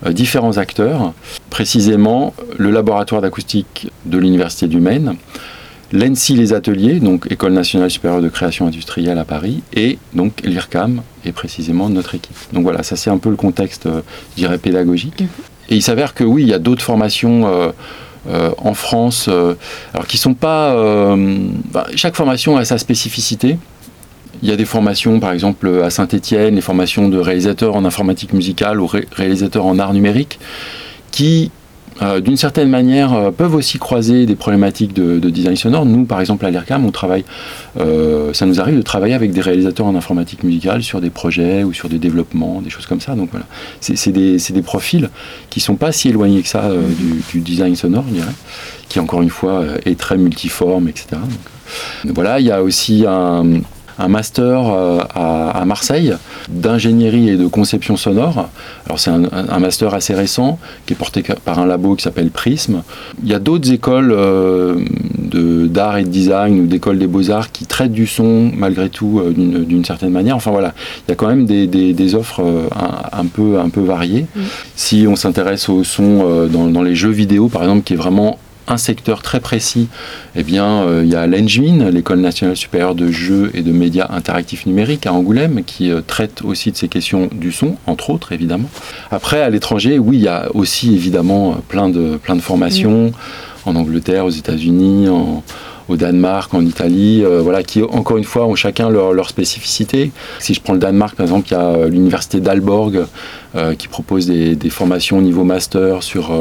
différents 0.10 0.58
acteurs, 0.58 1.14
précisément 1.50 2.34
le 2.58 2.72
laboratoire 2.72 3.22
d'acoustique 3.22 3.92
de 4.06 4.18
l'Université 4.18 4.68
du 4.68 4.80
Maine, 4.80 5.18
l'ENSI 5.92 6.36
Les 6.36 6.54
Ateliers, 6.54 7.00
donc 7.00 7.28
École 7.30 7.54
nationale 7.54 7.90
supérieure 7.90 8.22
de 8.22 8.30
création 8.30 8.68
industrielle 8.68 9.18
à 9.18 9.26
Paris, 9.26 9.64
et 9.74 9.98
donc 10.14 10.42
l'IRCAM, 10.44 11.02
et 11.26 11.32
précisément 11.32 11.90
notre 11.90 12.16
équipe. 12.16 12.36
Donc 12.54 12.64
voilà, 12.64 12.84
ça 12.84 12.96
c'est 12.96 13.10
un 13.10 13.18
peu 13.18 13.30
le 13.30 13.36
contexte, 13.36 13.86
euh, 13.86 14.02
je 14.36 14.42
dirais, 14.42 14.58
pédagogique. 14.58 15.22
Mhm. 15.22 15.28
Et 15.70 15.76
il 15.76 15.82
s'avère 15.82 16.14
que 16.14 16.24
oui, 16.24 16.44
il 16.44 16.48
y 16.48 16.54
a 16.54 16.60
d'autres 16.60 16.82
formations 16.82 17.48
euh, 17.48 17.70
euh, 18.30 18.52
en 18.58 18.74
France, 18.74 19.30
alors 19.94 20.08
qui 20.08 20.18
sont 20.18 20.34
pas... 20.34 20.74
Bah, 21.72 21.88
chaque 21.96 22.16
formation 22.16 22.56
a 22.56 22.64
sa 22.64 22.78
spécificité. 22.78 23.58
Il 24.44 24.50
y 24.50 24.52
a 24.52 24.56
des 24.56 24.66
formations, 24.66 25.20
par 25.20 25.32
exemple, 25.32 25.82
à 25.84 25.90
Saint-Étienne, 25.90 26.56
les 26.56 26.62
formations 26.62 27.10
de 27.10 27.18
réalisateurs 27.18 27.76
en 27.76 27.86
informatique 27.86 28.34
musicale 28.34 28.80
ou 28.80 28.90
réalisateurs 29.12 29.66
en 29.66 29.80
art 29.80 29.94
numérique, 29.94 30.40
qui 31.12 31.52
euh, 32.02 32.20
d'une 32.20 32.38
certaine 32.38 32.70
manière, 32.70 33.14
euh, 33.14 33.32
peuvent 33.32 33.56
aussi 33.56 33.80
croiser 33.80 34.26
des 34.26 34.36
problématiques 34.36 34.94
de, 34.94 35.18
design 35.30 35.56
sonore. 35.56 35.86
Nous, 35.86 36.06
par 36.06 36.20
exemple, 36.20 36.46
à 36.46 36.52
l'IRCAM, 36.52 36.86
on 36.86 36.92
travaille, 36.92 37.26
euh, 37.80 38.34
ça 38.34 38.46
nous 38.46 38.60
arrive 38.60 38.78
de 38.78 38.82
travailler 38.82 39.14
avec 39.14 39.32
des 39.32 39.42
réalisateurs 39.42 39.88
en 39.88 39.96
informatique 39.96 40.44
musicale 40.44 40.84
sur 40.84 41.02
des 41.02 41.10
projets 41.10 41.64
ou 41.64 41.74
sur 41.74 41.90
des 41.90 41.98
développements, 41.98 42.62
des 42.62 42.70
choses 42.70 42.86
comme 42.86 43.02
ça. 43.02 43.16
Donc 43.16 43.30
voilà, 43.32 43.46
c'est 43.80 44.12
des, 44.12 44.62
profils 44.62 45.10
qui 45.50 45.60
sont 45.60 45.76
pas 45.76 45.92
si 45.92 46.10
éloignés 46.10 46.42
que 46.42 46.50
ça 46.50 46.70
du, 47.32 47.40
design 47.40 47.76
sonore, 47.76 48.04
je 48.10 48.16
dirais, 48.16 48.28
qui 48.90 49.00
encore 49.00 49.22
une 49.22 49.30
fois 49.30 49.64
est 49.86 49.98
très 49.98 50.18
multiforme, 50.18 50.90
etc. 50.90 51.08
Donc, 52.04 52.16
voilà, 52.16 52.40
il 52.40 52.46
y 52.46 52.52
a 52.52 52.62
aussi 52.62 53.06
un 53.08 53.62
un 54.00 54.08
master 54.08 54.68
euh, 54.68 55.00
à, 55.16 55.64
Marseille 55.66 56.14
d'ingénierie 56.50 57.30
et 57.30 57.38
de 57.38 57.48
conception 57.48 57.98
sonore. 57.98 58.50
Alors 58.86 59.00
c'est 59.00 59.12
un, 59.12 59.60
master 59.60 59.94
assez 59.94 60.14
récent 60.14 60.60
qui 60.86 60.94
est 60.94 60.96
porté 60.96 61.24
par 61.44 61.60
un 61.60 61.66
labo 61.66 61.96
qui 61.96 62.04
s'appelle 62.04 62.30
Prism. 62.30 62.84
Il 63.24 63.30
y 63.30 63.34
a 63.34 63.40
d'autres 63.40 63.72
écoles 63.72 64.12
euh, 64.12 64.76
d'art 65.68 65.98
et 65.98 66.04
de 66.04 66.10
design 66.10 66.60
ou 66.62 66.68
d'écoles 66.68 67.00
des 67.00 67.08
beaux-arts 67.08 67.52
qui 67.52 67.66
traitent 67.66 67.92
du 67.92 68.08
son 68.08 68.52
malgré 68.56 68.90
tout 68.90 69.20
euh, 69.20 69.32
d'une 69.34 69.84
certaine 69.84 70.12
manière. 70.12 70.36
Enfin 70.36 70.52
voilà, 70.52 70.74
il 71.08 71.12
y 71.12 71.14
a 71.14 71.16
quand 71.16 71.28
même 71.28 71.46
des, 71.46 72.16
offres 72.16 72.42
un, 73.12 73.26
peu, 73.26 73.60
un 73.60 73.70
peu 73.70 73.82
variées. 73.82 74.26
Mmh. 74.36 74.42
Si 74.76 75.06
on 75.10 75.16
s'intéresse 75.16 75.68
au 75.68 75.84
son 75.84 76.48
dans, 76.48 76.68
dans 76.68 76.82
les 76.82 76.96
jeux 76.96 77.12
vidéo 77.12 77.50
par 77.50 77.64
exemple 77.64 77.84
qui 77.84 77.94
est 77.94 77.98
vraiment 77.98 78.38
un 78.68 78.78
secteur 78.78 79.22
très 79.22 79.40
précis, 79.40 79.88
eh 80.36 80.44
bien, 80.44 80.82
euh, 80.82 81.02
il 81.04 81.12
y 81.12 81.16
a 81.16 81.26
l'ENJMIN, 81.28 81.90
l'École 81.90 82.20
nationale 82.20 82.56
supérieure 82.56 82.96
de 82.96 83.10
jeux 83.10 83.52
et 83.54 83.62
de 83.62 83.72
médias 83.72 84.08
interactifs 84.10 84.66
numériques 84.66 85.08
à 85.08 85.14
Angoulême, 85.14 85.64
qui 85.66 85.92
euh, 85.92 86.02
traite 86.06 86.42
aussi 86.44 86.72
de 86.72 86.78
ces 86.78 86.88
questions 86.88 87.30
du 87.32 87.52
son, 87.52 87.78
entre 87.86 88.10
autres, 88.10 88.32
évidemment. 88.32 88.70
Après, 89.12 89.42
à 89.42 89.50
l'étranger, 89.50 90.00
oui, 90.00 90.18
il 90.18 90.24
y 90.24 90.28
a 90.28 90.48
aussi 90.54 90.94
évidemment 90.94 91.58
plein 91.68 91.90
de, 91.90 92.18
plein 92.18 92.36
de 92.36 92.42
formations 92.42 93.12
en 93.66 93.76
Angleterre, 93.76 94.26
aux 94.26 94.30
États-Unis, 94.30 95.10
en, 95.10 95.44
au 95.90 95.96
Danemark, 95.96 96.54
en 96.54 96.66
Italie, 96.66 97.24
euh, 97.24 97.42
voilà, 97.42 97.64
qui 97.64 97.82
encore 97.84 98.18
une 98.18 98.24
fois 98.24 98.46
ont 98.46 98.56
chacun 98.56 98.90
leur, 98.90 99.14
leur, 99.14 99.30
spécificité. 99.30 100.12
Si 100.40 100.54
je 100.54 100.62
prends 100.62 100.74
le 100.74 100.80
Danemark, 100.80 101.16
par 101.16 101.26
exemple, 101.26 101.48
il 101.50 101.54
y 101.54 101.56
a 101.56 101.66
euh, 101.66 101.90
l'université 101.90 102.40
d'Alborg 102.40 103.06
euh, 103.56 103.76
qui 103.76 103.88
propose 103.88 104.28
des, 104.28 104.56
des, 104.56 104.70
formations 104.70 105.18
au 105.18 105.22
niveau 105.22 105.44
master 105.44 106.04
sur 106.04 106.32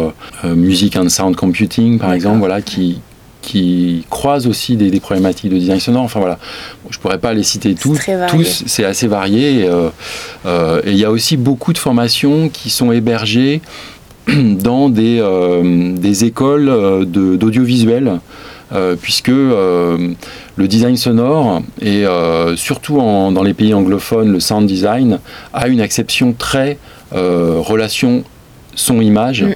music 0.45 0.97
and 0.97 1.09
sound 1.09 1.37
computing, 1.37 1.99
par 1.99 2.13
exemple, 2.13 2.39
voilà, 2.39 2.61
qui, 2.61 3.01
qui 3.43 4.05
croisent 4.11 4.49
aussi 4.49 4.77
des, 4.77 4.91
des, 4.91 5.01
problématiques 5.01 5.51
de 5.51 5.59
design 5.59 5.81
sonore. 5.81 6.03
Enfin 6.03 6.21
voilà, 6.21 6.39
je 6.91 6.99
pourrais 6.99 7.19
pas 7.19 7.33
les 7.33 7.43
citer 7.43 7.75
tous. 7.75 7.99
Tous, 8.29 8.65
c'est 8.67 8.85
assez 8.85 9.07
varié. 9.07 9.65
Et 9.65 10.91
il 10.91 10.97
y 10.97 11.05
a 11.05 11.11
aussi 11.11 11.37
beaucoup 11.37 11.73
de 11.73 11.79
formations 11.79 12.49
qui 12.49 12.71
sont 12.71 12.93
hébergées 12.93 13.61
dans 14.29 14.89
des, 14.89 15.23
des 15.97 16.25
écoles 16.25 17.07
d'audiovisuel. 17.07 18.09
Euh, 18.09 18.19
puisque 19.01 19.29
euh, 19.29 20.15
le 20.57 20.69
design 20.69 20.97
sonore, 20.97 21.63
et 21.81 22.05
euh, 22.07 22.57
surtout 22.57 22.97
dans 22.97 23.43
les 23.43 23.55
pays 23.55 23.75
anglophones, 23.75 24.33
le 24.33 24.41
sound 24.41 24.67
design, 24.67 25.21
a 25.53 25.69
une 25.69 25.81
exception 25.81 26.33
très 26.33 26.79
relation 27.13 28.25
son-image. 28.75 29.45
Mm. 29.45 29.55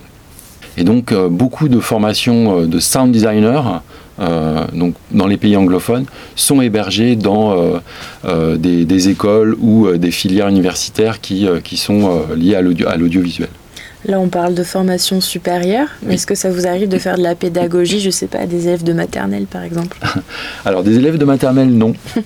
Et 0.78 0.84
donc 0.84 1.12
beaucoup 1.12 1.68
de 1.68 1.80
formations 1.80 2.66
de 2.66 2.78
sound 2.78 3.12
designers 3.12 3.80
donc 4.74 4.94
dans 5.11 5.26
les 5.26 5.38
pays 5.38 5.56
anglophones, 5.56 6.04
sont 6.36 6.61
hébergées 6.61 7.16
dans 7.16 7.80
des, 8.24 9.08
écoles 9.08 9.56
ou 9.61 9.88
des 9.96 10.11
filières 10.11 10.48
universitaires 10.48 11.20
qui, 11.20 11.48
qui 11.64 11.76
sont 11.76 12.22
liées 12.36 12.54
à 12.54 12.96
l'audiovisuel. 12.96 13.48
Là, 14.07 14.18
on 14.18 14.28
parle 14.28 14.55
de 14.55 14.62
formation 14.62 15.20
supérieure. 15.20 15.88
mais 16.03 16.14
Est-ce 16.14 16.26
que 16.26 16.34
ça 16.34 16.51
vous 16.51 16.66
arrive 16.66 16.88
de 16.88 16.98
faire 16.98 17.18
de 17.18 17.22
la 17.22 17.34
pédagogie, 17.34 18.01
je 18.01 18.07
ne 18.07 18.12
sais 18.12 18.26
pas, 18.26 18.46
des 18.46 18.66
élèves 18.66 18.82
de 18.82 18.92
maternelle, 18.92 19.44
par 19.44 19.62
exemple? 19.62 19.98
Alors, 20.64 20.82
des 20.82 20.96
élèves 20.96 21.18
de 21.18 21.24
maternelle, 21.24 21.70
non. 21.70 21.92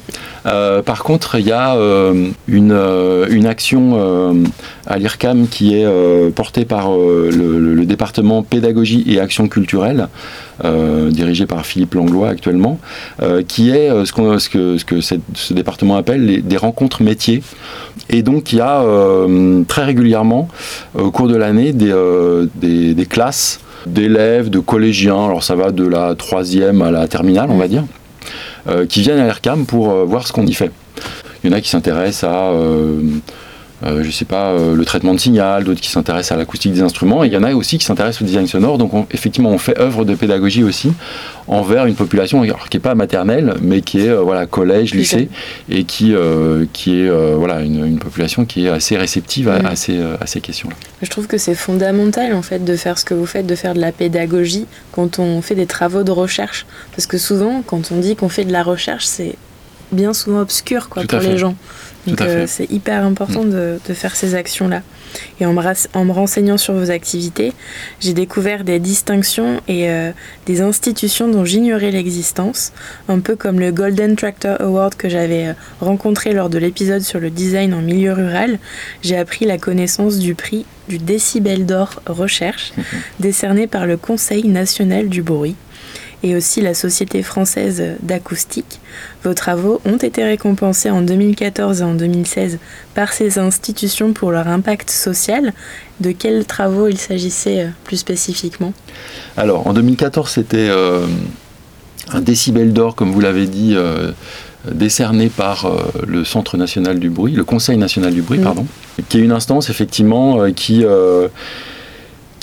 Euh, 0.47 0.83
par 0.83 1.05
contre, 1.05 1.37
il 1.37 1.47
y 1.47 1.53
a 1.53 1.75
euh, 1.75 2.29
une, 2.49 2.73
euh, 2.73 3.27
une, 3.31 3.47
action 3.47 4.45
à 4.87 4.99
l'IRCAM 4.99 5.49
qui 5.49 5.75
est 5.75 6.31
portée 6.35 6.67
par 6.67 6.91
le, 6.91 7.85
département 7.87 8.43
pédagogie 8.43 9.05
et 9.07 9.21
action 9.21 9.49
culturelle, 9.49 10.09
dirigé 10.63 11.47
par 11.47 11.65
Philippe 11.67 11.95
Langlois 11.95 12.29
actuellement, 12.29 12.79
qui 13.49 13.71
est 13.71 13.89
ce, 13.89 14.05
ce, 14.39 14.49
que, 14.49 14.79
ce 14.79 14.85
que 14.85 15.01
ce 15.01 15.55
département 15.55 15.97
appelle 15.97 16.43
des 16.43 16.57
rencontres 16.57 17.03
métiers. 17.03 17.43
Et 18.11 18.23
donc, 18.23 18.53
il 18.53 18.59
y 18.59 18.61
a 18.61 18.85
très 19.67 19.85
régulièrement, 19.85 20.49
au 20.97 21.11
cours 21.11 21.29
de 21.29 21.37
l'année, 21.37 21.73
des, 21.73 21.95
des, 22.95 23.07
classes 23.07 23.61
d'élèves, 23.87 24.51
de 24.51 24.61
collégiens, 24.61 25.27
alors 25.27 25.43
ça 25.43 25.55
va 25.55 25.71
de 25.71 25.87
la 25.87 26.15
troisième 26.15 26.83
à 26.83 26.91
la 26.91 27.07
terminale, 27.09 27.51
on 27.51 27.59
va 27.59 27.69
dire, 27.69 27.85
euh, 28.69 28.87
qui 28.87 29.03
viennent 29.03 29.19
à 29.19 29.27
l'ERCAM 29.27 29.67
pour 29.67 29.91
euh, 29.91 30.05
voir 30.05 30.27
ce 30.27 30.33
qu'on 30.33 30.47
y 30.47 30.55
fait. 30.55 30.71
Il 31.43 31.51
y 31.51 31.53
en 31.53 31.57
a 31.57 31.61
qui 31.61 31.69
s'intéressent 31.69 32.31
à 32.31 32.51
euh, 32.53 33.01
euh, 33.85 34.03
je 34.03 34.11
sais 34.11 34.25
pas, 34.25 34.51
euh, 34.51 34.75
le 34.75 34.85
traitement 34.85 35.15
de 35.15 35.21
signal, 35.21 35.65
d'autres 35.65 35.81
qui 35.81 35.91
s'intéressent 35.91 36.33
à 36.33 36.37
l'acoustique 36.37 36.73
des 36.73 36.83
instruments, 36.83 37.23
et 37.25 37.27
il 37.27 37.33
y 37.33 37.37
en 37.37 37.43
a 37.43 37.53
aussi 37.55 37.77
qui 37.79 37.85
s'intéressent 37.85 38.23
au 38.23 38.25
design 38.25 38.47
sonore. 38.47 38.79
Donc 38.79 38.93
effectivement, 39.13 39.51
on 39.51 39.59
fait 39.59 39.79
œuvre 39.79 40.05
de 40.05 40.15
pédagogie 40.15 40.65
aussi 40.65 40.93
envers 41.47 41.87
une 41.87 41.95
population 41.95 42.43
qui 42.43 42.77
n'est 42.77 42.81
pas 42.81 42.95
maternelle, 42.95 43.55
mais 43.61 43.83
qui 43.83 44.01
est 44.01 44.09
euh, 44.09 44.21
voilà 44.21 44.47
collège, 44.47 44.95
lycée, 44.95 45.29
et 45.69 45.85
qui 45.85 46.15
qui 46.73 47.01
est 47.01 47.11
voilà 47.37 47.61
une, 47.61 47.99
population 47.99 48.45
qui 48.45 48.67
est 48.67 48.69
assez 48.69 48.97
réceptive 48.97 49.49
à, 49.49 49.57
à, 49.57 49.77
ces, 49.77 50.01
à 50.21 50.27
ces 50.27 50.41
questions. 50.41 50.69
Je 51.03 51.09
trouve 51.09 51.27
que 51.27 51.39
c'est 51.39 51.55
fondamental 51.55 52.35
en 52.35 52.43
fait 52.43 52.65
de 52.65 52.77
faire 52.77 52.99
ce 52.99 53.05
que 53.05 53.15
vous 53.15 53.27
faites, 53.27 53.47
de 53.47 53.55
faire 53.55 53.75
de 53.75 53.81
la 53.81 53.93
pédagogie 53.93 54.67
quand 54.93 55.19
on 55.19 55.43
fait 55.43 55.55
des 55.55 55.67
travaux 55.67 56.03
de 56.03 56.11
recherche, 56.11 56.67
parce 56.93 57.07
que 57.07 57.19
souvent 57.19 57.63
quand 57.67 57.93
on 57.93 57.99
dit 57.99 58.17
qu'on 58.17 58.29
fait 58.29 58.45
de 58.45 58.53
la 58.53 58.63
recherche, 58.63 59.05
c'est 59.05 59.37
bien 59.93 60.13
souvent 60.13 60.41
obscures 60.41 60.89
quoi, 60.89 61.05
pour 61.05 61.21
les 61.21 61.39
gens. 61.39 61.57
Donc 62.07 62.21
c'est 62.47 62.71
hyper 62.71 63.05
important 63.05 63.45
mm. 63.45 63.51
de, 63.51 63.79
de, 63.89 63.95
faire 63.95 64.15
ces 64.15 64.35
actions-là. 64.35 64.83
Et 65.41 65.47
en 65.47 65.53
me, 65.53 66.13
renseignant 66.13 66.57
sur 66.57 66.75
vos 66.75 66.91
activités, 66.91 67.53
j'ai 68.01 68.13
découvert 68.13 68.65
des 68.65 68.79
distinctions 68.79 69.61
et 69.69 69.89
euh, 69.89 70.13
des 70.47 70.61
institutions 70.61 71.29
dont 71.29 71.45
j'ignorais 71.45 71.91
l'existence, 71.91 72.73
un 73.09 73.21
peu 73.21 73.37
comme 73.37 73.61
le 73.61 73.73
Golden 73.73 74.17
Tractor 74.17 74.61
Award 74.61 74.95
que 74.95 75.09
j'avais 75.09 75.49
euh, 75.49 75.53
rencontré 75.81 76.33
lors 76.33 76.51
de 76.51 76.59
l'épisode 76.59 77.03
sur 77.03 77.21
le 77.21 77.31
design 77.31 77.75
en 77.75 77.83
milieu 77.83 78.13
rural. 78.13 78.59
J'ai 79.03 79.17
appris 79.17 79.45
la 79.45 79.59
connaissance 79.59 80.19
du 80.19 80.35
prix 80.35 80.67
du 80.89 80.99
décibel 80.99 81.65
d'or 81.65 82.03
recherche, 82.05 82.75
décerné 83.19 83.67
par 83.67 83.87
le 83.87 83.97
Conseil 83.97 84.47
national 84.49 85.09
du 85.09 85.23
bruit 85.23 85.57
et 86.23 86.37
aussi 86.37 86.61
la 86.61 86.75
Société 86.75 87.23
française 87.23 87.83
d'acoustique. 88.03 88.81
Vos 89.25 89.35
travaux 89.35 89.81
ont 89.85 89.97
été 89.97 90.25
récompensés 90.25 90.91
en 90.91 91.03
2014 91.03 91.81
et 91.81 91.85
en 91.85 91.95
2016 91.95 92.59
par 92.95 93.13
ces 93.13 93.39
institutions 93.39 94.13
pour 94.13 94.31
leur 94.31 94.49
impact 94.49 94.91
social. 94.91 95.53
De 96.01 96.13
quels 96.13 96.45
travaux 96.45 96.89
il 96.89 96.99
s'agissait 96.99 97.63
euh, 97.63 97.69
plus 97.85 97.97
spécifiquement? 97.97 98.73
Alors, 99.37 99.67
en 99.67 99.73
2014, 99.73 100.31
c'était 100.31 100.69
euh, 100.69 101.07
un 102.13 102.21
décibel 102.21 102.73
d'or, 102.73 102.95
comme 102.95 103.13
vous 103.13 103.21
l'avez 103.21 103.47
dit. 103.47 103.73
Euh, 103.75 104.13
décerné 104.73 105.29
par 105.29 105.71
le 106.07 106.25
Centre 106.25 106.57
national 106.57 106.99
du 106.99 107.11
bruit, 107.11 107.35
le 107.35 107.45
Conseil 107.45 107.77
national 107.77 108.15
du 108.15 108.23
bruit, 108.23 108.39
mm. 108.39 108.45
pardon, 108.45 108.67
qui 109.11 109.19
est 109.19 109.21
une 109.21 109.33
instance 109.33 109.69
effectivement 109.69 110.51
qui 110.53 110.87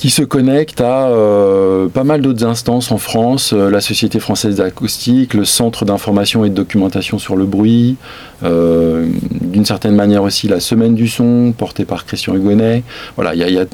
qui 0.02 0.10
se 0.10 0.24
connecte 0.24 0.82
à 0.82 1.10
euh, 1.10 1.88
pas 1.88 2.04
mal 2.04 2.24
d'autres 2.24 2.44
instances 2.44 2.92
en 2.92 2.98
France, 2.98 3.54
euh, 3.54 3.70
la 3.70 3.82
Société 3.82 4.20
française 4.20 4.56
d'acoustique, 4.56 5.36
le 5.36 5.46
Centre 5.46 5.86
d'information 5.86 6.44
et 6.44 6.50
de 6.50 6.56
documentation 6.56 7.20
sur 7.20 7.36
le 7.36 7.46
bruit, 7.46 7.98
euh, 8.42 9.06
d'une 9.42 9.64
certaine 9.64 9.94
manière 9.94 10.24
aussi 10.24 10.48
la 10.48 10.60
Semaine 10.60 10.96
du 10.96 11.08
son, 11.08 11.54
portée 11.56 11.86
par 11.86 12.08
Christian 12.08 12.34
Hugonnet. 12.34 12.82
Voilà, 13.16 13.36
il 13.36 13.54
y, 13.54 13.60
a 13.60 13.66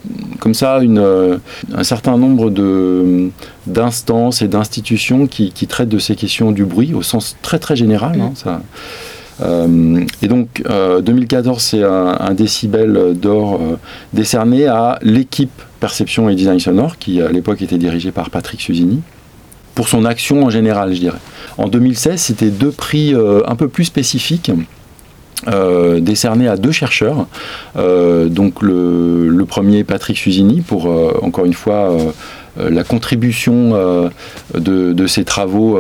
comme 0.42 0.54
ça 0.54 0.82
un 0.82 1.84
certain 1.84 2.18
nombre 2.18 2.52
d'instances 3.66 4.42
et 4.42 4.50
d'institutions 4.50 5.28
qui, 5.28 5.52
traitent 5.70 5.88
de 5.88 5.98
ces 5.98 6.18
questions 6.18 6.52
du 6.52 6.66
bruit 6.66 6.94
au 6.94 7.04
sens 7.04 7.38
très 7.42 7.58
très 7.58 7.78
général. 7.78 8.20
Hein, 8.20 8.60
et 9.42 10.28
donc 10.28 10.64
2014, 11.02 11.58
euh, 11.58 11.60
c'est 11.60 11.84
un, 11.84 12.34
décibel 12.34 13.14
d'or 13.16 13.56
euh, 13.56 13.76
décerné 14.14 14.66
à 14.68 14.98
l'équipe 15.02 15.62
perception 15.80 16.30
et 16.30 16.36
design 16.36 16.60
sonore, 16.60 16.98
qui 16.98 17.22
à 17.22 17.30
l'époque 17.30 17.62
était 17.62 17.78
dirigée 17.78 18.12
par 18.12 18.30
Patrick 18.30 18.62
Susini, 18.62 19.02
pour 19.76 19.88
son 19.88 20.06
action 20.06 20.44
en 20.44 20.50
général, 20.50 20.94
je 20.94 21.00
dirais. 21.00 21.20
En 21.58 21.68
2016, 21.68 22.20
c'était 22.20 22.50
deux 22.50 22.72
prix 22.72 23.14
un 23.14 23.56
peu 23.56 23.68
plus 23.68 23.86
spécifiques. 23.86 24.52
décernés 26.00 26.48
à 26.48 26.58
deux 26.58 26.72
chercheurs. 26.72 27.28
donc 27.76 28.64
le, 28.64 29.46
premier 29.48 29.84
Patrick 29.84 30.18
Susini 30.18 30.62
pour 30.62 30.88
encore 31.22 31.46
une 31.46 31.54
fois 31.54 31.96
la 32.58 32.84
contribution 32.84 34.10
de, 34.56 35.08
ses 35.08 35.26
travaux 35.26 35.78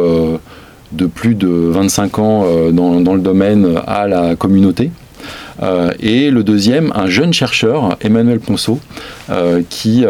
de 0.92 1.06
plus 1.06 1.36
de 1.36 1.48
25 1.48 2.20
ans 2.20 2.46
euh, 2.46 2.72
dans, 2.72 3.14
le 3.14 3.22
domaine 3.22 3.80
à 3.86 4.08
la 4.08 4.36
communauté. 4.36 4.92
Euh, 5.64 5.92
et 6.00 6.30
le 6.30 6.44
deuxième, 6.44 6.92
un 6.96 7.08
jeune 7.08 7.34
chercheur, 7.34 7.98
Emmanuel 8.02 8.40
Ponceau, 8.40 8.80
euh, 9.30 9.62
qui 9.70 10.06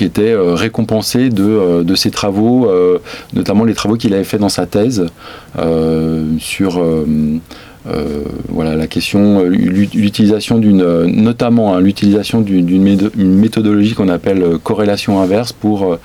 était 0.00 0.34
récompensé 0.34 1.28
de, 1.28 1.82
de, 1.82 1.94
ses 1.94 2.10
travaux, 2.10 2.70
notamment 3.34 3.64
les 3.64 3.74
travaux 3.74 3.96
qu'il 3.96 4.14
avait 4.14 4.24
fait 4.24 4.38
dans 4.38 4.48
sa 4.48 4.66
thèse 4.66 5.06
sur 6.38 6.82
voilà 8.48 8.76
la 8.76 8.86
question, 8.86 9.40
euh, 9.40 9.48
l'utilisation 9.48 10.58
d'une, 10.58 10.82
euh, 10.82 11.06
notamment 11.06 11.74
hein, 11.74 11.80
l'utilisation 11.80 12.40
d'une 12.40 13.10
méthodologie 13.16 13.94
qu'on 13.94 14.08
appelle 14.08 14.58
corrélation 14.62 15.20
inverse 15.20 15.52
pour 15.52 15.98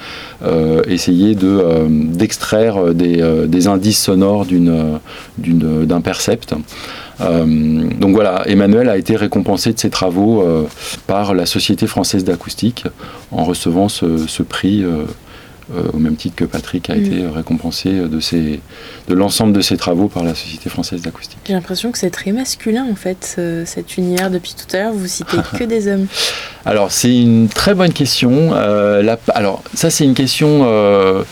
essayer 0.88 1.36
de 1.36 1.88
d'extraire 1.90 2.94
des, 2.94 3.68
indices 3.68 4.02
sonores 4.02 4.46
d'un 5.38 6.02
percept. 6.02 6.54
donc 7.20 8.12
voilà, 8.14 8.44
Emmanuel 8.48 8.90
a 8.90 8.98
été 8.98 9.16
récompensé 9.16 9.74
de 9.74 9.80
ses 9.80 9.90
travaux 9.90 10.44
par 11.08 11.34
la 11.34 11.46
Société 11.46 11.88
française 11.88 12.24
d'acoustique 12.24 12.86
en 13.32 13.44
recevant 13.44 13.90
ce, 13.90 14.44
prix 14.44 14.84
euh, 14.84 15.04
au 15.94 15.98
même 15.98 16.16
titre 16.16 16.36
que 16.36 16.46
Patrick 16.46 16.90
a 16.90 16.96
mm. 16.96 17.06
été 17.06 17.28
récompensé 17.28 17.90
de, 17.92 18.20
ses, 18.20 18.62
de 19.08 19.14
l'ensemble 19.14 19.54
de 19.54 19.62
ses 19.62 19.76
travaux 19.78 20.08
par 20.08 20.24
la 20.24 20.34
Société 20.34 20.70
française 20.70 21.02
d'acoustique. 21.02 21.40
J'ai 21.46 21.54
l'impression 21.54 21.92
que 21.92 21.98
c'est 21.98 22.10
très 22.10 22.32
masculin 22.32 22.86
en 22.90 22.96
fait, 22.96 23.40
cette 23.66 23.98
univers. 23.98 24.32
Depuis 24.32 24.54
tout 24.54 24.76
à 24.76 24.80
l'heure, 24.80 24.94
vous 24.94 25.08
citez 25.08 25.38
que 25.58 25.64
des 25.64 25.88
hommes. 25.88 26.08
Alors 26.66 26.92
c'est 26.92 27.16
une 27.16 27.48
très 27.50 27.74
bonne 27.74 27.94
question. 27.94 28.52
Euh, 28.54 29.16
alors 29.34 29.64
ça 29.74 29.90
c'est 29.90 30.04
une 30.04 30.14
question 30.14 30.62
euh, 30.64 31.24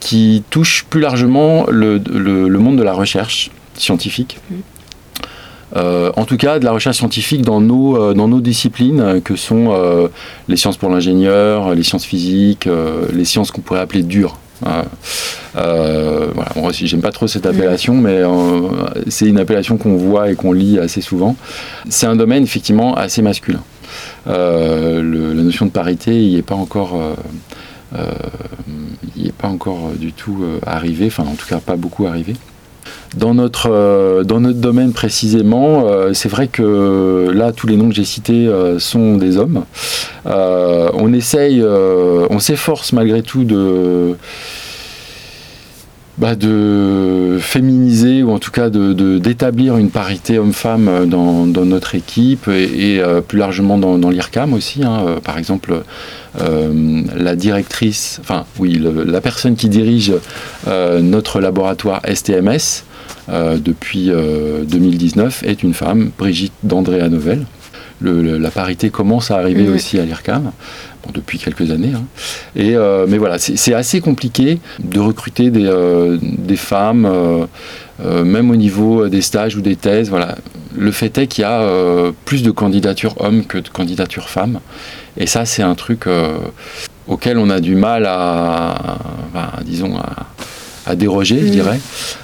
qui 0.00 0.44
touche 0.50 0.84
plus 0.88 1.00
largement 1.00 1.66
le, 1.68 1.98
le, 1.98 2.58
monde 2.58 2.76
de 2.76 2.82
la 2.82 2.92
recherche 2.92 3.50
scientifique. 3.74 4.38
Mm. 4.50 4.54
Euh, 5.76 6.10
en 6.16 6.24
tout 6.24 6.36
cas 6.36 6.58
de 6.58 6.64
la 6.64 6.72
recherche 6.72 6.96
scientifique 6.96 7.42
dans 7.42 7.60
nos, 7.60 7.96
euh, 7.96 8.14
dans 8.14 8.26
nos 8.28 8.40
disciplines 8.40 9.00
euh, 9.00 9.20
que 9.20 9.36
sont 9.36 9.50
les 10.48 10.56
sciences 10.56 10.76
pour 10.76 10.90
l'ingénieur, 10.90 11.74
les 11.74 11.82
sciences 11.82 12.04
physiques, 12.04 12.68
les 13.12 13.24
sciences 13.24 13.50
qu'on 13.50 13.60
pourrait 13.60 13.80
appeler 13.80 14.02
dures. 14.02 14.38
voilà, 14.62 14.84
moi 16.56 16.68
aussi 16.68 16.86
j'aime 16.86 17.00
pas 17.00 17.12
trop 17.12 17.26
cette 17.26 17.46
appellation, 17.46 17.94
mais 17.94 18.22
c'est 19.08 19.26
une 19.26 19.38
appellation 19.38 19.76
qu'on 19.76 19.96
voit 19.96 20.30
et 20.30 20.34
qu'on 20.34 20.52
lit 20.52 20.78
assez 20.78 21.00
souvent. 21.00 21.36
C'est 21.88 22.06
un 22.06 22.16
domaine 22.16 22.42
effectivement 22.42 22.94
assez 22.94 23.22
masculin. 23.22 23.62
la 24.26 25.02
notion 25.02 25.66
de 25.66 25.70
parité 25.70 26.12
n'y 26.12 26.36
est 26.36 26.42
pas 26.42 26.56
encore, 26.56 27.00
est 27.94 29.32
pas 29.32 29.48
encore 29.48 29.90
du 29.98 30.12
tout 30.12 30.44
arrivée, 30.66 31.06
enfin 31.06 31.24
en 31.24 31.34
tout 31.34 31.46
cas 31.46 31.58
pas 31.58 31.76
beaucoup 31.76 32.06
arrivée. 32.06 32.34
Dans 33.16 33.34
notre, 33.34 33.68
euh, 33.70 34.22
dans 34.22 34.38
notre 34.38 34.60
domaine 34.60 34.92
précisément, 34.92 35.86
euh, 35.86 36.12
c'est 36.12 36.28
vrai 36.28 36.46
que 36.46 37.30
là, 37.34 37.50
tous 37.50 37.66
les 37.66 37.76
noms 37.76 37.88
que 37.88 37.94
j'ai 37.94 38.04
cités 38.04 38.46
euh, 38.46 38.78
sont 38.78 39.16
des 39.16 39.36
hommes. 39.36 39.64
on 40.24 41.12
essaye, 41.12 41.62
on 41.62 42.38
s'efforce 42.38 42.92
malgré 42.92 43.22
tout 43.22 43.42
de, 43.42 44.14
bah, 46.18 46.36
de 46.36 47.38
féminiser 47.40 48.22
ou 48.22 48.30
en 48.30 48.38
tout 48.38 48.52
cas 48.52 48.70
de, 48.70 49.18
d'établir 49.18 49.76
une 49.76 49.90
parité 49.90 50.38
homme-femme 50.38 51.06
dans, 51.06 51.46
notre 51.46 51.96
équipe 51.96 52.46
et, 52.46 53.02
plus 53.26 53.38
largement 53.38 53.76
dans, 53.76 53.98
dans 53.98 54.10
l'IRCAM 54.10 54.52
aussi. 54.52 54.84
Hein. 54.84 55.16
Par 55.24 55.36
exemple, 55.36 55.82
la 56.38 57.34
directrice, 57.34 58.18
enfin 58.20 58.44
oui, 58.60 58.80
la 59.06 59.20
personne 59.20 59.56
qui 59.56 59.68
dirige 59.68 60.12
notre 60.68 61.40
laboratoire 61.40 62.02
STMS 62.06 62.84
euh, 63.28 63.58
depuis 63.58 64.10
2019 64.10 65.42
euh, 65.44 65.50
est 65.50 65.62
une 65.62 65.74
femme, 65.74 66.10
Brigitte 66.18 66.52
d'André 66.62 67.06
Novel. 67.08 67.44
la 68.00 68.50
parité 68.50 68.90
commence 68.90 69.30
à 69.30 69.36
arriver 69.36 69.68
aussi 69.68 69.98
à 69.98 70.04
l'IRCAM. 70.04 70.52
depuis 71.14 71.38
quelques 71.38 71.70
années. 71.70 71.92
Hein. 71.94 72.04
Et, 72.56 72.76
euh, 72.76 73.06
mais 73.08 73.18
voilà, 73.18 73.38
c'est 73.38 73.74
assez 73.74 74.00
compliqué 74.00 74.58
de 74.82 75.00
recruter 75.00 75.50
des, 75.50 76.56
femmes, 76.56 77.48
même 78.04 78.50
au 78.50 78.56
niveau 78.56 79.08
des 79.08 79.22
stages 79.22 79.56
ou 79.56 79.60
des 79.60 79.76
thèses. 79.76 80.10
Voilà. 80.10 80.36
Le 80.76 80.92
fait 80.92 81.18
est 81.18 81.26
qu'il 81.26 81.42
y 81.42 81.44
a 81.44 82.12
plus 82.24 82.42
de 82.42 82.50
candidatures 82.50 83.14
hommes 83.20 83.44
que 83.44 83.58
de 83.58 83.68
candidatures 83.68 84.28
femmes. 84.28 84.60
Et 85.16 85.26
ça, 85.26 85.44
c'est 85.44 85.62
un 85.62 85.74
truc 85.74 86.06
auquel 87.08 87.38
on 87.38 87.50
a 87.50 87.60
du 87.60 87.74
mal 87.74 88.06
à, 88.06 88.98
disons, 89.64 89.96
à, 89.98 90.26
déroger, 90.96 91.40
je 91.40 91.50
dirais. 91.50 91.80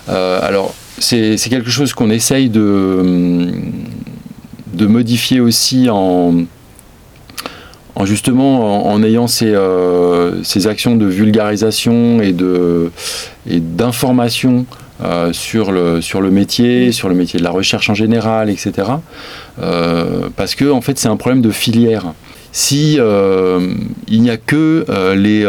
alors, 0.09 0.75
c'est 0.99 1.37
quelque 1.49 1.71
chose 1.71 1.93
qu'on 1.93 2.11
essaye 2.11 2.49
de, 2.49 3.53
de 4.75 4.87
modifier 4.87 5.41
aussi 5.41 5.89
en, 5.91 6.45
en 7.95 8.05
justement 8.05 8.87
en, 8.87 9.03
ayant 9.03 9.27
ces, 9.27 9.55
euh, 9.55 10.43
ces, 10.45 10.67
actions 10.67 10.97
de 10.97 11.07
vulgarisation 11.07 12.21
et 12.21 12.35
d'information 13.61 14.67
euh, 15.03 15.33
sur, 15.33 15.73
le, 15.73 16.01
sur 16.01 16.21
le 16.21 16.31
métier, 16.31 16.93
sur 16.93 17.09
le 17.09 17.15
métier 17.15 17.39
de 17.39 17.45
la 17.45 17.51
recherche 17.51 17.91
en 17.91 17.95
général, 17.95 18.49
etc. 18.51 18.73
Euh, 19.61 20.29
parce 20.37 20.55
que 20.55 20.71
en 20.71 20.81
fait 20.81 20.99
c'est 20.99 21.09
un 21.09 21.17
problème 21.17 21.43
de 21.43 21.51
filière. 21.51 22.13
Si 22.53 22.95
il 22.95 24.23
n'y 24.23 24.31
a 24.31 24.37
que 24.39 24.87
les 25.15 25.45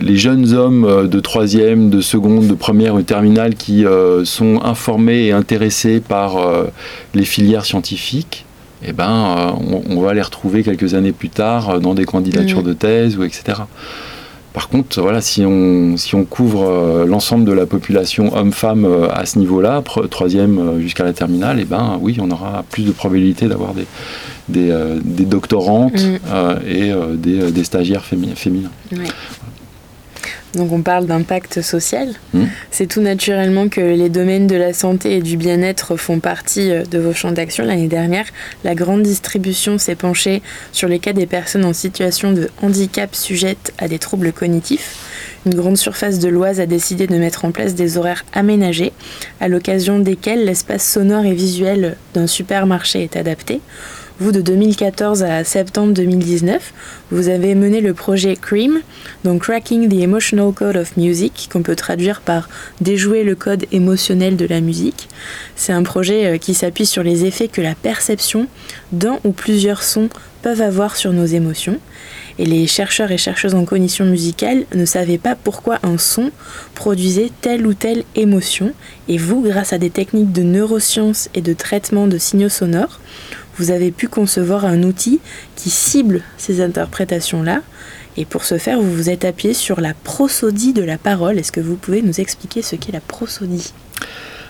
les 0.00 0.16
jeunes 0.16 0.52
hommes 0.52 0.84
euh, 0.84 1.06
de 1.06 1.20
troisième, 1.20 1.90
de 1.90 2.00
seconde, 2.00 2.46
de 2.46 2.54
première 2.54 2.94
ou 2.94 3.02
terminale 3.02 3.54
qui 3.54 3.84
euh, 3.84 4.24
sont 4.24 4.60
informés 4.62 5.26
et 5.26 5.32
intéressés 5.32 6.00
par 6.00 6.36
euh, 6.36 6.66
les 7.14 7.24
filières 7.24 7.64
scientifiques, 7.64 8.44
eh 8.84 8.92
ben, 8.92 9.56
on, 9.88 10.00
va 10.00 10.12
les 10.12 10.20
retrouver 10.20 10.62
quelques 10.62 10.94
années 10.94 11.12
plus 11.12 11.30
tard 11.30 11.80
dans 11.80 11.94
des 11.94 12.04
candidatures 12.04 12.60
mmh. 12.60 12.66
de 12.66 12.72
thèse 12.74 13.16
ou 13.16 13.24
etc. 13.24 13.62
Par 14.52 14.68
contre, 14.68 15.00
voilà, 15.00 15.22
si 15.22 15.44
on, 15.46 15.96
si 15.96 16.14
on 16.14 16.24
couvre 16.24 17.04
l'ensemble 17.06 17.46
de 17.46 17.52
la 17.52 17.64
population 17.64 18.36
homme-femme 18.36 18.86
à 19.10 19.24
ce 19.24 19.38
niveau-là, 19.38 19.82
troisième 20.10 20.78
jusqu'à 20.80 21.04
la 21.04 21.14
terminale, 21.14 21.58
et 21.58 21.62
eh 21.62 21.64
ben 21.64 21.98
oui, 22.00 22.18
on 22.20 22.30
aura 22.30 22.64
plus 22.70 22.84
de 22.84 22.92
probabilité 22.92 23.48
d'avoir 23.48 23.72
des, 23.72 23.86
des, 24.48 24.74
des 25.02 25.24
doctorantes 25.24 26.02
mm. 26.02 26.68
et 26.68 26.92
des, 27.14 27.50
des, 27.50 27.64
stagiaires 27.64 28.04
féminins. 28.04 28.70
Donc 30.56 30.72
on 30.72 30.80
parle 30.80 31.06
d'impact 31.06 31.60
social. 31.60 32.08
Hmm. 32.32 32.46
C'est 32.70 32.86
tout 32.86 33.00
naturellement 33.00 33.68
que 33.68 33.80
les 33.80 34.08
domaines 34.08 34.46
de 34.46 34.56
la 34.56 34.72
santé 34.72 35.16
et 35.16 35.22
du 35.22 35.36
bien-être 35.36 35.96
font 35.96 36.18
partie 36.18 36.70
euh, 36.70 36.84
de 36.84 36.98
vos 36.98 37.12
champs 37.12 37.32
d'action. 37.32 37.64
L'année 37.64 37.88
dernière, 37.88 38.26
la 38.64 38.74
grande 38.74 39.02
distribution 39.02 39.78
s'est 39.78 39.94
penchée 39.94 40.42
sur 40.72 40.88
les 40.88 40.98
cas 40.98 41.12
des 41.12 41.26
personnes 41.26 41.64
en 41.64 41.72
situation 41.72 42.32
de 42.32 42.48
handicap 42.62 43.14
sujettes 43.14 43.72
à 43.78 43.86
des 43.86 43.98
troubles 43.98 44.32
cognitifs. 44.32 44.96
Une 45.44 45.54
grande 45.54 45.76
surface 45.76 46.18
de 46.18 46.28
l'Oise 46.28 46.58
a 46.58 46.66
décidé 46.66 47.06
de 47.06 47.16
mettre 47.16 47.44
en 47.44 47.52
place 47.52 47.74
des 47.74 47.98
horaires 47.98 48.24
aménagés, 48.32 48.92
à 49.40 49.46
l'occasion 49.46 50.00
desquels 50.00 50.44
l'espace 50.44 50.84
sonore 50.84 51.24
et 51.24 51.34
visuel 51.34 51.96
d'un 52.14 52.26
supermarché 52.26 53.04
est 53.04 53.16
adapté. 53.16 53.60
Vous, 54.18 54.32
de 54.32 54.40
2014 54.40 55.24
à 55.24 55.44
septembre 55.44 55.92
2019, 55.92 56.72
vous 57.10 57.28
avez 57.28 57.54
mené 57.54 57.82
le 57.82 57.92
projet 57.92 58.34
CREAM, 58.34 58.80
donc 59.24 59.42
Cracking 59.42 59.90
the 59.90 60.00
Emotional 60.00 60.52
Code 60.54 60.76
of 60.76 60.96
Music, 60.96 61.50
qu'on 61.52 61.60
peut 61.60 61.76
traduire 61.76 62.22
par 62.22 62.48
déjouer 62.80 63.24
le 63.24 63.34
code 63.34 63.66
émotionnel 63.72 64.36
de 64.36 64.46
la 64.46 64.62
musique. 64.62 65.10
C'est 65.54 65.74
un 65.74 65.82
projet 65.82 66.24
euh, 66.24 66.38
qui 66.38 66.54
s'appuie 66.54 66.86
sur 66.86 67.02
les 67.02 67.26
effets 67.26 67.48
que 67.48 67.60
la 67.60 67.74
perception 67.74 68.46
d'un 68.90 69.18
ou 69.24 69.32
plusieurs 69.32 69.82
sons 69.82 70.08
peuvent 70.40 70.62
avoir 70.62 70.96
sur 70.96 71.12
nos 71.12 71.26
émotions. 71.26 71.78
Et 72.38 72.46
les 72.46 72.66
chercheurs 72.66 73.10
et 73.10 73.18
chercheuses 73.18 73.54
en 73.54 73.64
cognition 73.64 74.04
musicale 74.04 74.64
ne 74.74 74.84
savaient 74.84 75.18
pas 75.18 75.34
pourquoi 75.34 75.78
un 75.82 75.98
son 75.98 76.30
produisait 76.74 77.30
telle 77.40 77.66
ou 77.66 77.74
telle 77.74 78.04
émotion. 78.14 78.72
Et 79.08 79.18
vous, 79.18 79.42
grâce 79.42 79.72
à 79.72 79.78
des 79.78 79.90
techniques 79.90 80.32
de 80.32 80.42
neurosciences 80.42 81.28
et 81.34 81.40
de 81.40 81.52
traitement 81.52 82.06
de 82.06 82.16
signaux 82.16 82.48
sonores, 82.48 83.00
vous 83.58 83.70
avez 83.70 83.90
pu 83.90 84.08
concevoir 84.08 84.64
un 84.64 84.82
outil 84.82 85.20
qui 85.54 85.70
cible 85.70 86.22
ces 86.38 86.60
interprétations-là. 86.60 87.62
Et 88.16 88.24
pour 88.24 88.44
ce 88.44 88.56
faire, 88.56 88.80
vous 88.80 88.92
vous 88.92 89.10
êtes 89.10 89.24
appuyé 89.24 89.52
sur 89.52 89.80
la 89.80 89.92
prosodie 89.92 90.72
de 90.72 90.82
la 90.82 90.96
parole. 90.96 91.38
Est-ce 91.38 91.52
que 91.52 91.60
vous 91.60 91.76
pouvez 91.76 92.02
nous 92.02 92.20
expliquer 92.20 92.62
ce 92.62 92.76
qu'est 92.76 92.92
la 92.92 93.00
prosodie? 93.00 93.72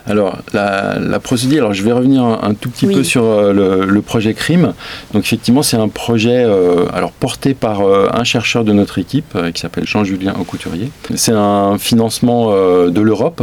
Alors, 0.09 0.38
la, 0.52 1.18
prosodie, 1.18 1.59
alors 1.59 1.72
je 1.72 1.82
vais 1.82 1.90
revenir 1.90 2.22
un, 2.22 2.54
tout 2.54 2.70
petit 2.70 2.86
peu 2.86 3.02
sur 3.02 3.24
euh, 3.24 3.52
le, 3.84 4.02
projet 4.02 4.34
CRIM. 4.34 4.72
Donc, 5.12 5.24
effectivement, 5.24 5.62
c'est 5.62 5.76
un 5.76 5.88
projet 5.88 6.44
euh, 6.44 6.86
alors, 6.92 7.11
porté 7.11 7.54
par 7.54 7.80
euh, 7.80 8.09
un 8.12 8.22
chercheur 8.22 8.62
de 8.64 8.72
notre 8.72 8.98
équipe 8.98 9.36
qui 9.52 9.61
s'appelle 9.61 9.84
Jean-Julien 9.84 10.34
Aucouturier. 10.38 10.90
C'est 11.16 11.32
un 11.32 11.76
financement 11.78 12.52
de 12.52 13.00
l'Europe 13.00 13.42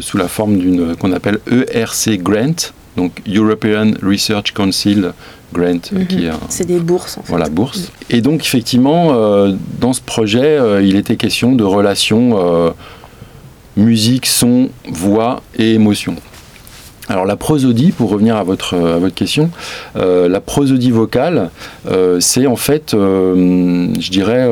sous 0.00 0.16
la 0.16 0.28
forme 0.28 0.58
d'une 0.58 0.96
qu'on 0.96 1.12
appelle 1.12 1.40
ERC 1.50 2.22
Grant 2.22 2.72
donc 3.00 3.22
European 3.26 3.92
Research 4.02 4.52
Council 4.52 5.12
Grant, 5.52 5.80
mhm. 5.92 6.06
qui 6.06 6.26
est 6.26 6.30
c'est 6.48 6.66
des 6.66 6.78
bourses. 6.78 7.16
En 7.18 7.22
fait. 7.22 7.28
Voilà, 7.28 7.48
bourse. 7.48 7.90
Et 8.10 8.20
donc 8.20 8.44
effectivement, 8.44 9.12
euh, 9.14 9.54
dans 9.80 9.92
ce 9.92 10.00
projet, 10.00 10.58
euh, 10.58 10.82
il 10.82 10.96
était 10.96 11.16
question 11.16 11.52
de 11.52 11.64
relations 11.64 12.38
euh, 12.38 12.70
musique, 13.76 14.26
son, 14.26 14.68
voix 14.88 15.42
et 15.56 15.72
émotion. 15.74 16.14
Alors 17.10 17.26
la 17.26 17.36
prosodie, 17.36 17.92
pour 17.92 18.08
revenir 18.10 18.36
à 18.36 18.44
votre, 18.44 19.10
question, 19.10 19.50
la 19.94 20.40
prosodie 20.40 20.90
vocale, 20.92 21.50
c'est 22.20 22.46
en 22.46 22.56
fait, 22.56 22.92
je 22.92 24.10
dirais, 24.10 24.48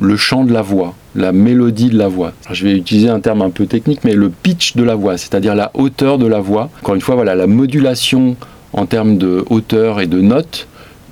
le 0.00 0.16
chant 0.16 0.44
de 0.44 0.52
la 0.52 0.60
voix 0.60 0.94
la 1.14 1.32
mélodie 1.32 1.90
de 1.90 1.98
la 1.98 2.08
voix. 2.08 2.32
je 2.50 2.64
vais 2.64 2.76
utiliser 2.76 3.08
un 3.08 3.20
terme 3.20 3.42
un 3.42 3.50
peu 3.50 3.66
technique, 3.66 4.00
mais 4.04 4.14
le 4.14 4.30
pitch 4.30 4.76
de 4.76 4.82
la 4.82 4.94
voix, 4.94 5.16
c'est-à-dire 5.16 5.54
la 5.54 5.70
hauteur 5.74 6.18
de 6.18 6.26
la 6.26 6.40
voix. 6.40 6.70
Encore 6.82 6.94
une 6.94 7.00
fois, 7.00 7.14
voilà, 7.14 7.34
la 7.34 7.46
modulation 7.46 8.36
en 8.72 8.86
termes 8.86 9.16
de 9.16 9.44
hauteur 9.50 10.00
et 10.00 10.06
de 10.06 10.20
notes 10.20 10.66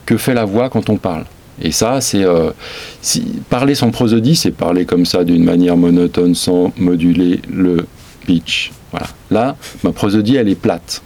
que 0.07 0.16
fait 0.16 0.35
la 0.35 0.45
voix 0.45 0.68
quand 0.68 0.91
on 0.91 0.97
parle. 0.97 1.24
Et 1.61 1.70
ça, 1.70 2.01
c'est 2.01 2.24
euh, 2.24 2.51
parler 3.49 3.74
sans 3.74 3.91
prosodie, 3.91 4.35
c'est 4.35 4.51
parler 4.51 4.85
comme 4.85 5.07
ça 5.07 5.22
d'une 5.22 5.45
manière 5.45 5.76
monotone 5.76 6.35
sans 6.35 6.72
moduler 6.76 7.41
le 7.53 7.87
pitch. 8.26 8.72
Voilà. 8.93 9.09
Là, 9.30 9.57
ma 9.82 9.93
prosodie, 9.93 10.36
elle 10.36 10.49
est 10.49 10.55
plate. 10.55 11.03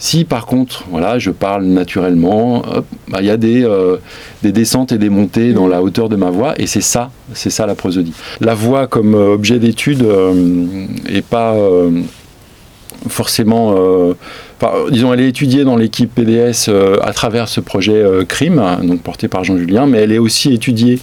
Si 0.00 0.24
par 0.24 0.46
contre, 0.46 0.84
voilà, 0.90 1.18
je 1.18 1.30
parle 1.30 1.64
naturellement, 1.64 2.62
bah, 3.08 3.18
il 3.20 3.26
y 3.26 3.30
a 3.30 3.36
des, 3.36 3.64
euh, 3.64 3.96
des, 4.44 4.52
descentes 4.52 4.92
et 4.92 4.98
des 4.98 5.08
montées 5.08 5.52
dans 5.52 5.66
la 5.66 5.82
hauteur 5.82 6.08
de 6.08 6.14
ma 6.14 6.30
voix, 6.30 6.54
et 6.56 6.68
c'est 6.68 6.80
ça, 6.80 7.10
c'est 7.34 7.50
ça 7.50 7.66
la 7.66 7.74
prosodie. 7.74 8.12
La 8.40 8.54
voix 8.54 8.86
comme 8.86 9.16
euh, 9.16 9.34
objet 9.34 9.58
d'étude 9.58 10.02
n'est 10.02 10.08
euh, 10.08 11.22
pas 11.28 11.56
forcément, 13.08 13.74
disons, 14.90 15.12
elle 15.12 15.20
est 15.20 15.28
étudiée 15.28 15.64
dans 15.64 15.76
l'équipe 15.76 16.14
PDS 16.14 16.70
à 17.02 17.12
travers 17.12 17.48
ce 17.48 17.60
projet 17.60 18.04
CRIM, 18.28 18.78
donc 18.82 19.02
porté 19.02 19.28
par 19.28 19.44
Jean 19.44 19.56
Julien, 19.56 19.86
mais 19.86 19.98
elle 19.98 20.12
est 20.12 20.18
aussi 20.18 20.52
étudiée 20.52 20.98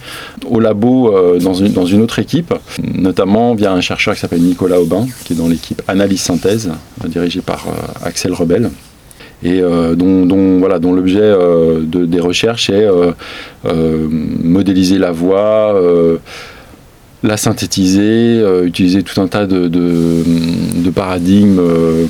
au 0.46 0.60
labo 0.60 1.14
dans, 1.40 1.54
une, 1.54 1.72
dans 1.72 1.86
une 1.86 2.02
autre 2.02 2.20
équipe, 2.20 2.54
notamment 2.94 3.56
via 3.56 3.72
un 3.72 3.82
chercheur 3.82 4.14
qui 4.14 4.20
s'appelle 4.20 4.42
Nicolas 4.42 4.80
Aubin, 4.80 5.06
qui 5.24 5.34
est 5.34 5.36
dans 5.36 5.48
l'équipe 5.48 5.82
Analyse 5.88 6.22
Synthèse, 6.22 6.72
dirigée 7.08 7.42
par 7.42 7.66
Axel 8.04 8.34
Rebel. 8.34 8.70
Et 9.44 9.62
euh, 9.62 9.96
dont, 9.96 10.60
voilà, 10.60 10.80
dont 10.80 10.94
l'objet 10.94 11.20
euh, 11.22 11.82
de, 11.84 12.06
des 12.06 12.20
recherches 12.20 12.70
est 12.70 12.88
euh, 12.88 14.08
modéliser 14.10 14.98
la 14.98 15.12
voix, 15.12 15.80
la 17.28 17.38
synthétiser, 17.38 18.44
utiliser 18.64 19.04
tout 19.04 19.20
un 19.20 19.28
tas 19.28 19.46
de, 19.46 19.68
de, 19.68 20.90
paradigmes 20.90 21.60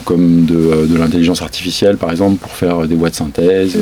comme 0.04 0.46
de, 0.46 0.98
l'intelligence 0.98 1.42
artificielle 1.42 1.98
par 1.98 2.12
exemple 2.12 2.38
pour 2.38 2.52
faire 2.52 2.88
des 2.88 2.96
voix 2.96 3.10
de 3.10 3.16
synthèse, 3.16 3.78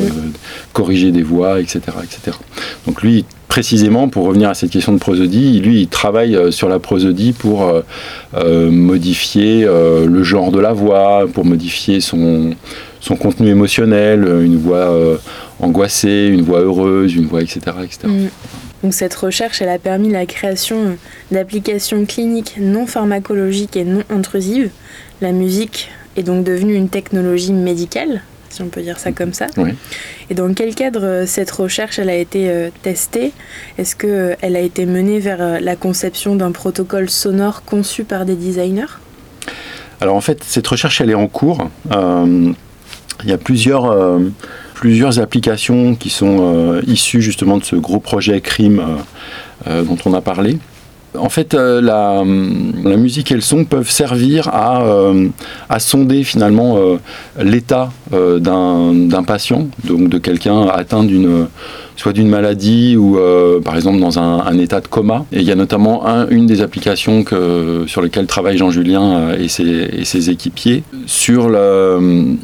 corriger 0.72 1.12
des 1.12 1.24
voix, 1.24 1.60
etc., 1.60 1.82
etc. 2.04 2.38
Donc 2.86 3.02
lui, 3.02 3.26
précisément 3.48 4.08
pour 4.08 4.26
revenir 4.26 4.50
à 4.50 4.54
cette 4.54 4.70
question 4.70 4.94
de 4.94 5.00
prosodie, 5.00 5.60
lui 5.60 5.82
il 5.82 5.88
travaille 5.88 6.52
sur 6.52 6.70
la 6.70 6.80
prosodie 6.80 7.34
pour 7.34 7.74
modifier 8.46 9.66
le 9.66 10.24
genre 10.24 10.52
de 10.52 10.60
la 10.60 10.74
voix, 10.74 11.26
pour 11.32 11.46
modifier 11.46 12.00
son 12.00 12.56
son 13.04 13.18
contenu 13.18 13.50
émotionnel, 13.50 14.26
une 14.44 14.58
voix 14.58 14.78
euh, 14.78 15.18
angoissée, 15.60 16.30
une 16.32 16.42
voix 16.42 16.62
heureuse, 16.62 17.14
une 17.14 17.26
voix, 17.26 17.42
etc. 17.42 17.60
etc. 17.84 18.00
Mm. 18.06 18.28
Donc 18.84 18.94
cette 18.94 19.16
recherche, 19.16 19.62
elle 19.62 19.70
a 19.70 19.80
permis 19.80 20.12
la 20.12 20.26
création 20.26 20.98
d'applications 21.32 22.06
cliniques 22.06 22.56
non 22.60 22.86
pharmacologiques 22.86 23.78
et 23.78 23.86
non 23.86 24.04
intrusives. 24.10 24.70
La 25.22 25.32
musique 25.32 25.90
est 26.18 26.24
donc 26.24 26.44
devenue 26.44 26.76
une 26.76 26.90
technologie 26.90 27.54
médicale, 27.54 28.22
si 28.50 28.62
on 28.62 28.68
peut 28.68 28.82
dire 28.82 29.00
ça 29.00 29.14
comme 29.14 29.34
ça. 29.34 29.48
Et 30.30 30.34
dans 30.34 30.54
quel 30.54 30.76
cadre 30.76 31.06
euh, 31.06 31.26
cette 31.26 31.50
recherche 31.50 31.98
elle 31.98 32.10
a 32.10 32.16
été 32.16 32.50
euh, 32.50 32.70
testée? 32.82 33.32
Est-ce 33.78 33.96
qu'elle 33.96 34.56
a 34.56 34.60
été 34.60 34.86
menée 34.86 35.20
vers 35.20 35.62
la 35.62 35.76
conception 35.76 36.36
d'un 36.36 36.52
protocole 36.52 37.10
sonore 37.10 37.64
conçu 37.64 38.04
par 38.04 38.26
des 38.26 38.36
designers? 38.36 39.00
Alors 40.02 40.16
en 40.16 40.22
fait, 40.22 40.44
cette 40.44 40.68
recherche 40.68 41.00
elle 41.00 41.10
est 41.10 41.16
en 41.16 41.28
cours. 41.28 41.70
Il 43.24 43.30
y 43.30 43.34
a 43.34 43.38
plusieurs, 43.38 43.86
euh, 43.86 44.20
plusieurs 44.84 45.18
applications 45.20 45.96
qui 45.96 46.10
sont 46.10 46.40
euh, 46.42 46.82
issues 46.88 47.22
justement 47.22 47.58
de 47.58 47.64
ce 47.64 47.78
gros 47.78 48.02
projet 48.02 48.42
CRIM 48.42 48.82
euh, 49.66 49.82
dont 49.84 49.98
on 50.04 50.14
a 50.14 50.20
parlé. 50.20 50.58
En 51.18 51.30
fait, 51.30 51.54
la, 51.54 52.26
musique 52.26 53.32
et 53.32 53.36
le 53.36 53.40
son 53.40 53.64
peuvent 53.64 53.90
servir 53.90 54.50
à, 54.50 54.84
à 55.70 55.80
sonder 55.80 56.24
finalement 56.24 56.80
l'état 57.40 57.92
d'un 58.12 59.24
patient, 59.26 59.68
donc 59.84 60.10
de 60.10 60.18
quelqu'un 60.18 60.64
atteint 60.64 61.04
d'une 61.04 61.48
soit 61.96 62.14
d'une 62.14 62.30
maladie 62.30 62.98
ou 62.98 63.20
par 63.64 63.76
exemple 63.76 64.00
dans 64.00 64.18
un, 64.18 64.58
état 64.58 64.82
de 64.82 64.88
coma. 64.88 65.24
Et 65.32 65.42
il 65.42 65.46
y 65.46 65.52
a 65.52 65.56
notamment 65.56 66.04
une 66.32 66.48
des 66.48 66.62
applications 66.62 67.24
sur 67.86 68.02
lesquelles 68.02 68.26
travaille 68.26 68.58
Jean-Julien 68.58 69.34
et 69.38 69.46
et 69.46 70.06
ses 70.06 70.30
équipiers 70.32 70.84
sur 71.06 71.48
le 71.48 72.36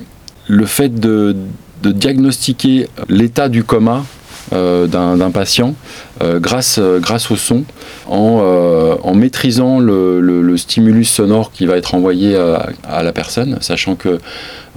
le 0.50 0.66
fait 0.66 0.90
de, 0.90 1.36
diagnostiquer 1.84 2.88
l'état 3.08 3.50
du 3.50 3.64
coma 3.64 4.04
euh, 4.52 4.88
d'un 4.88 5.30
patient 5.30 5.76
euh, 6.24 6.40
grâce, 6.40 6.80
euh, 6.80 7.00
grâce 7.00 7.30
au 7.30 7.36
son, 7.36 7.66
en, 8.08 9.14
maîtrisant 9.14 9.80
le, 9.80 10.58
stimulus 10.58 11.06
sonore 11.06 11.52
qui 11.52 11.68
va 11.68 11.78
être 11.78 11.94
envoyé 11.94 12.36
à, 12.36 13.04
la 13.04 13.12
personne, 13.12 13.58
sachant 13.62 13.96
que 13.96 14.20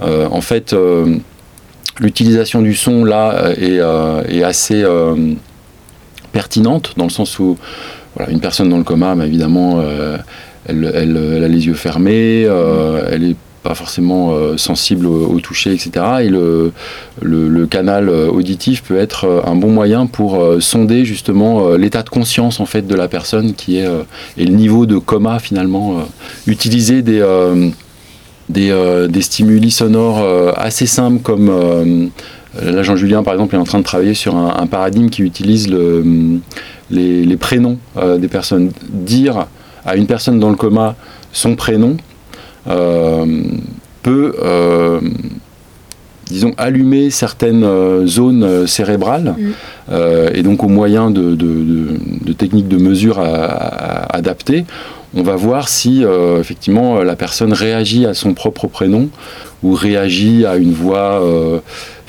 en 0.01 0.41
fait 0.41 0.75
l'utilisation 1.99 2.61
du 2.61 2.75
son 2.75 3.03
là 3.03 3.51
est, 3.57 4.43
assez 4.43 4.85
pertinente 6.31 6.93
dans 6.97 7.05
le 7.05 7.09
sens 7.09 7.39
où 7.39 7.57
voilà, 8.15 8.31
une 8.31 8.41
personne 8.41 8.69
dans 8.69 8.77
le 8.77 8.83
coma, 8.83 9.15
bah, 9.15 9.25
évidemment, 9.25 9.83
elle, 10.67 10.91
elle, 10.93 11.43
a 11.43 11.47
les 11.47 11.65
yeux 11.65 11.73
fermés, 11.73 12.43
elle 12.43 13.23
est 13.23 13.35
pas 13.63 13.75
forcément 13.75 14.33
sensible 14.57 15.05
au, 15.05 15.39
toucher, 15.39 15.73
etc. 15.73 15.91
Et 16.21 16.29
le, 16.29 17.65
canal 17.67 18.09
auditif 18.09 18.83
peut 18.83 18.97
être 18.97 19.43
un 19.45 19.55
bon 19.55 19.69
moyen 19.69 20.05
pour 20.05 20.45
sonder 20.59 21.05
justement 21.05 21.71
l'état 21.75 22.03
de 22.03 22.09
conscience 22.09 22.59
en 22.59 22.65
fait 22.65 22.85
de 22.85 22.95
la 22.95 23.07
personne 23.07 23.53
qui 23.53 23.77
est 23.77 23.87
et 24.37 24.45
le 24.45 24.53
niveau 24.53 24.85
de 24.85 24.97
coma 24.97 25.39
finalement. 25.39 26.05
utiliser 26.45 27.01
des 27.01 27.23
des, 28.49 29.21
stimuli 29.21 29.71
sonores 29.71 30.23
assez 30.57 30.85
simples 30.85 31.21
comme 31.21 32.11
Là, 32.61 32.83
Jean-Julien, 32.83 33.23
par 33.23 33.33
exemple, 33.33 33.55
est 33.55 33.59
en 33.59 33.63
train 33.63 33.79
de 33.79 33.83
travailler 33.83 34.13
sur 34.13 34.35
un, 34.35 34.67
paradigme 34.67 35.09
qui 35.09 35.23
utilise 35.23 35.67
les, 35.69 37.37
prénoms 37.37 37.77
euh, 37.97 38.17
des 38.17 38.27
personnes. 38.27 38.71
Dire 38.89 39.47
à 39.85 39.95
une 39.95 40.05
personne 40.05 40.39
dans 40.39 40.49
le 40.49 40.55
coma 40.55 40.95
son 41.31 41.55
prénom 41.55 41.97
euh, 41.97 42.12
peut, 42.65 44.35
euh, 44.41 44.99
disons, 46.27 46.53
allumer 46.57 47.09
certaines 47.09 48.05
zones 48.05 48.67
cérébrales. 48.67 49.35
Mm. 49.37 49.93
et 50.33 50.43
donc, 50.43 50.63
au 50.63 50.69
moyen 50.69 51.11
de, 51.11 52.33
techniques 52.37 52.67
de 52.67 52.77
mesure 52.77 53.19
adaptées, 53.19 54.65
on 55.15 55.21
va 55.21 55.35
voir 55.35 55.69
si 55.69 56.03
effectivement 56.39 57.03
la 57.03 57.15
personne 57.15 57.53
réagit 57.53 58.05
à 58.05 58.13
son 58.13 58.33
propre 58.33 58.67
prénom 58.67 59.09
ou 59.61 59.73
réagit 59.73 60.45
à 60.45 60.57
une 60.57 60.73
voix 60.73 61.21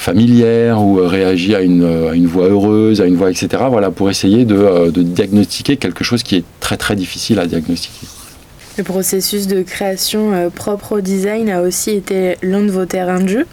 familière 0.05 0.83
ou 0.83 1.01
euh, 1.01 1.07
réagit 1.07 1.55
à 1.55 1.63
une, 1.63 1.83
euh, 1.83 2.11
à 2.11 2.15
une 2.15 2.27
voix 2.27 2.49
heureuse, 2.49 3.01
à 3.01 3.07
une 3.07 3.17
voix, 3.17 3.31
etc. 3.31 3.49
Voilà, 3.71 3.91
pour 3.91 4.11
essayer 4.11 4.45
de, 4.45 4.57
euh, 4.57 4.91
de, 4.91 5.03
diagnostiquer 5.03 5.77
quelque 5.77 6.05
chose 6.05 6.23
qui 6.23 6.37
est 6.37 6.45
très 6.61 6.77
très 6.77 6.95
difficile 6.95 7.39
à 7.39 7.47
diagnostiquer. 7.47 8.07
Le 8.77 8.83
processus 8.83 9.47
de 9.47 9.63
création 9.63 10.51
propre 10.51 10.97
au 10.97 11.01
design 11.01 11.49
a 11.49 11.63
aussi 11.63 11.91
été 11.91 12.37
l'un 12.43 12.63
de 12.63 12.71
vos 12.71 12.87
terrains 12.87 13.21
de 13.21 13.29
jeu, 13.29 13.47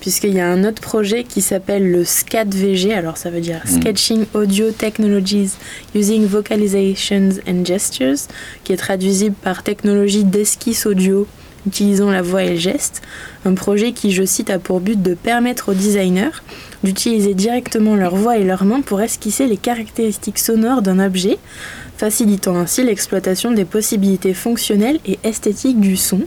puisqu'il 0.00 0.34
y 0.34 0.40
a 0.40 0.48
un 0.48 0.64
autre 0.64 0.80
projet 0.80 1.24
qui 1.24 1.40
s'appelle 1.40 1.90
le 1.90 2.04
SCAD-VG, 2.04 2.94
alors 2.94 3.16
ça 3.16 3.30
veut 3.30 3.40
dire 3.40 3.60
hmm. 3.64 3.80
Sketching 3.80 4.26
Audio 4.34 4.70
Technologies 4.70 5.50
Using 5.94 6.26
Vocalizations 6.26 7.40
and 7.48 7.64
Gestures, 7.64 8.28
qui 8.62 8.72
est 8.72 8.76
traduisible 8.76 9.34
par 9.42 9.62
technologie 9.62 10.24
d'esquisse 10.24 10.86
audio 10.86 11.26
utilisant 11.66 12.10
la 12.10 12.22
voix 12.22 12.44
et 12.44 12.50
le 12.50 12.56
geste, 12.56 13.02
un 13.44 13.54
projet 13.54 13.92
qui, 13.92 14.12
je 14.12 14.24
cite, 14.24 14.48
a 14.48 14.58
pour 14.58 14.80
but 14.80 15.02
de 15.02 15.14
permettre 15.14 15.70
aux 15.70 15.74
designers 15.74 16.42
d'utiliser 16.82 17.34
directement 17.34 17.96
leur 17.96 18.14
voix 18.14 18.38
et 18.38 18.44
leurs 18.44 18.64
mains 18.64 18.80
pour 18.80 19.00
esquisser 19.00 19.46
les 19.46 19.56
caractéristiques 19.56 20.38
sonores 20.38 20.80
d'un 20.80 21.04
objet, 21.04 21.38
facilitant 21.98 22.56
ainsi 22.56 22.84
l'exploitation 22.84 23.50
des 23.50 23.64
possibilités 23.64 24.32
fonctionnelles 24.32 25.00
et 25.04 25.18
esthétiques 25.24 25.80
du 25.80 25.96
son. 25.96 26.22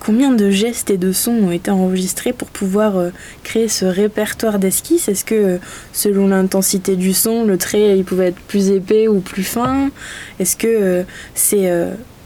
Combien 0.00 0.32
de 0.32 0.50
gestes 0.50 0.90
et 0.90 0.96
de 0.96 1.12
sons 1.12 1.32
ont 1.32 1.50
été 1.50 1.70
enregistrés 1.70 2.32
pour 2.32 2.48
pouvoir 2.48 2.96
euh, 2.96 3.10
créer 3.42 3.68
ce 3.68 3.84
répertoire 3.84 4.58
d'esquisses? 4.58 5.08
Est-ce 5.08 5.24
que 5.24 5.34
euh, 5.34 5.58
selon 5.92 6.28
l'intensité 6.28 6.96
du 6.96 7.12
son, 7.12 7.44
le 7.44 7.58
trait 7.58 7.96
il 7.98 8.04
pouvait 8.04 8.28
être 8.28 8.40
plus 8.40 8.70
épais 8.70 9.08
ou 9.08 9.20
plus 9.20 9.44
fin? 9.44 9.90
Est-ce 10.40 10.56
que 10.56 10.66
euh, 10.66 11.02
c'est 11.34 11.70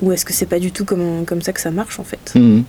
ou 0.01 0.11
est-ce 0.11 0.25
que 0.25 0.33
c'est 0.33 0.47
pas 0.47 0.59
du 0.59 0.73
tout 0.73 0.85
comme, 0.85 1.25
comme 1.25 1.43
ça 1.43 1.53
que 1.53 1.61
ça 1.61 1.71
marche 1.71 2.01
en 2.01 2.05
fait? 2.05 2.33
Mhm. 2.35 2.65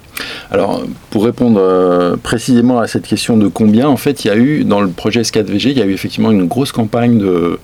Alors, 0.51 0.83
pour 1.09 1.25
répondre 1.25 2.17
précisément 2.21 2.79
à 2.79 2.87
cette 2.87 3.07
question 3.07 3.37
de 3.37 3.47
combien, 3.47 3.87
en 3.87 3.97
fait, 3.97 4.23
il 4.23 4.27
y 4.27 4.31
a 4.31 4.37
eu, 4.37 4.63
dans 4.63 4.81
le 4.81 4.89
projet 4.89 5.21
S4VG, 5.21 5.71
il 5.71 5.77
y 5.79 5.81
a 5.81 5.85
eu 5.85 5.93
effectivement 5.93 6.29
une 6.29 6.45
grosse 6.45 6.71
campagne 6.71 7.17
de, 7.17 7.59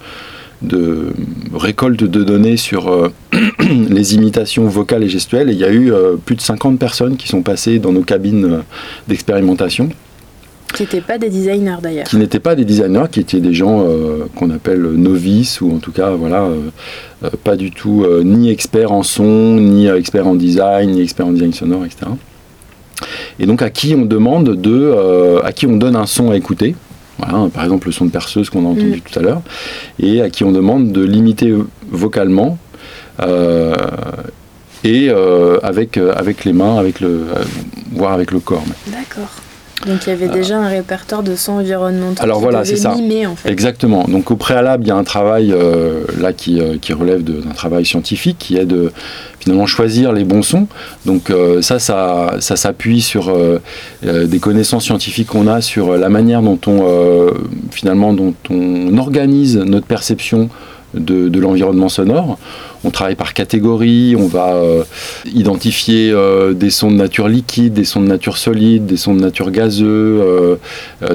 de 0.62 1.14
récolte 1.53 2.03
de 2.03 2.24
données 2.24 2.57
sur 2.57 2.89
euh, 2.89 3.12
les 3.89 4.16
imitations 4.16 4.68
vocales 4.68 5.03
et 5.03 5.10
gestuelles. 5.10 5.49
Et 5.49 5.53
il 5.53 5.60
y 5.60 5.66
a 5.66 5.72
eu 5.72 5.91
euh, 5.91 6.16
plus 6.18 6.36
de 6.36 6.41
50 6.41 6.78
personnes 6.78 7.18
qui 7.18 7.28
sont 7.28 7.41
passées 7.41 7.80
dans 7.80 7.91
nos 7.91 8.03
cabines 8.03 8.64
d'expérimentation 9.07 9.89
qui 10.74 10.84
n'étaient 10.84 11.01
pas 11.01 11.18
des 11.18 11.30
designers 11.30 11.78
d'ailleurs. 11.82 12.05
Qui 12.05 12.18
n'étaient 12.18 12.39
pas 12.39 12.55
des 12.55 12.66
designers, 12.66 13.05
qui 13.12 13.20
étaient 13.20 13.39
des 13.39 13.53
gens 13.53 13.82
euh, 13.82 14.26
qu'on 14.36 14.49
appelle 14.49 14.82
novices 14.82 15.62
ou 15.62 15.72
en 15.74 15.80
tout 15.80 15.91
cas 15.91 16.12
voilà, 16.12 16.43
euh, 16.43 16.70
euh, 17.24 17.30
pas 17.43 17.55
du 17.55 17.72
tout 17.72 18.05
ni 18.24 18.51
experts 18.51 18.91
en 18.91 19.03
son, 19.03 19.55
ni 19.55 19.88
experts 19.88 20.28
en 20.28 20.36
design, 20.36 20.91
ni 20.91 21.01
experts 21.01 21.28
en 21.28 21.32
design 21.32 21.53
sonore, 21.53 21.86
etc. 21.86 22.12
Et 23.39 23.45
donc 23.45 23.62
à 23.62 23.70
qui 23.70 23.95
on 23.95 24.05
demande 24.05 24.55
de, 24.55 25.39
à 25.43 25.51
qui 25.51 25.66
on 25.66 25.78
donne 25.78 25.95
un 25.95 26.05
son 26.05 26.32
à 26.32 26.38
écouter? 26.38 26.76
Voilà, 27.20 27.49
par 27.49 27.63
exemple 27.63 27.88
le 27.88 27.91
son 27.91 28.05
de 28.05 28.11
perceuse 28.11 28.49
qu'on 28.49 28.65
a 28.65 28.70
entendu 28.70 28.97
mm. 28.97 29.01
tout 29.01 29.20
à 29.20 29.22
l'heure, 29.22 29.41
et 29.99 30.22
à 30.22 30.30
qui 30.30 30.43
on 30.43 30.51
demande 30.51 30.91
de 30.91 31.03
l'imiter 31.03 31.53
vocalement 31.89 32.57
et 34.86 35.09
avec, 35.61 35.97
avec 35.97 36.45
les 36.45 36.53
mains, 36.53 36.78
avec 36.78 37.01
le, 37.01 37.26
voire 37.91 38.13
avec 38.13 38.32
le 38.32 38.39
corps. 38.39 38.63
D'accord. 38.88 39.30
Donc 39.88 40.05
il 40.05 40.09
y 40.09 40.13
avait 40.13 40.27
déjà 40.27 40.57
un 40.57 40.67
répertoire 40.67 41.23
de 41.23 41.36
sons 41.36 41.53
environnementaux 41.53 42.21
Alors 42.21 42.39
voilà, 42.39 42.65
c'est 42.65 42.75
ça. 42.75 42.93
en 42.93 43.36
fait. 43.36 43.49
Exactement. 43.49 44.03
Donc 44.05 44.30
au 44.32 44.36
préalable, 44.36 44.84
il 44.84 44.89
y 44.89 44.91
a 44.91 44.95
un 44.95 45.03
travail 45.03 45.51
euh, 45.53 46.03
là 46.19 46.34
qui, 46.34 46.59
euh, 46.59 46.77
qui 46.80 46.91
relève 46.93 47.23
d'un 47.23 47.51
travail 47.51 47.86
scientifique 47.86 48.38
qui 48.39 48.57
est 48.57 48.65
de 48.65 48.91
finalement 49.39 49.65
choisir 49.65 50.11
les 50.11 50.25
bons 50.25 50.43
sons. 50.43 50.67
Donc 51.05 51.30
euh, 51.30 51.61
ça, 51.61 51.80
ça, 51.80 52.36
ça 52.39 52.55
s'appuie 52.57 53.01
sur 53.01 53.34
des 54.03 54.39
connaissances 54.39 54.86
scientifiques 54.86 55.27
qu'on 55.27 55.47
a 55.47 55.61
sur 55.61 55.97
la 55.97 56.09
manière 56.09 56.41
dont 56.41 56.59
on 56.67 57.30
finalement 57.71 58.13
dont 58.13 58.34
on 58.49 58.97
organise 58.97 59.57
notre 59.57 59.86
perception 59.86 60.49
de, 60.94 61.40
l'environnement 61.40 61.90
sonore. 61.90 62.38
On 62.84 62.92
travaille 62.92 63.16
par 63.16 63.34
catégorie, 63.34 64.16
on 64.18 64.28
va 64.28 64.54
euh, 64.54 64.84
identifier 65.26 66.12
euh, 66.12 66.54
des 66.54 66.70
sons 66.70 66.92
de 66.92 66.96
nature 66.96 67.28
liquide, 67.28 67.74
des 67.74 67.84
sons 67.84 68.02
de 68.02 68.08
nature 68.08 68.38
solide, 68.38 68.86
des 68.86 68.98
sons 68.98 69.14
de 69.14 69.20
nature 69.20 69.52
gazeux, 69.52 69.86
euh, 69.86 70.56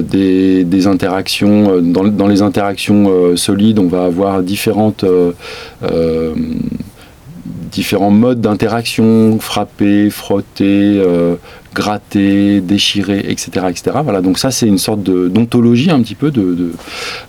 des, 0.01 0.87
interactions. 0.87 1.81
Dans, 1.81 2.27
les 2.27 2.43
interactions 2.43 3.37
solides, 3.37 3.79
on 3.79 3.87
va 3.87 4.05
avoir 4.05 4.43
différentes 4.43 5.05
différents 7.73 8.11
modes 8.11 8.41
d'interaction, 8.41 9.39
frapper, 9.41 10.11
frotter, 10.11 11.03
gratter, 11.75 12.61
déchirer, 12.61 13.25
etc. 13.29 13.67
etc. 13.71 13.97
Voilà, 14.03 14.21
donc 14.21 14.39
ça 14.39 14.51
c'est 14.51 14.67
une 14.67 14.79
sorte 14.79 15.03
d'ontologie 15.03 15.91
un 15.91 16.03
petit 16.03 16.15
peu 16.15 16.31
de, 16.31 16.73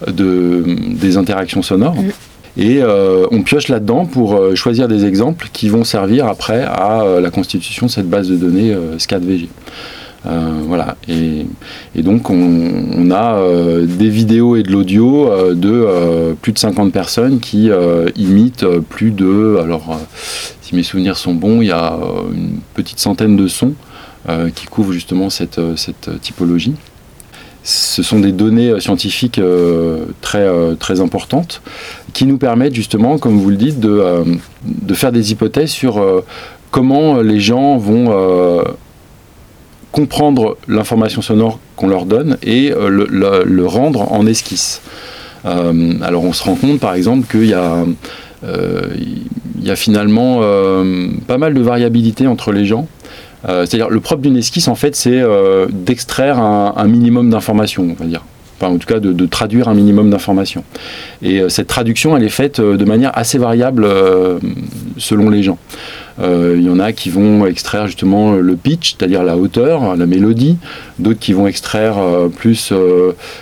des 0.07 1.17
interactions 1.17 1.61
sonores. 1.61 1.95
Mm. 1.95 2.11
Et 2.57 2.81
euh, 2.81 3.27
on 3.31 3.41
pioche 3.41 3.67
là-dedans 3.67 4.05
pour 4.05 4.35
euh, 4.35 4.55
choisir 4.55 4.87
des 4.87 5.05
exemples 5.05 5.49
qui 5.51 5.67
vont 5.67 5.83
servir 5.83 6.27
après 6.27 6.63
à 6.63 7.01
euh, 7.01 7.19
la 7.19 7.29
constitution 7.29 7.87
de 7.87 7.91
cette 7.91 8.09
base 8.09 8.29
de 8.29 8.37
données 8.37 8.75
SCAD-VG. 8.97 9.49
voilà. 10.23 10.95
Et, 11.07 11.45
donc 12.01 12.29
on, 12.29 13.11
a 13.11 13.39
des 13.83 14.09
vidéos 14.09 14.55
et 14.55 14.63
de 14.63 14.71
l'audio 14.71 15.29
de 15.53 16.33
plus 16.41 16.53
de 16.53 16.57
50 16.57 16.91
personnes 16.91 17.39
qui 17.39 17.69
imitent 18.15 18.65
plus 18.89 19.11
de, 19.11 19.57
alors 19.61 19.99
si 20.61 20.75
mes 20.75 20.83
souvenirs 20.83 21.17
sont 21.17 21.33
bons, 21.33 21.61
il 21.61 21.67
y 21.67 21.71
a 21.71 21.97
une 22.33 22.59
petite 22.73 22.99
centaine 22.99 23.35
de 23.35 23.47
sons 23.47 23.73
qui 24.55 24.65
couvrent 24.65 24.93
justement 24.93 25.29
cette 25.29 25.59
typologie 26.21 26.75
ce 27.65 28.01
sont 28.03 28.19
des 28.19 28.31
données 28.31 28.69
euh, 28.69 28.79
scientifiques 28.79 29.39
euh, 29.39 30.05
très, 30.21 30.43
euh, 30.43 30.75
très 30.75 31.01
importantes 31.01 31.63
qui 32.13 32.25
nous 32.25 32.37
permettent 32.37 32.75
justement, 32.75 33.17
comme 33.17 33.39
vous 33.39 33.49
le 33.49 33.57
dites, 33.57 33.79
de, 33.79 34.23
faire 34.93 35.11
des 35.11 35.31
hypothèses 35.31 35.71
sur 35.71 36.23
comment 36.71 37.19
les 37.19 37.41
gens 37.41 37.77
vont 37.77 38.63
comprendre 39.91 40.57
l'information 40.69 41.21
sonore 41.21 41.59
qu'on 41.75 41.87
leur 41.87 42.05
donne 42.05 42.37
et 42.41 42.69
le, 42.69 43.65
rendre 43.65 44.13
en 44.13 44.25
esquisse. 44.25 44.81
alors 45.43 46.23
on 46.23 46.31
se 46.31 46.43
rend 46.43 46.55
compte 46.55 46.79
par 46.79 46.93
exemple 46.93 47.27
qu'il 47.29 47.49
y 47.49 47.53
a 47.53 47.83
finalement 49.75 50.39
pas 51.27 51.37
mal 51.37 51.53
de 51.53 51.61
variabilité 51.61 52.27
entre 52.27 52.53
les 52.53 52.65
gens. 52.65 52.87
Euh, 53.47 53.65
c'est-à-dire 53.65 53.89
le 53.89 53.99
propre 53.99 54.21
d'une 54.21 54.37
esquisse, 54.37 54.67
en 54.67 54.75
fait, 54.75 54.95
c'est 54.95 55.19
euh, 55.21 55.67
d'extraire 55.71 56.39
un, 56.39 56.87
minimum 56.87 57.29
d'informations, 57.29 57.87
on 57.91 58.03
va 58.03 58.05
dire. 58.05 58.23
Enfin, 58.57 58.73
en 58.73 58.77
tout 58.77 58.87
cas, 58.87 58.99
de, 58.99 59.25
traduire 59.25 59.67
un 59.67 59.73
minimum 59.73 60.09
d'informations. 60.09 60.63
Et 61.21 61.41
euh, 61.41 61.49
cette 61.49 61.67
traduction, 61.67 62.15
elle 62.15 62.23
est 62.23 62.29
faite 62.29 62.61
de 62.61 62.85
manière 62.85 63.15
assez 63.17 63.37
variable 63.37 63.87
selon 64.97 65.29
les 65.29 65.43
gens. 65.43 65.57
Il 66.23 66.61
y 66.61 66.69
en 66.69 66.79
a 66.79 66.93
qui 66.93 67.09
vont 67.09 67.45
extraire 67.45 67.87
justement 67.87 68.31
le 68.31 68.55
pitch, 68.55 68.95
c'est-à-dire 68.97 69.23
la 69.23 69.35
hauteur, 69.35 69.97
la 69.97 70.05
mélodie. 70.05 70.57
D'autres 70.97 71.19
qui 71.19 71.33
vont 71.33 71.45
extraire 71.45 71.95
plus 72.37 72.71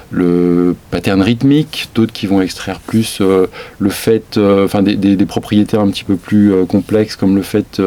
le 0.10 0.76
pattern 0.90 1.22
rythmique. 1.22 1.90
D'autres 1.94 2.14
qui 2.14 2.26
vont 2.26 2.42
extraire 2.42 2.80
plus 2.80 3.22
le 3.22 3.90
fait, 3.92 4.40
enfin 4.40 4.82
des, 4.82 4.96
des, 4.96 5.26
propriétés 5.28 5.78
un 5.78 5.88
petit 5.90 6.04
peu 6.04 6.16
plus 6.16 6.52
complexes 6.68 7.16
comme 7.16 7.36
le 7.36 7.44
fait 7.44 7.80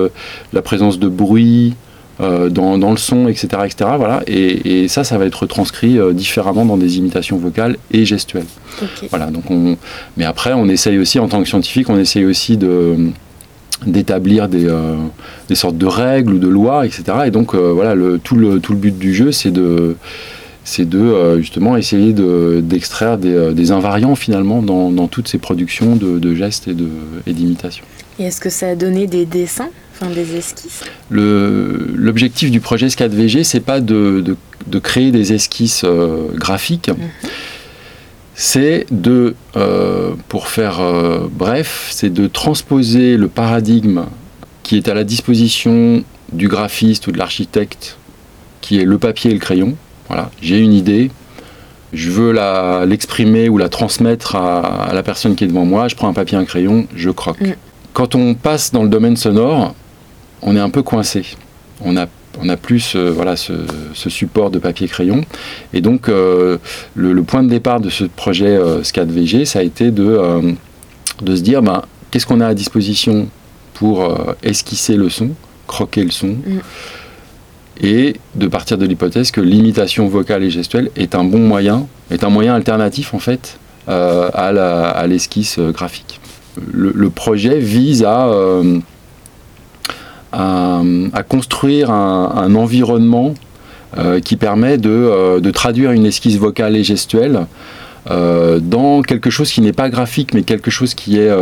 la 0.53 0.63
présence 0.63 1.01
de 1.01 1.09
bruit, 1.09 1.75
euh, 2.19 2.49
dans, 2.49 2.91
le 2.91 2.97
son, 2.97 3.29
etc. 3.29 3.49
etc. 3.67 3.91
voilà. 3.99 4.23
Et, 4.27 4.89
ça, 4.89 5.05
ça 5.05 5.19
va 5.19 5.27
être 5.27 5.45
transcrit 5.45 5.99
euh, 5.99 6.15
différemment 6.15 6.65
dans 6.65 6.79
des 6.79 6.97
imitations 6.97 7.37
vocales 7.37 7.77
et 7.91 8.07
gestuelles. 8.07 8.47
Voilà, 9.11 9.27
donc 9.27 9.51
on... 9.51 9.77
Mais 10.17 10.25
après, 10.25 10.55
on 10.55 10.67
essaye 10.67 10.99
aussi, 10.99 11.19
en 11.19 11.29
tant 11.29 11.43
que 11.43 11.49
scientifique, 11.49 11.91
on 11.91 11.99
essaye 11.99 12.25
aussi 12.25 12.57
de 12.57 12.97
d'établir 13.85 14.49
des, 14.49 14.75
des, 15.51 15.55
sortes 15.55 15.77
de 15.77 15.85
règles 15.85 16.33
ou 16.33 16.39
de 16.39 16.49
lois, 16.49 16.87
etc. 16.87 17.05
Et 17.27 17.31
donc 17.31 17.55
voilà, 17.55 17.95
le, 17.95 18.19
tout, 18.19 18.37
le, 18.37 18.59
tout 18.59 18.73
le 18.73 18.79
but 18.79 18.99
du 18.99 19.15
jeu, 19.15 19.33
c'est 19.33 19.51
de 19.51 19.97
c'est 20.65 20.89
de 20.89 21.37
justement 21.39 21.77
essayer 21.77 22.15
d'extraire 22.15 23.19
des, 23.19 23.53
des, 23.53 23.73
invariants 23.73 24.15
finalement 24.15 24.63
dans, 24.63 24.91
dans, 24.91 25.09
toutes 25.09 25.29
ces 25.29 25.37
productions 25.37 25.95
de, 25.95 26.19
de 26.19 26.35
gestes 26.35 26.69
et 27.27 27.33
d'imitation. 27.35 27.85
Et 28.19 28.25
est-ce 28.25 28.41
que 28.41 28.49
ça 28.49 28.69
a 28.69 28.75
donné 28.75 29.07
des 29.07 29.27
dessins? 29.27 29.69
Enfin, 30.01 30.11
des 30.13 30.37
esquisses 30.37 30.83
L'objectif 31.11 32.51
du 32.51 32.61
projet 32.61 32.91
SCAD-VG, 32.91 33.45
c'est 33.45 33.61
pas 33.61 33.81
de, 33.81 34.37
de, 34.67 34.79
créer 34.79 35.11
des 35.11 35.33
esquisses 35.33 35.83
euh, 35.85 36.29
graphiques. 36.35 36.89
Mhm. 36.89 37.31
C'est 38.35 38.85
de, 38.91 39.35
euh, 39.57 40.13
pour 40.29 40.49
faire 40.49 40.81
euh, 40.81 41.27
bref, 41.31 41.89
c'est 41.91 42.13
de 42.13 42.27
transposer 42.27 43.17
le 43.17 43.29
paradigme 43.29 44.03
qui 44.63 44.77
est 44.77 44.89
à 44.89 44.95
la 44.95 45.05
disposition 45.05 46.05
du 46.33 46.49
graphiste 46.49 47.07
ou 47.07 47.13
de 47.13 47.19
l'architecte, 47.19 47.97
qui 48.61 48.79
est 48.79 48.85
le 48.85 48.99
papier 48.99 49.31
et 49.31 49.35
le 49.35 49.41
crayon. 49.41 49.77
Voilà, 50.09 50.31
j'ai 50.43 50.59
une 50.59 50.75
idée, 50.75 51.11
je 51.95 52.11
veux 52.11 52.35
l'exprimer 52.85 53.49
ou 53.49 53.57
la 53.57 53.71
transmettre 53.71 54.37
à, 54.37 54.91
la 54.93 55.03
personne 55.03 55.35
qui 55.35 55.45
est 55.45 55.47
devant 55.47 55.65
moi, 55.65 55.89
je 55.89 55.97
prends 55.97 56.09
un 56.09 56.13
papier 56.13 56.37
et 56.37 56.41
un 56.41 56.45
crayon, 56.45 56.87
je 56.95 57.11
croque. 57.11 57.41
Mm. 57.41 57.55
Quand 57.95 58.15
on 58.15 58.35
passe 58.35 58.73
dans 58.73 58.83
le 58.83 58.91
domaine 58.91 59.17
sonore, 59.17 59.75
on 60.43 60.57
est 60.57 60.61
un 60.61 60.71
peu 60.71 60.83
coincé. 60.83 61.25
On 61.83 61.97
a 61.97 62.07
on 62.41 62.49
a 62.49 62.57
plus 62.57 62.95
euh, 62.95 63.11
voilà, 63.11 63.37
ce, 63.37 63.53
support 63.95 64.51
de 64.51 64.59
papier-crayon. 64.59 65.23
Et 65.73 65.81
donc, 65.81 66.09
euh, 66.09 66.59
le, 66.95 67.23
point 67.23 67.43
de 67.43 67.49
départ 67.49 67.81
de 67.81 67.91
ce 67.91 68.05
projet 68.05 68.57
euh, 68.57 68.83
SCAD-VG, 68.83 69.45
ça 69.45 69.61
a 69.61 69.63
été 69.63 69.91
de, 69.91 70.57
de 71.23 71.37
se 71.37 71.41
dire 71.41 71.63
ben, 71.63 71.83
qu'est-ce 72.11 72.27
qu'on 72.27 72.41
a 72.41 72.47
à 72.47 72.55
disposition 72.55 73.29
pour 73.75 74.17
esquisser 74.43 74.97
le 74.97 75.11
son, 75.11 75.31
croquer 75.67 76.03
le 76.03 76.11
son, 76.11 76.29
mm. 76.29 76.61
et 77.83 78.17
de 78.35 78.47
partir 78.47 78.79
de 78.79 78.87
l'hypothèse 78.87 79.31
que 79.31 79.43
l'imitation 79.43 80.09
vocale 80.09 80.45
et 80.45 80.51
gestuelle 80.51 80.91
est 80.97 81.15
un 81.15 81.25
bon 81.25 81.41
moyen, 81.41 81.87
est 82.11 82.25
un 82.25 82.31
moyen 82.31 82.55
alternatif 82.55 83.13
en 83.13 83.19
fait 83.19 83.59
à 83.87 85.05
l'esquisse 85.07 85.59
graphique. 85.59 86.21
Le, 86.73 87.11
projet 87.11 87.59
vise 87.59 88.03
à 88.03 88.33
à, 90.37 91.23
construire 91.23 91.91
un, 91.91 92.55
environnement 92.55 93.35
euh, 93.99 94.21
qui 94.21 94.37
permet 94.37 94.77
euh, 94.85 95.41
de, 95.41 95.51
traduire 95.51 95.93
une 95.93 96.07
esquisse 96.07 96.37
vocale 96.37 96.77
et 96.77 96.85
gestuelle 96.85 97.47
euh, 98.11 98.61
dans 98.61 99.03
quelque 99.03 99.31
chose 99.31 99.51
qui 99.51 99.61
n'est 99.61 99.73
pas 99.73 99.89
graphique, 99.89 100.35
mais 100.35 100.43
quelque 100.43 100.71
chose 100.71 100.95
qui 100.95 101.19
est, 101.19 101.33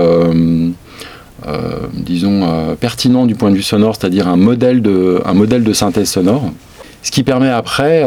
disons, 1.95 2.77
pertinent 2.81 3.27
du 3.27 3.35
point 3.35 3.51
de 3.51 3.57
vue 3.57 3.63
sonore, 3.63 3.97
c'est-à-dire 3.99 4.29
un, 4.29 4.37
modèle 4.37 4.83
de, 4.83 5.21
un 5.25 5.35
modèle 5.35 5.65
de 5.65 5.73
synthèse 5.73 6.11
sonore. 6.11 6.51
Ce 7.03 7.11
qui 7.11 7.23
permet 7.23 7.51
après 7.51 8.07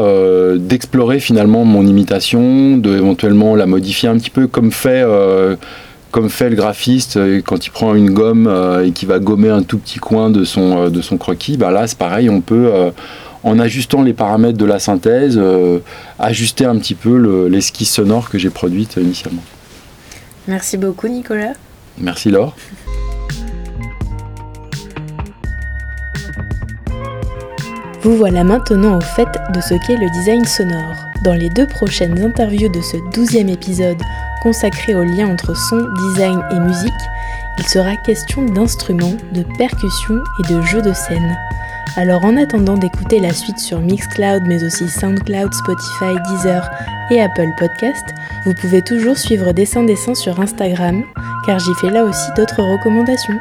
d'explorer 0.58 1.20
finalement 1.20 1.66
mon 1.66 1.86
imitation, 1.86 2.78
de 2.78 2.96
éventuellement 2.96 3.56
la 3.56 3.68
modifier 3.68 4.10
un 4.10 4.18
petit 4.18 4.32
peu, 4.32 4.48
comme 4.48 4.72
fait 4.72 5.04
comme 6.12 6.30
fait 6.30 6.50
le 6.50 6.56
graphiste 6.56 7.18
euh, 7.18 7.42
quand 7.46 7.66
il 7.66 7.70
prend 7.72 7.96
une 7.96 8.12
gomme 8.12 8.48
euh, 8.48 8.86
et 8.86 8.92
qui 8.92 9.06
va 9.06 9.20
gommer 9.20 9.50
un 9.50 9.64
tout 9.64 9.78
petit 9.78 10.00
coin 10.00 10.30
de 10.30 10.44
son, 10.44 10.86
euh, 10.86 10.90
de 10.90 11.02
son 11.02 11.18
croquis, 11.18 11.58
bah 11.58 11.72
là 11.72 11.88
c'est 11.88 11.98
pareil, 11.98 12.30
on 12.30 12.42
peut, 12.42 12.72
en 13.44 13.60
ajustant 13.60 14.02
les 14.02 14.14
paramètres 14.14 14.58
de 14.58 14.66
la 14.66 14.80
synthèse, 14.80 15.40
ajuster 16.20 16.66
un 16.66 16.78
petit 16.78 16.96
peu 16.96 17.48
l'esquisse 17.48 17.92
sonore 17.92 18.30
que 18.30 18.38
j'ai 18.38 18.50
produite 18.50 18.98
initialement. 18.98 19.44
Merci 20.48 20.78
beaucoup 20.78 21.08
Nicolas. 21.08 21.54
Merci 21.98 22.30
Laure. 22.32 22.56
Vous 28.02 28.16
voilà 28.16 28.44
maintenant 28.44 28.98
au 28.98 29.02
fait 29.02 29.28
de 29.54 29.60
ce 29.60 29.74
qu'est 29.86 29.98
le 29.98 30.10
design 30.12 30.46
sonore. 30.46 30.96
Dans 31.24 31.34
les 31.34 31.50
deux 31.50 31.68
prochaines 31.68 32.20
interviews 32.24 32.70
de 32.70 32.82
ce 32.82 32.98
douzième 33.14 33.50
épisode 33.50 33.98
consacré 34.48 34.96
au 34.96 35.04
lien 35.04 35.28
entre 35.28 35.54
son, 35.58 35.90
design 35.98 36.42
et 36.52 36.60
musique, 36.60 36.94
il 37.60 37.68
sera 37.68 37.98
question 37.98 38.46
d'instruments, 38.46 39.18
de 39.34 39.44
percussions 39.58 40.24
et 40.40 40.54
de 40.54 40.62
jeux 40.62 40.82
de 40.82 40.94
scène. 40.94 41.38
Alors 41.98 42.24
en 42.24 42.38
attendant 42.38 42.78
d'écouter 42.78 43.20
la 43.20 43.34
suite 43.34 43.60
sur 43.60 43.82
Mixcloud 43.82 44.44
mais 44.48 44.64
aussi 44.64 44.88
Soundcloud, 44.88 45.54
Spotify, 45.54 46.16
Deezer 46.30 46.66
et 47.12 47.22
Apple 47.22 47.50
Podcast, 47.58 48.06
vous 48.46 48.54
pouvez 48.54 48.82
toujours 48.82 49.18
suivre 49.18 49.52
Dessin 49.52 49.84
Dessin 49.84 50.16
sur 50.16 50.40
Instagram 50.40 51.04
car 51.46 51.60
j'y 51.60 51.74
fais 51.82 51.90
là 51.90 52.06
aussi 52.06 52.30
d'autres 52.38 52.64
recommandations. 52.64 53.38